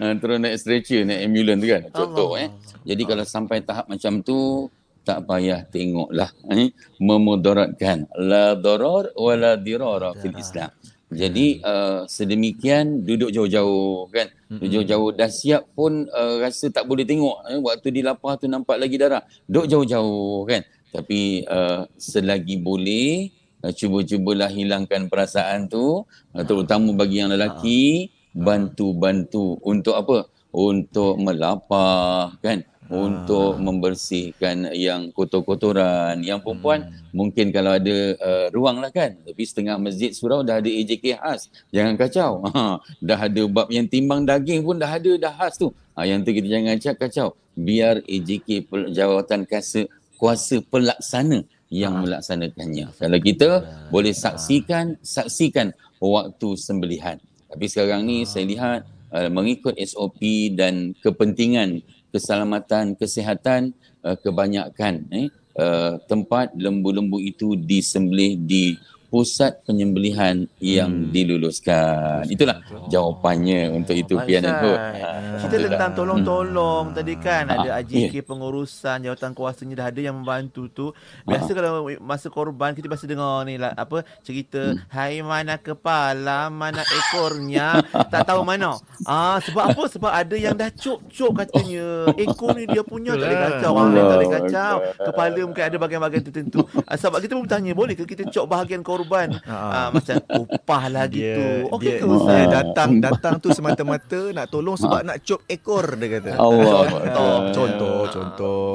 Ha, 0.00 0.16
terus 0.20 0.36
naik 0.40 0.56
stretcher, 0.56 1.04
naik 1.04 1.20
ambulans 1.28 1.60
tu 1.60 1.68
kan. 1.68 1.82
Contoh 1.92 2.28
Allah. 2.34 2.42
eh. 2.42 2.48
Jadi 2.88 3.02
kalau 3.04 3.24
sampai 3.24 3.60
tahap 3.60 3.84
macam 3.86 4.24
tu, 4.24 4.68
tak 5.04 5.28
payah 5.28 5.60
tengoklah. 5.68 6.32
Eh? 6.50 6.72
Memudaratkan. 6.96 8.08
La 8.16 8.56
darar 8.56 9.12
wa 9.12 9.32
la 9.36 9.54
dirara 9.54 10.16
fil 10.16 10.32
Islam. 10.34 10.72
Jadi 11.14 11.62
uh, 11.62 12.08
sedemikian 12.10 13.04
duduk 13.04 13.30
jauh-jauh 13.30 14.08
kan. 14.10 14.32
Duduk 14.50 14.82
jauh-jauh 14.82 15.10
dah 15.12 15.30
siap 15.30 15.68
pun 15.72 16.08
uh, 16.08 16.42
rasa 16.42 16.72
tak 16.72 16.88
boleh 16.88 17.04
tengok. 17.04 17.44
Eh? 17.52 17.60
Waktu 17.60 17.92
dilapar 17.92 18.40
tu 18.40 18.48
nampak 18.48 18.80
lagi 18.80 18.96
darah. 18.96 19.22
Duduk 19.44 19.68
jauh-jauh 19.70 20.42
kan. 20.48 20.64
Tapi 20.94 21.42
uh, 21.50 21.90
selagi 21.98 22.62
boleh 22.62 23.34
uh, 23.66 23.74
cuba-cubalah 23.74 24.46
hilangkan 24.46 25.10
perasaan 25.10 25.66
tu 25.66 26.06
uh, 26.06 26.44
terutama 26.46 26.94
bagi 26.94 27.18
yang 27.18 27.34
lelaki 27.34 28.14
bantu-bantu 28.34 29.58
untuk 29.62 29.98
apa? 29.98 30.30
Untuk 30.54 31.18
melapah 31.18 32.34
kan? 32.38 32.62
Untuk 32.84 33.56
membersihkan 33.58 34.70
yang 34.76 35.08
kotor-kotoran. 35.10 36.20
Yang 36.20 36.44
perempuan 36.44 36.92
mungkin 37.16 37.48
kalau 37.50 37.74
ada 37.74 37.96
uh, 38.20 38.46
ruang 38.52 38.78
lah 38.78 38.92
kan. 38.92 39.16
Tapi 39.24 39.42
setengah 39.42 39.80
masjid 39.80 40.12
surau 40.12 40.44
dah 40.44 40.60
ada 40.60 40.68
AJK 40.68 41.16
khas. 41.16 41.48
Jangan 41.72 41.94
kacau. 41.96 42.32
Ha, 42.54 42.78
dah 43.02 43.18
ada 43.18 43.42
bab 43.50 43.66
yang 43.72 43.88
timbang 43.88 44.22
daging 44.22 44.62
pun 44.62 44.78
dah 44.78 44.94
ada 44.94 45.10
dah 45.16 45.32
khas 45.32 45.58
tu. 45.58 45.72
Ha, 45.96 46.06
yang 46.06 46.22
tu 46.22 46.30
kita 46.30 46.46
jangan 46.46 46.76
cak 46.76 46.96
kacau. 47.02 47.28
Biar 47.54 48.04
AJK 48.04 48.66
jawatan 48.92 49.46
kuasa, 49.48 49.88
kuasa 50.18 50.62
pelaksana 50.62 51.42
yang 51.72 52.00
melaksanakannya. 52.04 52.94
Kalau 52.94 53.18
kita 53.18 53.50
boleh 53.90 54.14
saksikan, 54.14 54.94
saksikan 55.02 55.74
waktu 55.98 56.48
sembelihan. 56.54 57.18
Tapi 57.50 57.64
sekarang 57.70 58.06
ni 58.06 58.26
saya 58.26 58.44
lihat 58.46 58.80
uh, 59.14 59.30
mengikut 59.30 59.74
SOP 59.78 60.20
dan 60.54 60.94
kepentingan 61.02 61.82
keselamatan, 62.14 62.94
kesihatan 62.94 63.74
uh, 64.06 64.14
kebanyakan 64.18 65.06
eh, 65.10 65.28
uh, 65.58 65.98
tempat 66.06 66.54
lembu-lembu 66.54 67.18
itu 67.18 67.58
disembelih 67.58 68.38
di 68.38 68.78
pusat 69.14 69.62
penyembelihan 69.62 70.42
yang 70.58 70.90
Hmm. 70.90 71.14
diluluskan. 71.14 72.26
Itulah 72.26 72.58
jawapannya 72.88 73.70
untuk 73.70 73.94
itu 73.94 74.18
Pian. 74.20 74.42
Ustaz, 74.42 74.58
Ha, 74.74 75.38
Cerita 75.38 75.54
itulah. 75.54 75.70
tentang 75.70 75.92
tolong-tolong 75.94 76.84
tadi 76.90 77.14
kan 77.16 77.46
Ah, 77.46 77.54
ada 77.56 77.68
ah, 77.70 77.78
AJK 77.78 78.26
pengurusan 78.26 78.98
jawatan 79.00 79.30
kuasanya 79.32 79.74
dah 79.76 79.86
ada 79.86 80.00
yang 80.00 80.16
membantu 80.16 80.66
tu. 80.66 80.86
Biasa 81.22 81.46
Ah. 81.46 81.54
kalau 81.54 81.70
masa 82.00 82.26
korban 82.26 82.74
kita 82.74 82.86
biasa 82.86 83.06
dengar 83.06 83.44
ni 83.44 83.54
lah 83.54 83.70
apa 83.72 84.02
cerita 84.20 84.58
hai 84.88 85.22
mana 85.22 85.54
kepala 85.56 86.50
mana 86.50 86.82
ekornya 86.82 87.78
tak 88.08 88.26
tahu 88.26 88.42
mana. 88.42 88.74
Ah 89.04 89.38
sebab 89.38 89.70
apa? 89.70 89.82
Sebab 89.86 90.10
ada 90.10 90.34
yang 90.34 90.54
dah 90.54 90.72
cop-cop 90.72 91.38
katanya. 91.38 92.10
Ekor 92.16 92.50
ni 92.52 92.66
dia 92.66 92.82
punya 92.82 93.12
tak 93.12 93.22
boleh 93.22 93.38
kacau, 93.38 93.70
orang 93.70 93.90
lain 93.90 94.02
tak 94.02 94.16
Allah 94.16 94.30
kacau. 94.32 94.74
Akbar. 94.74 95.04
Kepala 95.06 95.40
mungkin 95.44 95.62
ada 95.62 95.76
bahagian-bahagian 95.78 96.24
tertentu. 96.24 96.58
Ah, 96.82 96.96
sebab 96.96 97.20
kita 97.20 97.36
pun 97.36 97.44
bertanya 97.44 97.72
boleh 97.72 97.94
ke 97.94 98.02
kita 98.04 98.26
cop 98.26 98.48
bahagian 98.48 98.82
korban? 98.82 99.03
Ah, 99.74 99.88
macam 99.90 100.16
upah 100.44 100.84
lah 100.90 101.04
gitu. 101.10 101.68
Okey 101.72 101.98
dia, 101.98 102.02
ke 102.02 102.06
dia 102.06 102.46
datang 102.46 102.90
datang 103.06 103.34
tu 103.38 103.50
semata-mata 103.50 104.30
nak 104.34 104.46
tolong 104.50 104.76
sebab 104.78 105.02
nak 105.02 105.18
cop 105.22 105.40
ekor 105.46 105.94
dia 105.98 106.08
kata. 106.18 106.30
Allah 106.44 106.82
Contoh, 106.90 107.34
contoh, 107.54 108.00
contoh. 108.10 108.74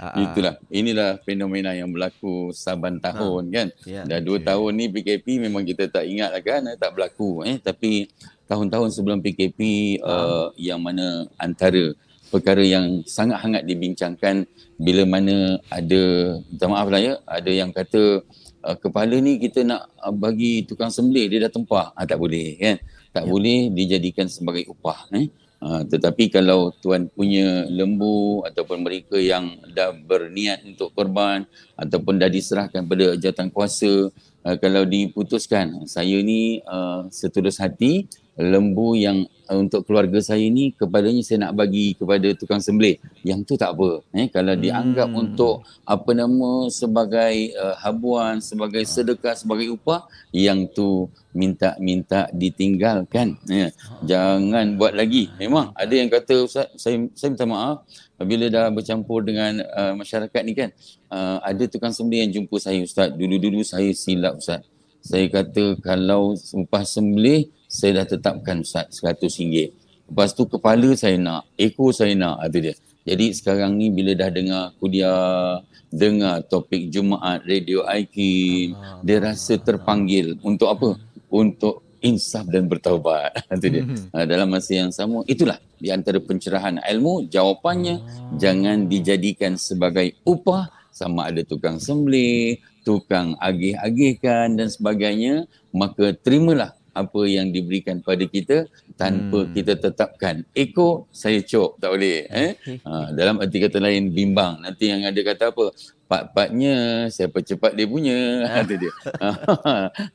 Ah, 0.00 0.14
ah. 0.14 0.22
Itulah, 0.22 0.54
inilah 0.70 1.18
fenomena 1.22 1.74
yang 1.74 1.90
berlaku 1.90 2.50
saban 2.54 2.98
tahun 2.98 3.42
kan. 3.50 3.66
Ya. 3.84 4.02
Dah 4.06 4.20
dua 4.22 4.38
Okey. 4.40 4.46
tahun 4.46 4.70
ni 4.74 4.84
PKP 4.90 5.26
memang 5.42 5.62
kita 5.66 5.90
tak 5.90 6.04
ingat 6.06 6.30
lah 6.34 6.42
kan, 6.42 6.62
eh, 6.70 6.76
tak 6.78 6.94
berlaku. 6.94 7.44
Eh. 7.46 7.58
Tapi 7.60 8.08
tahun-tahun 8.48 8.92
sebelum 8.92 9.24
PKP 9.24 9.60
uh, 10.04 10.52
yang 10.60 10.80
mana 10.80 11.24
antara 11.40 11.96
perkara 12.28 12.60
yang 12.66 13.06
sangat 13.06 13.38
hangat 13.40 13.62
dibincangkan 13.62 14.42
bila 14.74 15.06
mana 15.06 15.62
ada, 15.70 16.02
minta 16.50 16.66
maaf 16.66 16.88
lah 16.90 16.98
ya, 16.98 17.14
ada 17.30 17.50
yang 17.50 17.70
kata 17.70 18.26
uh, 18.64 18.76
kepala 18.80 19.20
ni 19.20 19.36
kita 19.36 19.60
nak 19.62 19.92
uh, 20.00 20.10
bagi 20.10 20.64
tukang 20.64 20.88
sembelih, 20.88 21.28
dia 21.28 21.38
dah 21.44 21.52
tempah. 21.52 21.92
Ah, 21.92 22.08
tak 22.08 22.16
boleh 22.16 22.56
kan. 22.56 22.76
Tak 23.14 23.24
Ya. 23.24 23.30
boleh 23.30 23.58
dijadikan 23.70 24.26
sebagai 24.26 24.66
upah. 24.66 25.06
Eh. 25.14 25.28
Uh, 25.64 25.80
tetapi 25.88 26.28
kalau 26.28 26.76
tuan 26.76 27.08
punya 27.08 27.64
lembu 27.72 28.44
ataupun 28.44 28.84
mereka 28.84 29.16
yang 29.16 29.56
dah 29.72 29.96
berniat 29.96 30.60
untuk 30.60 30.92
korban 30.92 31.48
ataupun 31.72 32.20
dah 32.20 32.28
diserahkan 32.28 32.84
pada 32.84 33.16
jawatan 33.16 33.48
kuasa 33.48 34.12
uh, 34.44 34.56
kalau 34.60 34.84
diputuskan 34.84 35.88
saya 35.88 36.20
ni 36.20 36.60
uh, 36.68 37.08
setulus 37.08 37.56
hati 37.56 38.04
lembu 38.34 38.98
yang 38.98 39.30
uh, 39.46 39.58
untuk 39.58 39.86
keluarga 39.86 40.18
saya 40.18 40.42
ni 40.50 40.74
kepadanya 40.74 41.22
saya 41.22 41.46
nak 41.46 41.54
bagi 41.54 41.94
kepada 41.94 42.34
tukang 42.34 42.58
sembelih. 42.58 42.98
Yang 43.22 43.40
tu 43.46 43.54
tak 43.54 43.78
apa 43.78 44.02
eh. 44.14 44.26
Kalau 44.30 44.54
dianggap 44.58 45.06
Hmm. 45.06 45.22
untuk 45.22 45.62
apa 45.86 46.10
nama 46.16 46.66
sebagai 46.72 47.54
uh, 47.54 47.76
habuan 47.78 48.42
sebagai 48.42 48.82
sedekah 48.82 49.38
sebagai 49.38 49.70
upah 49.70 50.08
yang 50.34 50.66
tu 50.66 51.06
minta-minta 51.34 52.30
ditinggalkan 52.34 53.38
ya 53.46 53.70
jangan 54.02 54.74
buat 54.78 54.94
lagi. 54.94 55.30
Memang 55.38 55.70
ada 55.74 55.94
yang 55.94 56.10
kata 56.10 56.46
ustaz 56.46 56.70
saya 56.74 57.06
saya 57.14 57.28
minta 57.34 57.46
maaf 57.46 57.86
bila 58.18 58.46
dah 58.50 58.70
bercampur 58.70 59.22
dengan 59.22 59.62
uh, 59.62 59.94
masyarakat 59.94 60.42
ni 60.42 60.52
kan. 60.58 60.70
Uh, 61.10 61.38
ada 61.46 61.70
tukang 61.70 61.94
sembelih 61.94 62.26
yang 62.26 62.42
jumpa 62.42 62.56
saya 62.58 62.82
ustaz 62.82 63.14
dulu-dulu 63.14 63.62
saya 63.62 63.94
silap 63.94 64.42
ustaz. 64.42 64.66
Saya 65.04 65.28
kata 65.28 65.76
kalau 65.84 66.32
upah 66.32 66.82
sembelih 66.82 67.52
saya 67.74 68.06
dah 68.06 68.06
tetapkan 68.14 68.62
ustaz 68.62 69.02
RM100 69.02 69.74
lepas 70.06 70.30
tu 70.30 70.46
kepala 70.46 70.94
saya 70.94 71.18
nak 71.18 71.50
ekor 71.58 71.90
saya 71.90 72.14
nak 72.14 72.38
ah, 72.38 72.46
tu 72.46 72.62
dia. 72.62 72.78
Jadi 73.04 73.36
sekarang 73.36 73.76
ni 73.76 73.90
bila 73.90 74.14
dah 74.16 74.30
dengar 74.30 74.72
kuliah 74.80 75.60
dengar 75.92 76.40
topik 76.46 76.88
Jumaat 76.88 77.44
radio 77.44 77.84
Aikin 77.84 78.72
dia 79.02 79.18
rasa 79.18 79.58
terpanggil 79.58 80.38
untuk 80.40 80.70
apa? 80.70 80.96
Untuk 81.28 81.82
insaf 82.04 82.46
dan 82.46 82.70
bertaubat. 82.70 83.42
Itu 83.58 83.66
dia. 83.68 83.84
Uh, 84.14 84.24
dalam 84.28 84.52
masa 84.52 84.76
yang 84.76 84.92
sama 84.94 85.24
itulah 85.26 85.58
di 85.76 85.90
antara 85.90 86.22
pencerahan 86.22 86.78
ilmu. 86.78 87.26
Jawapannya 87.26 88.00
jangan 88.38 88.86
dijadikan 88.86 89.58
sebagai 89.58 90.14
upah. 90.22 90.70
Sama 90.94 91.26
ada 91.26 91.42
tukang 91.42 91.82
sembelih 91.82 92.62
tukang 92.86 93.34
agih-agihkan 93.40 94.54
dan 94.54 94.68
sebagainya. 94.70 95.48
Maka 95.74 96.14
terimalah 96.14 96.76
apa 96.94 97.20
yang 97.26 97.50
diberikan 97.50 97.98
pada 97.98 98.22
kita 98.24 98.70
tanpa 98.94 99.44
Hmm. 99.44 99.50
kita 99.50 99.74
tetapkan. 99.74 100.46
Ekor 100.54 101.10
saya 101.10 101.42
cop 101.42 101.76
tak 101.82 101.90
boleh 101.90 102.30
eh? 102.30 102.50
Ha, 102.86 103.10
dalam 103.12 103.42
arti 103.42 103.58
kata 103.58 103.82
lain 103.82 104.14
bimbang. 104.14 104.62
Nanti 104.62 104.88
yang 104.88 105.02
ada 105.02 105.20
kata 105.20 105.50
apa 105.50 105.74
pat-patnya 106.04 106.74
siapa 107.08 107.40
cepat 107.40 107.72
dia 107.72 107.84
punya 107.84 108.14
kata 108.54 108.74
dia 108.76 108.92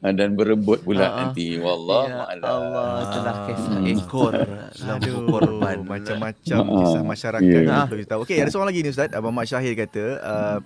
dan 0.01 0.33
berebut 0.33 0.81
pula 0.81 1.03
ah. 1.03 1.11
nanti 1.25 1.57
wallah 1.57 2.03
Ya 2.05 2.17
a'lam. 2.27 2.45
Allah 2.45 2.89
telah 3.09 3.35
kisah 3.45 3.67
Hmm. 3.69 3.85
ekor 3.85 4.33
lembu 4.79 4.91
Aduh, 5.07 5.27
korban. 5.29 5.77
macam-macam 5.81 6.57
Ah, 6.59 6.77
kisah 6.79 7.03
masyarakat 7.03 7.61
ya. 7.63 7.85
perlu 7.85 8.01
kita 8.01 8.11
tahu. 8.11 8.21
Okey, 8.23 8.37
ada 8.39 8.49
soalan 8.49 8.69
lagi 8.69 8.81
ni 8.81 8.89
Ustaz. 8.89 9.09
Abang 9.11 9.31
Mak 9.31 9.45
Syahir 9.45 9.73
kata, 9.75 10.05
uh, 10.19 10.57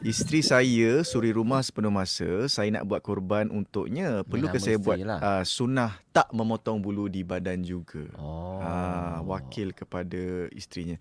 isteri 0.00 0.40
saya 0.40 1.02
suri 1.02 1.30
rumah 1.30 1.60
sepenuh 1.60 1.90
masa, 1.90 2.46
saya 2.46 2.70
nak 2.70 2.84
buat 2.84 3.00
korban 3.00 3.48
untuknya. 3.48 4.22
Perlu 4.22 4.46
ke 4.46 4.56
Nama 4.56 4.64
saya 4.64 4.76
buat 4.76 4.96
lah. 4.98 5.18
uh, 5.18 5.42
sunnah 5.42 5.98
tak 6.08 6.30
memotong 6.30 6.78
bulu 6.78 7.06
di 7.06 7.22
badan 7.22 7.60
juga? 7.60 8.06
Oh. 8.16 8.58
Ah, 8.58 9.18
wakil 9.20 9.70
kepada 9.70 10.18
isterinya. 10.50 10.96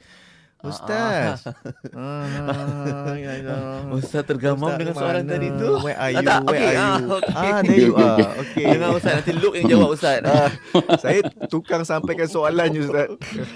Ah, 0.63 0.69
Ustaz. 0.71 1.37
Ah. 1.93 3.83
Ustaz 3.91 4.23
tergamam 4.23 4.63
Ustaz 4.65 4.79
dengan 4.79 4.95
soalan 4.95 5.21
mana? 5.21 5.33
tadi 5.33 5.47
tu. 5.53 5.69
Where 5.77 5.93
are 5.93 6.07
Ah, 6.07 6.09
you? 6.09 6.23
tak, 6.23 6.39
Where 6.41 6.55
okey, 6.55 6.63
are 6.63 6.79
ah, 6.79 6.95
you? 6.95 7.07
okey. 7.11 7.35
Ah, 7.35 7.59
there 7.61 7.79
you 7.81 7.93
are. 7.93 8.19
Okay. 8.41 8.65
Dengar 8.69 8.89
Ustaz 8.93 9.13
nanti 9.13 9.31
Luke 9.33 9.55
yang 9.55 9.67
jawab 9.69 9.89
Ustaz. 9.91 10.17
Ah, 10.33 10.49
saya 10.97 11.19
tukang 11.47 11.83
sampaikan 11.83 12.25
soalan 12.25 12.67
je 12.69 12.79
Ustaz. 12.81 13.07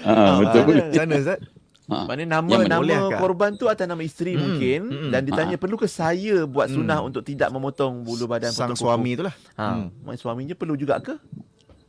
Ah, 0.02 0.36
betul. 0.36 0.62
Mana? 0.68 0.84
Macam 0.84 1.02
mana 1.02 1.16
Ustaz? 1.18 1.40
Ha. 1.88 2.04
Maknanya 2.04 2.28
nama 2.34 2.44
Yang 2.46 2.60
mana? 2.60 2.68
nama 2.68 2.80
Boleh 2.84 2.98
kah? 3.00 3.18
korban 3.18 3.50
tu 3.54 3.64
atas 3.64 3.86
nama 3.86 4.02
isteri 4.02 4.32
Hmm, 4.32 4.42
mungkin 4.44 4.80
hmm. 4.84 5.08
dan 5.08 5.20
ditanya 5.24 5.56
perlu 5.56 5.74
ke 5.74 5.88
saya 5.88 6.44
buat 6.44 6.68
sunnah 6.68 7.00
Hmm. 7.00 7.08
untuk 7.08 7.24
tidak 7.24 7.48
memotong 7.48 8.04
bulu 8.04 8.28
badan 8.28 8.52
Sang 8.52 8.68
potong 8.68 8.76
kuku? 8.76 8.84
suami 8.84 9.10
itulah. 9.10 9.32
Ha, 9.56 9.66
Hmm. 9.72 9.88
hmm. 10.04 10.12
suaminya 10.14 10.52
perlu 10.52 10.76
juga 10.76 11.00
ke? 11.00 11.16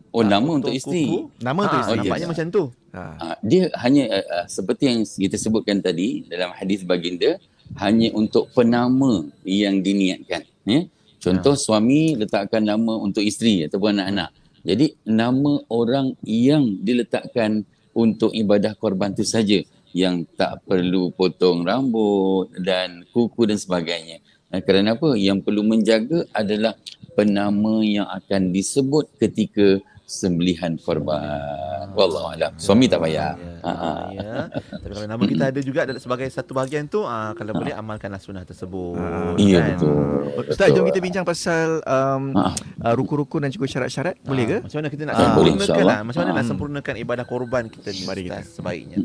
Oh 0.10 0.26
nama 0.26 0.42
Potong 0.42 0.58
untuk 0.66 0.74
isteri. 0.74 1.06
kuku? 1.06 1.20
Nama 1.40 1.60
untuk 1.62 1.78
Ha, 1.78 1.84
isteri. 1.86 1.98
nampaknya 2.02 2.26
yes. 2.26 2.32
macam 2.34 2.48
tu. 2.50 2.64
Ha. 2.90 3.02
Ah, 3.22 3.38
dia 3.46 3.64
hanya 3.86 4.04
uh, 4.10 4.46
seperti 4.50 4.84
yang 4.90 5.00
kita 5.06 5.38
sebutkan 5.38 5.78
tadi 5.78 6.26
dalam 6.26 6.50
hadis 6.58 6.82
baginda 6.82 7.38
hanya 7.78 8.10
untuk 8.18 8.50
penama 8.50 9.30
yang 9.46 9.86
diniatkan 9.86 10.42
ya 10.66 10.90
contoh 11.22 11.54
suami 11.54 12.18
letakkan 12.18 12.66
nama 12.66 12.98
untuk 12.98 13.22
isteri 13.22 13.70
ataupun 13.70 13.94
anak-anak 13.94 14.34
Jadi 14.60 14.98
nama 15.06 15.62
orang 15.70 16.18
yang 16.26 16.82
diletakkan 16.82 17.62
untuk 17.94 18.34
ibadah 18.34 18.74
korban 18.74 19.14
itu 19.14 19.22
saja 19.24 19.62
yang 19.94 20.26
tak 20.34 20.66
perlu 20.66 21.14
potong 21.14 21.62
rambut 21.64 22.50
dan 22.60 23.06
kuku 23.10 23.48
dan 23.48 23.56
sebagainya. 23.56 24.20
Nah, 24.50 24.60
kerana 24.60 24.98
apa? 25.00 25.16
Yang 25.16 25.46
perlu 25.48 25.62
menjaga 25.64 26.26
adalah 26.36 26.74
penama 27.16 27.82
yang 27.82 28.06
akan 28.10 28.52
disebut 28.52 29.08
ketika 29.16 29.80
sembelihan 30.10 30.74
korban. 30.76 31.86
Wallahu 31.94 32.34
alam. 32.34 32.50
Suami 32.58 32.90
tak 32.90 32.98
payah. 33.00 33.38
Ya, 33.38 33.48
Ha, 33.60 33.72
ha. 33.72 33.92
ya. 34.10 34.34
Tapi 34.50 34.90
kalau 34.90 35.06
nama 35.06 35.20
kita 35.22 35.44
ada 35.52 35.60
juga 35.60 35.84
adalah 35.84 36.00
sebagai 36.00 36.26
satu 36.28 36.52
bahagian 36.52 36.88
tu, 36.88 37.04
ah, 37.04 37.36
kalau 37.36 37.54
boleh 37.54 37.70
amalkanlah 37.72 38.18
sunnah 38.18 38.42
tersebut. 38.42 38.98
Ah, 38.98 39.36
Ya 39.36 39.62
kan? 39.62 39.78
betul. 39.78 40.02
Ustaz, 40.50 40.68
jom 40.72 40.88
kita 40.88 40.98
bincang 40.98 41.22
pasal 41.22 41.84
um, 41.84 42.34
Ha. 42.34 42.56
uh, 42.82 42.94
rukun-rukun 42.96 43.44
dan 43.44 43.52
juga 43.52 43.70
syarat-syarat. 43.70 44.18
Boleh 44.24 44.46
ke? 44.48 44.58
Ah, 44.58 44.62
Macam 44.66 44.78
mana 44.80 44.90
kita 44.90 45.04
nak 45.04 45.14
Ah, 45.14 45.34
boleh, 45.36 45.52
sempurnakan 45.54 45.86
lah. 45.86 46.00
Macam 46.02 46.20
mana 46.20 46.32
nak 46.32 46.40
Ah. 46.40 46.50
sempurnakan 46.50 46.94
ibadah 46.98 47.26
korban 47.26 47.64
kita 47.68 47.90
ni 47.92 48.02
Mari 48.02 48.22
Ustaz, 48.26 48.34
kita. 48.42 48.56
sebaiknya. 48.58 48.98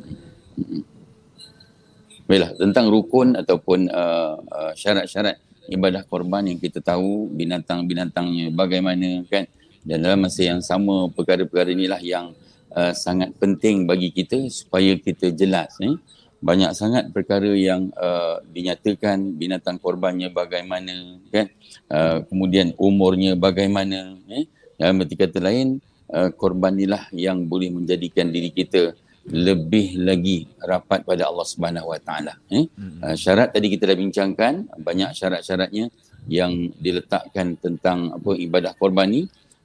Baiklah, 2.24 2.50
tentang 2.56 2.86
rukun 2.88 3.36
ataupun 3.36 3.78
uh, 3.86 4.34
uh, 4.40 4.72
syarat-syarat 4.72 5.36
ibadah 5.68 6.00
korban 6.02 6.46
yang 6.46 6.56
kita 6.56 6.80
tahu 6.80 7.28
binatang-binatangnya 7.30 8.48
bagaimana 8.48 9.24
kan 9.26 9.44
dan 9.84 10.00
dalam 10.00 10.24
masa 10.24 10.42
yang 10.48 10.64
sama 10.64 11.12
perkara-perkara 11.12 11.76
inilah 11.76 12.00
yang 12.00 12.32
uh, 12.72 12.92
sangat 12.96 13.36
penting 13.36 13.84
bagi 13.84 14.08
kita 14.10 14.48
supaya 14.48 14.96
kita 14.96 15.30
jelas 15.30 15.76
eh. 15.84 15.94
banyak 16.40 16.72
sangat 16.72 17.12
perkara 17.12 17.52
yang 17.52 17.92
uh, 17.96 18.40
dinyatakan 18.48 19.36
binatang 19.36 19.76
korbannya 19.76 20.32
bagaimana 20.32 21.20
kan 21.28 21.46
uh, 21.92 22.24
kemudian 22.24 22.72
umurnya 22.80 23.36
bagaimana 23.36 24.16
eh. 24.32 24.48
dalam 24.80 25.04
arti 25.04 25.14
kata 25.20 25.38
lain 25.38 25.78
uh, 26.10 26.32
korban 26.32 26.74
inilah 26.74 27.12
yang 27.12 27.44
boleh 27.44 27.68
menjadikan 27.68 28.32
diri 28.32 28.50
kita 28.50 28.96
lebih 29.24 30.04
lagi 30.04 30.44
rapat 30.60 31.00
pada 31.00 31.24
Allah 31.32 31.48
Subhanahu 31.48 31.96
Wa 31.96 32.00
Taala. 32.04 32.36
Eh? 32.52 32.68
Uh, 33.00 33.16
syarat 33.16 33.56
tadi 33.56 33.72
kita 33.72 33.88
dah 33.88 33.96
bincangkan 33.96 34.68
banyak 34.76 35.16
syarat-syaratnya 35.16 35.88
yang 36.28 36.72
diletakkan 36.76 37.56
tentang 37.56 38.12
apa 38.16 38.36
ibadah 38.36 38.72
korban 38.76 39.08
ni 39.08 39.22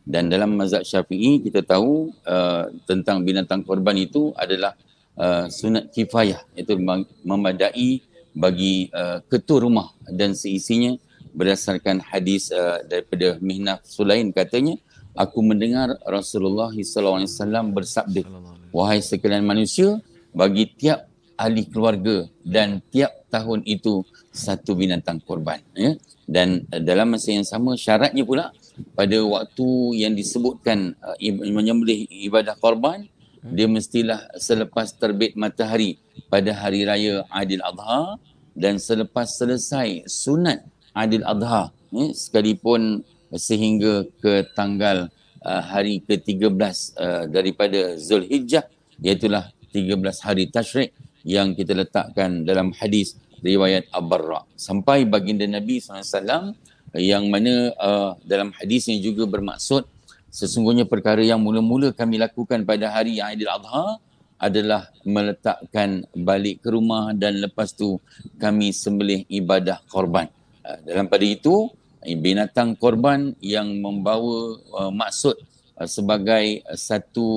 dan 0.10 0.26
dalam 0.26 0.58
mazhab 0.58 0.82
Syafi'i 0.82 1.46
kita 1.46 1.62
tahu 1.62 2.10
uh, 2.26 2.74
tentang 2.90 3.22
binatang 3.22 3.62
korban 3.62 3.94
itu 3.94 4.34
adalah 4.34 4.74
uh, 5.14 5.46
sunat 5.46 5.94
kifayah 5.94 6.42
iaitu 6.58 6.82
mem- 6.82 7.06
memadai 7.22 8.02
bagi 8.34 8.90
uh, 8.90 9.22
ketua 9.30 9.70
rumah 9.70 9.94
dan 10.10 10.34
seisinya 10.34 10.98
berdasarkan 11.38 12.02
hadis 12.02 12.50
uh, 12.50 12.82
daripada 12.90 13.38
Mihnaf 13.38 13.86
Sulaim 13.86 14.34
katanya 14.34 14.82
aku 15.14 15.46
mendengar 15.46 15.94
Rasulullah 16.10 16.74
SAW 16.74 17.70
bersabda 17.70 18.26
Wahai 18.70 19.02
sekalian 19.02 19.50
manusia, 19.50 19.98
bagi 20.30 20.70
tiap 20.70 21.10
ahli 21.34 21.66
keluarga 21.66 22.30
dan 22.46 22.86
tiap 22.94 23.26
tahun 23.34 23.66
itu 23.66 24.06
satu 24.30 24.78
binatang 24.78 25.18
korban. 25.26 25.58
Ya? 25.74 25.98
Dan 26.30 26.70
uh, 26.70 26.78
dalam 26.78 27.18
masa 27.18 27.34
yang 27.34 27.48
sama 27.48 27.74
syaratnya 27.74 28.22
pula 28.22 28.54
pada 28.94 29.18
waktu 29.24 29.68
yang 30.04 30.14
disebutkan 30.14 30.96
uh, 31.00 31.18
menyembelih 31.32 32.08
ibadah 32.30 32.56
korban, 32.60 33.08
dia 33.40 33.72
mestilah 33.72 34.28
selepas 34.36 34.92
terbit 35.00 35.40
matahari 35.40 35.96
pada 36.28 36.52
hari 36.52 36.84
raya 36.84 37.24
Aidil 37.32 37.64
Adha 37.64 38.20
dan 38.52 38.76
selepas 38.76 39.32
selesai 39.40 40.04
sunat 40.12 40.60
Aidil 40.92 41.24
Adha 41.24 41.72
ya, 41.96 42.06
sekalipun 42.12 43.08
sehingga 43.32 44.04
ke 44.20 44.44
tanggal 44.58 45.08
uh, 45.46 45.62
hari 45.64 46.04
ke-13 46.04 46.52
uh, 47.00 47.24
daripada 47.32 47.96
Zulhijjah 47.96 48.68
iaitulah 49.00 49.54
13 49.72 49.96
hari 50.26 50.52
tasyrik 50.52 50.92
yang 51.24 51.56
kita 51.56 51.78
letakkan 51.78 52.44
dalam 52.44 52.76
hadis 52.76 53.16
riwayat 53.40 53.88
Abarra. 53.96 54.44
Sampai 54.60 55.08
baginda 55.08 55.48
Nabi 55.48 55.80
SAW 55.80 56.56
yang 56.98 57.30
mana 57.30 57.74
uh, 57.78 58.12
dalam 58.26 58.50
hadis 58.58 58.90
ini 58.90 59.04
juga 59.04 59.30
bermaksud 59.30 59.86
sesungguhnya 60.30 60.86
perkara 60.86 61.22
yang 61.22 61.42
mula-mula 61.42 61.94
kami 61.94 62.18
lakukan 62.22 62.66
pada 62.66 62.90
hari 62.94 63.22
Aidil 63.22 63.50
Adha 63.50 64.02
adalah 64.40 64.88
meletakkan 65.04 66.08
balik 66.16 66.64
ke 66.64 66.72
rumah 66.72 67.12
dan 67.12 67.44
lepas 67.44 67.76
tu 67.76 68.00
kami 68.40 68.72
sembelih 68.72 69.28
ibadah 69.28 69.84
korban. 69.92 70.32
Uh, 70.64 70.80
dalam 70.88 71.12
pada 71.12 71.28
itu 71.28 71.68
binatang 72.00 72.80
korban 72.80 73.36
yang 73.44 73.68
membawa 73.84 74.56
uh, 74.80 74.92
maksud 74.96 75.36
uh, 75.76 75.90
sebagai 75.90 76.64
satu 76.74 77.28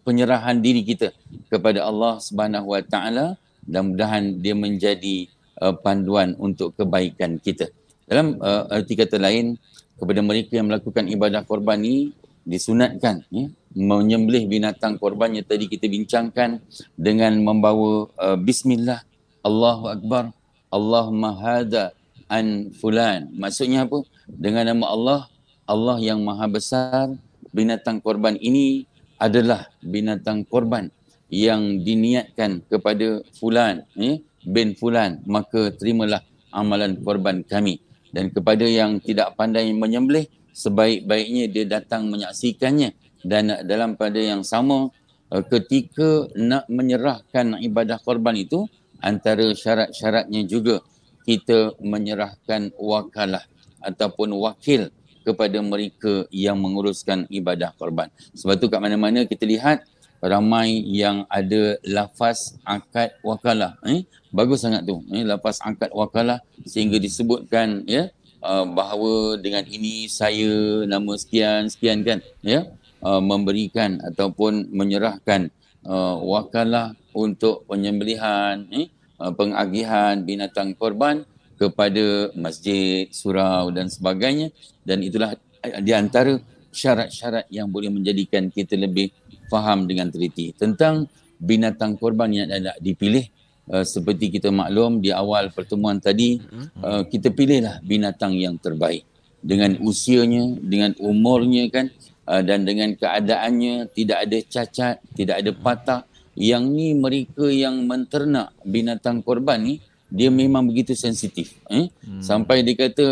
penyerahan 0.00 0.56
diri 0.58 0.80
kita 0.80 1.12
kepada 1.52 1.84
Allah 1.84 2.16
Subhanahu 2.24 2.72
Wa 2.72 2.82
Taala 2.88 3.36
dan 3.60 3.92
mudahan 3.92 4.40
dia 4.40 4.56
menjadi 4.56 5.28
uh, 5.60 5.76
panduan 5.76 6.32
untuk 6.40 6.72
kebaikan 6.72 7.36
kita. 7.36 7.68
Dalam 8.06 8.38
uh, 8.38 8.70
arti 8.70 8.94
kata 8.94 9.18
lain 9.18 9.58
kepada 9.98 10.22
mereka 10.22 10.54
yang 10.54 10.70
melakukan 10.70 11.10
ibadah 11.10 11.42
korban 11.42 11.82
ni 11.82 12.14
disunatkan 12.46 13.26
ya, 13.34 13.50
menyembelih 13.74 14.46
binatang 14.46 14.94
korbannya 15.02 15.42
tadi 15.42 15.66
kita 15.66 15.90
bincangkan 15.90 16.62
dengan 16.94 17.34
membawa 17.42 18.06
uh, 18.14 18.38
bismillah 18.38 19.02
Allahu 19.42 19.90
akbar 19.90 20.30
Allahumma 20.70 21.34
hada 21.34 21.90
an 22.30 22.70
fulan. 22.78 23.30
Maksudnya 23.34 23.86
apa? 23.86 24.02
Dengan 24.26 24.70
nama 24.70 24.86
Allah, 24.90 25.20
Allah 25.66 25.96
yang 25.98 26.22
maha 26.22 26.46
besar, 26.50 27.14
binatang 27.54 27.98
korban 28.02 28.34
ini 28.38 28.86
adalah 29.18 29.66
binatang 29.82 30.46
korban 30.46 30.90
yang 31.26 31.82
diniatkan 31.82 32.62
kepada 32.70 33.22
fulan, 33.34 33.82
eh, 33.98 34.22
bin 34.46 34.78
fulan, 34.78 35.22
maka 35.26 35.74
terimalah 35.74 36.22
amalan 36.54 36.94
korban 37.02 37.42
kami. 37.42 37.82
Dan 38.10 38.30
kepada 38.30 38.66
yang 38.66 38.98
tidak 39.02 39.34
pandai 39.34 39.70
menyembelih, 39.72 40.26
sebaik-baiknya 40.56 41.50
dia 41.52 41.64
datang 41.68 42.08
menyaksikannya. 42.08 42.94
Dan 43.20 43.52
dalam 43.66 43.98
pada 43.98 44.16
yang 44.16 44.46
sama, 44.46 44.88
eh, 45.32 45.44
ketika 45.46 46.30
nak 46.38 46.70
menyerahkan 46.70 47.58
ibadah 47.60 47.98
korban 48.00 48.38
itu, 48.38 48.64
antara 49.02 49.52
syarat-syaratnya 49.52 50.46
juga 50.48 50.80
kita 51.26 51.74
menyerahkan 51.82 52.72
wakalah 52.78 53.42
ataupun 53.82 54.32
wakil 54.38 54.88
kepada 55.26 55.58
mereka 55.58 56.22
yang 56.30 56.54
menguruskan 56.62 57.26
ibadah 57.26 57.74
korban. 57.74 58.06
Sebab 58.38 58.62
tu 58.62 58.70
kat 58.70 58.78
mana-mana 58.78 59.26
kita 59.26 59.42
lihat 59.42 59.82
ramai 60.26 60.82
yang 60.84 61.24
ada 61.30 61.78
lafaz 61.86 62.58
akad 62.66 63.14
wakalah. 63.22 63.78
Eh? 63.86 64.04
Bagus 64.34 64.66
sangat 64.66 64.84
tu. 64.84 65.00
Eh? 65.14 65.22
Lafaz 65.22 65.62
akad 65.62 65.90
wakalah 65.94 66.42
sehingga 66.66 66.98
disebutkan 66.98 67.86
ya 67.86 68.10
uh, 68.42 68.66
bahawa 68.66 69.38
dengan 69.38 69.64
ini 69.66 70.10
saya 70.10 70.84
nama 70.84 71.14
sekian 71.16 71.70
sekian 71.70 72.02
kan 72.02 72.18
ya 72.42 72.66
uh, 73.02 73.22
memberikan 73.22 74.02
ataupun 74.02 74.70
menyerahkan 74.74 75.48
uh, 75.86 76.18
wakalah 76.20 76.92
untuk 77.16 77.64
penyembelihan 77.70 78.66
eh? 78.74 78.90
uh, 79.22 79.32
pengagihan 79.32 80.20
binatang 80.20 80.76
korban 80.76 81.24
kepada 81.56 82.36
masjid, 82.36 83.08
surau 83.08 83.72
dan 83.72 83.88
sebagainya 83.88 84.52
dan 84.84 85.00
itulah 85.00 85.32
di 85.80 85.92
antara 85.96 86.36
syarat-syarat 86.76 87.48
yang 87.48 87.72
boleh 87.72 87.88
menjadikan 87.88 88.52
kita 88.52 88.76
lebih 88.76 89.08
faham 89.46 89.86
dengan 89.86 90.10
teliti. 90.10 90.52
Tentang 90.54 91.06
binatang 91.36 92.00
korban 92.00 92.32
yang 92.32 92.48
ada 92.48 92.72
dipilih 92.80 93.26
uh, 93.70 93.84
seperti 93.84 94.32
kita 94.32 94.48
maklum 94.48 95.04
di 95.04 95.12
awal 95.12 95.52
pertemuan 95.52 96.00
tadi 96.00 96.40
uh, 96.80 97.04
kita 97.06 97.32
pilihlah 97.32 97.80
binatang 97.84 98.34
yang 98.36 98.56
terbaik. 98.56 99.04
Dengan 99.46 99.78
usianya 99.84 100.58
dengan 100.58 100.96
umurnya 100.98 101.70
kan 101.70 101.86
uh, 102.26 102.42
dan 102.42 102.66
dengan 102.66 102.96
keadaannya 102.98 103.92
tidak 103.94 104.18
ada 104.26 104.38
cacat 104.42 104.96
tidak 105.14 105.36
ada 105.44 105.52
patah. 105.54 106.02
Yang 106.36 106.64
ni 106.68 106.88
mereka 106.92 107.48
yang 107.48 107.88
menternak 107.88 108.52
binatang 108.60 109.24
korban 109.24 109.56
ni 109.56 109.74
dia 110.08 110.28
memang 110.28 110.62
begitu 110.62 110.94
sensitif 110.94 111.58
eh 111.66 111.90
hmm. 111.90 112.20
sampai 112.20 112.62
dia 112.62 112.74
kata 112.76 113.06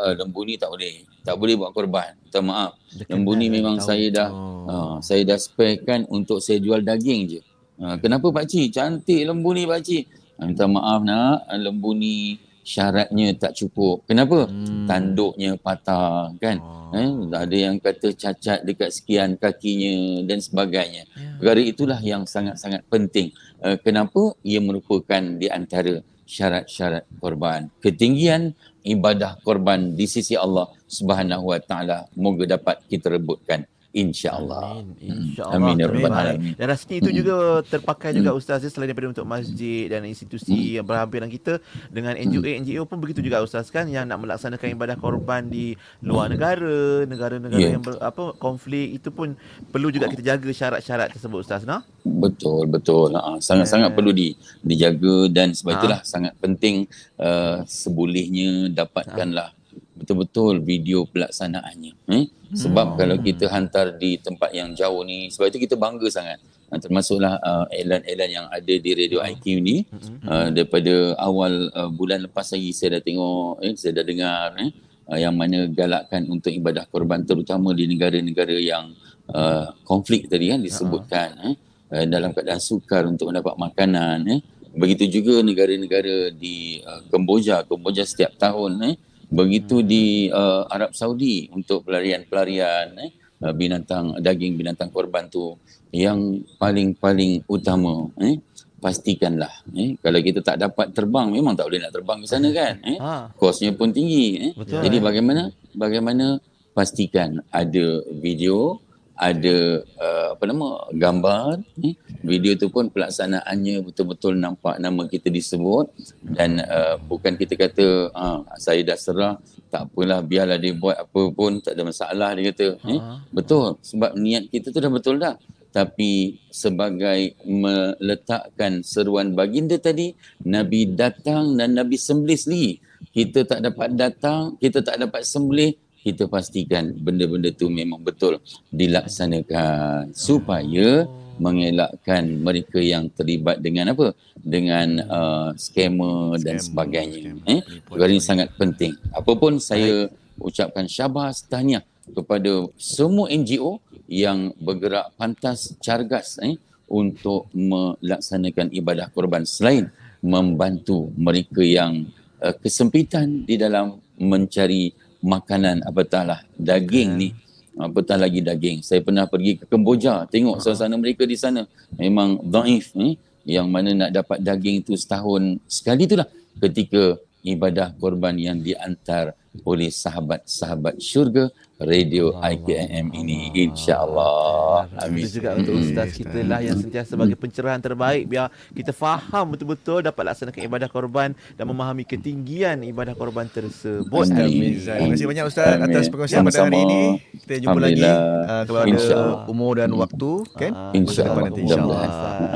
"Ah, 0.00 0.14
lembu 0.14 0.42
ni 0.42 0.54
tak 0.54 0.70
boleh 0.70 1.02
tak 1.20 1.34
boleh 1.34 1.54
buat 1.54 1.72
korban 1.72 2.14
minta 2.16 2.40
maaf 2.40 2.72
lembu 3.04 3.32
ni 3.34 3.46
memang 3.48 3.76
tahu. 3.76 3.86
saya 3.86 4.06
dah 4.08 4.28
Oh. 4.28 4.64
uh, 4.64 4.96
saya 5.00 5.22
dah 5.24 5.36
sparekan 5.36 6.06
untuk 6.06 6.38
saya 6.38 6.56
jual 6.56 6.78
daging 6.80 7.20
je 7.28 7.40
uh, 7.76 7.96
kenapa 7.96 8.30
pak 8.30 8.46
cik 8.46 8.70
cantik 8.70 9.20
lembu 9.20 9.50
ni 9.50 9.64
pak 9.64 9.80
cik 9.80 10.04
uh, 10.36 10.46
minta 10.46 10.64
maaf 10.64 11.00
nak 11.02 11.42
lembu 11.52 11.90
ni 11.92 12.38
syaratnya 12.62 13.32
tak 13.34 13.52
cukup 13.54 14.04
kenapa 14.04 14.44
Hmm. 14.44 14.84
tanduknya 14.84 15.56
patah 15.56 16.30
kan 16.36 16.60
Oh. 16.60 16.92
eh 16.92 17.08
ada 17.34 17.56
yang 17.58 17.76
kata 17.76 18.12
cacat 18.12 18.62
dekat 18.62 18.88
sekian 18.90 19.34
kakinya 19.34 19.94
dan 20.22 20.38
sebagainya 20.38 21.02
Ya. 21.08 21.34
perkara 21.36 21.60
itulah 21.62 21.98
yang 21.98 22.22
sangat-sangat 22.24 22.84
penting 22.86 23.32
uh, 23.58 23.74
kenapa 23.76 24.36
ia 24.42 24.60
merupakan 24.60 25.20
di 25.34 25.48
antara 25.48 25.98
syarat-syarat 26.28 27.08
korban. 27.16 27.72
Ketinggian 27.80 28.52
ibadah 28.84 29.40
korban 29.40 29.96
di 29.96 30.04
sisi 30.04 30.36
Allah 30.36 30.68
Subhanahu 30.84 31.56
Wa 31.56 31.60
Taala 31.64 31.98
moga 32.20 32.44
dapat 32.44 32.84
kita 32.84 33.08
rebutkan 33.08 33.64
insya-Allah. 33.90 34.84
Amin. 34.84 34.94
Hmm. 35.00 35.32
InsyaAllah. 35.32 35.56
Amin 35.56 35.74
ya 35.74 35.86
rabbal 35.86 36.04
Baik. 36.06 36.22
alamin. 36.22 36.52
Dan 36.54 36.66
rasanya 36.68 36.96
itu 36.98 37.10
juga 37.14 37.34
terpakai 37.64 38.10
juga 38.12 38.30
Ustaz 38.32 38.60
ya, 38.60 38.68
selain 38.68 38.88
daripada 38.88 39.08
untuk 39.10 39.24
masjid 39.24 39.88
dan 39.88 40.04
institusi 40.04 40.76
yang 40.76 40.84
berhampiran 40.84 41.26
kita 41.26 41.56
dengan 41.88 42.12
NGO 42.14 42.44
NGO 42.44 42.82
pun 42.84 42.98
begitu 42.98 43.20
juga 43.20 43.40
Ustaz 43.40 43.68
kan 43.68 43.86
yang 43.86 44.04
nak 44.04 44.20
melaksanakan 44.20 44.68
ibadah 44.70 44.96
korban 44.96 45.46
di 45.46 45.72
luar 46.00 46.28
negara, 46.28 46.76
negara-negara 47.04 47.56
Ya. 47.58 47.74
yang 47.74 47.82
ber, 47.82 47.96
apa 47.98 48.36
konflik 48.36 48.94
itu 48.94 49.08
pun 49.08 49.34
perlu 49.66 49.88
juga 49.88 50.06
kita 50.06 50.22
jaga 50.22 50.48
syarat-syarat 50.48 51.10
tersebut 51.10 51.40
Ustaz 51.40 51.64
nah. 51.64 51.80
Betul 52.04 52.68
betul. 52.68 53.12
Ha, 53.12 53.36
sangat-sangat 53.38 53.90
Eh. 53.90 53.94
perlu 53.94 54.12
di 54.12 54.32
dijaga 54.60 55.28
dan 55.28 55.52
sebab 55.52 55.72
Ha. 55.72 55.78
itulah 55.78 56.00
sangat 56.02 56.32
penting 56.36 56.84
uh, 57.18 57.64
sebolehnya 57.64 58.68
dapatkanlah 58.68 59.52
betul-betul 59.94 60.60
video 60.60 61.04
pelaksanaannya. 61.04 61.92
Eh? 62.06 62.24
Sebab 62.48 62.96
kalau 62.96 63.20
kita 63.20 63.44
hantar 63.52 64.00
di 64.00 64.16
tempat 64.16 64.48
yang 64.56 64.72
jauh 64.72 65.04
ni 65.04 65.28
sebab 65.28 65.52
itu 65.52 65.68
kita 65.68 65.76
bangga 65.76 66.08
sangat. 66.08 66.40
Ha, 66.68 66.76
termasuklah 66.76 67.40
uh, 67.40 67.64
elan-elan 67.72 68.28
yang 68.28 68.46
ada 68.48 68.74
di 68.76 68.90
Radio 68.92 69.20
IQ 69.20 69.44
ni. 69.60 69.84
Uh, 70.24 70.48
daripada 70.52 71.12
awal 71.20 71.68
uh, 71.76 71.92
bulan 71.92 72.24
lepas 72.24 72.48
lagi 72.52 72.72
saya 72.72 73.00
dah 73.00 73.02
tengok 73.04 73.60
eh 73.64 73.72
saya 73.76 74.00
dah 74.00 74.04
dengar 74.04 74.56
eh 74.60 74.70
uh, 75.12 75.18
yang 75.20 75.36
mana 75.36 75.68
galakkan 75.68 76.24
untuk 76.28 76.52
ibadah 76.52 76.88
korban 76.88 77.24
terutama 77.24 77.76
di 77.76 77.84
negara-negara 77.84 78.56
yang 78.56 78.96
uh, 79.32 79.72
konflik 79.84 80.28
tadi 80.28 80.52
kan 80.52 80.60
disebutkan 80.64 81.28
eh. 81.52 81.54
Uh, 81.88 82.04
dalam 82.04 82.36
keadaan 82.36 82.60
sukar 82.60 83.04
untuk 83.08 83.28
mendapat 83.32 83.56
makanan 83.60 84.24
eh. 84.28 84.40
Begitu 84.72 85.20
juga 85.20 85.40
negara-negara 85.40 86.32
di 86.32 86.80
uh, 86.84 87.00
Kemboja. 87.08 87.64
Kemboja 87.64 88.04
setiap 88.08 88.36
tahun 88.40 88.72
eh 88.88 88.96
begitu 89.28 89.84
di 89.84 90.28
uh, 90.28 90.64
Arab 90.66 90.92
Saudi 90.92 91.48
untuk 91.52 91.84
pelarian-pelarian 91.84 92.96
eh 92.96 93.10
uh, 93.44 93.52
binatang 93.52 94.16
daging 94.18 94.56
binatang 94.56 94.88
korban 94.88 95.28
tu 95.28 95.52
yang 95.92 96.18
paling-paling 96.56 97.44
utama 97.46 98.08
eh 98.20 98.40
pastikanlah 98.78 99.50
eh 99.74 99.98
kalau 99.98 100.20
kita 100.20 100.40
tak 100.40 100.56
dapat 100.56 100.94
terbang 100.94 101.28
memang 101.28 101.52
tak 101.52 101.68
boleh 101.68 101.80
nak 101.82 101.92
terbang 101.92 102.18
ke 102.22 102.26
sana 102.26 102.48
kan 102.50 102.74
eh 102.86 102.98
Ha. 102.98 103.28
kosnya 103.34 103.74
pun 103.74 103.90
tinggi 103.90 104.26
eh 104.48 104.52
Betul. 104.56 104.80
jadi 104.86 104.96
bagaimana 105.02 105.42
bagaimana 105.74 106.40
pastikan 106.72 107.42
ada 107.50 107.86
video 108.22 108.78
ada 109.18 109.82
uh, 109.98 110.26
apa 110.38 110.42
nama 110.46 110.86
gambar 110.94 111.58
eh? 111.82 111.98
video 112.22 112.54
tu 112.54 112.70
pun 112.70 112.86
pelaksanaannya 112.86 113.82
betul-betul 113.82 114.38
nampak 114.38 114.78
nama 114.78 115.10
kita 115.10 115.26
disebut 115.26 115.90
dan 116.22 116.62
uh, 116.62 117.02
bukan 117.02 117.34
kita 117.34 117.58
kata 117.58 118.14
ah, 118.14 118.46
saya 118.62 118.86
dah 118.86 118.94
serah 118.94 119.34
tak 119.74 119.90
apalah 119.90 120.22
biarlah 120.22 120.56
dia 120.62 120.70
buat 120.78 120.94
apa 120.94 121.22
pun 121.34 121.58
tak 121.58 121.74
ada 121.74 121.82
masalah 121.82 122.30
dia 122.38 122.54
kata 122.54 122.66
eh? 122.86 123.00
Ha. 123.02 123.26
betul 123.34 123.82
sebab 123.82 124.14
niat 124.14 124.54
kita 124.54 124.70
tu 124.70 124.78
dah 124.78 124.92
betul 124.94 125.18
dah 125.18 125.34
tapi 125.74 126.38
sebagai 126.48 127.34
meletakkan 127.44 128.86
seruan 128.86 129.34
baginda 129.34 129.76
tadi 129.82 130.14
Nabi 130.46 130.94
datang 130.94 131.58
dan 131.58 131.74
Nabi 131.74 131.98
sembelih 131.98 132.38
sendiri 132.38 132.72
kita 133.10 133.42
tak 133.44 133.66
dapat 133.66 133.98
datang 133.98 134.54
kita 134.62 134.78
tak 134.80 134.96
dapat 135.02 135.26
sembelih 135.26 135.74
kita 136.08 136.24
pastikan 136.24 136.96
benda-benda 136.96 137.52
tu 137.52 137.68
memang 137.68 138.00
betul 138.00 138.40
dilaksanakan 138.72 140.16
supaya 140.16 141.04
mengelakkan 141.38 142.24
mereka 142.42 142.82
yang 142.82 143.06
terlibat 143.14 143.62
dengan 143.62 143.94
apa? 143.94 144.16
Dengan 144.34 144.88
uh, 145.06 145.48
scammer 145.54 146.34
dan 146.42 146.58
sebagainya. 146.58 147.38
scammer, 147.38 147.46
eh? 147.46 147.60
Perkara 147.86 148.10
ini 148.10 148.22
sangat 148.22 148.48
penting. 148.58 148.98
Apapun 149.14 149.62
saya 149.62 150.10
ucapkan 150.38 150.90
syabas 150.90 151.46
tahniah 151.46 151.86
kepada 152.10 152.66
semua 152.74 153.30
NGO 153.30 153.78
yang 154.10 154.50
bergerak 154.58 155.14
pantas 155.14 155.76
cargas 155.78 156.40
eh 156.42 156.58
untuk 156.88 157.46
melaksanakan 157.52 158.72
ibadah 158.74 159.06
korban. 159.12 159.44
Selain 159.44 159.92
membantu 160.24 161.12
mereka 161.14 161.62
yang 161.62 162.08
uh, 162.42 162.54
kesempitan 162.58 163.46
di 163.46 163.54
dalam 163.54 164.00
mencari 164.18 164.90
makanan 165.22 165.82
apatahlah 165.84 166.42
daging 166.56 167.10
ni. 167.18 167.30
Apatah 167.78 168.18
lagi 168.18 168.42
daging. 168.42 168.82
Saya 168.82 168.98
pernah 169.06 169.22
pergi 169.30 169.54
ke 169.54 169.64
Kemboja 169.70 170.26
tengok 170.26 170.58
suasana 170.58 170.98
mereka 170.98 171.22
di 171.22 171.38
sana. 171.38 171.62
Memang 171.94 172.42
dhaif 172.42 172.90
eh 172.98 173.14
yang 173.46 173.70
mana 173.70 173.94
nak 173.94 174.10
dapat 174.10 174.42
daging 174.42 174.82
tu 174.82 174.98
setahun 174.98 175.62
sekali 175.70 176.10
itulah 176.10 176.26
ketika 176.58 177.16
ibadah 177.46 177.94
korban 177.96 178.34
yang 178.34 178.58
diantar 178.58 179.32
oleh 179.62 179.94
sahabat-sahabat 179.94 180.98
syurga 180.98 181.54
radio 181.78 182.34
IKM 182.42 183.14
ini 183.14 183.54
insya-Allah 183.54 184.90
amin 184.98 185.22
Itu 185.22 185.38
juga 185.38 185.54
untuk 185.54 185.74
Hmm, 185.78 185.86
ustaz 185.86 186.10
kita 186.10 186.42
lah 186.42 186.58
yang 186.58 186.74
sentiasa 186.74 187.14
sebagai 187.14 187.38
pencerahan 187.38 187.78
terbaik 187.78 188.26
biar 188.26 188.50
kita 188.74 188.90
faham 188.90 189.54
betul-betul 189.54 190.02
dapat 190.02 190.26
laksanakan 190.26 190.58
ibadah 190.58 190.90
korban 190.90 191.38
dan 191.54 191.64
memahami 191.70 192.02
ketinggian 192.02 192.82
ibadah 192.82 193.14
korban 193.14 193.46
tersebut. 193.46 194.26
Amin. 194.34 194.74
Amin. 194.74 194.82
Terima 194.82 195.14
kasih 195.14 195.26
banyak 195.30 195.44
Ustaz 195.46 195.70
Amin. 195.78 195.86
atas 195.86 196.04
perkongsian 196.10 196.42
pada 196.42 196.66
hari 196.66 196.78
ini. 196.82 197.02
Kita 197.46 197.54
jumpa 197.62 197.78
lagi 197.78 198.02
uh, 198.02 198.62
kalau 198.66 198.78
ada 198.82 198.90
InsyaAllah. 198.90 199.38
umur 199.46 199.72
dan 199.78 199.90
waktu 199.94 200.30
kan. 200.58 200.72
Ah, 200.74 200.90
InsyaAllah. 200.98 201.42
nanti 201.46 201.60
insyaAllah. 201.62 202.00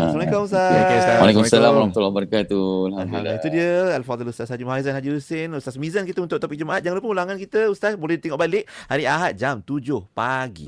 Assalamualaikum 0.03 0.41
Ustaz. 0.51 1.19
Waalaikumsalam 1.23 1.71
warahmatullahi 1.71 2.11
wabarakatuh 2.11 2.67
Alhamdulillah. 2.91 3.35
Itu 3.39 3.49
dia 3.55 3.73
Al-Fadhil 4.03 4.29
Ustaz 4.35 4.51
Haji 4.51 4.65
Muhaizan 4.67 4.95
Haji 4.99 5.09
Hussein 5.15 5.49
Ustaz 5.55 5.79
Mizan 5.79 6.03
kita 6.03 6.19
untuk 6.19 6.43
topik 6.43 6.59
Jumaat 6.59 6.83
Jangan 6.83 6.99
lupa 6.99 7.09
ulangan 7.15 7.37
kita 7.39 7.71
Ustaz 7.71 7.95
boleh 7.95 8.19
tengok 8.19 8.39
balik 8.41 8.67
Hari 8.91 9.07
Ahad 9.13 9.37
jam 9.37 9.61
7 9.61 10.09
pagi 10.17 10.61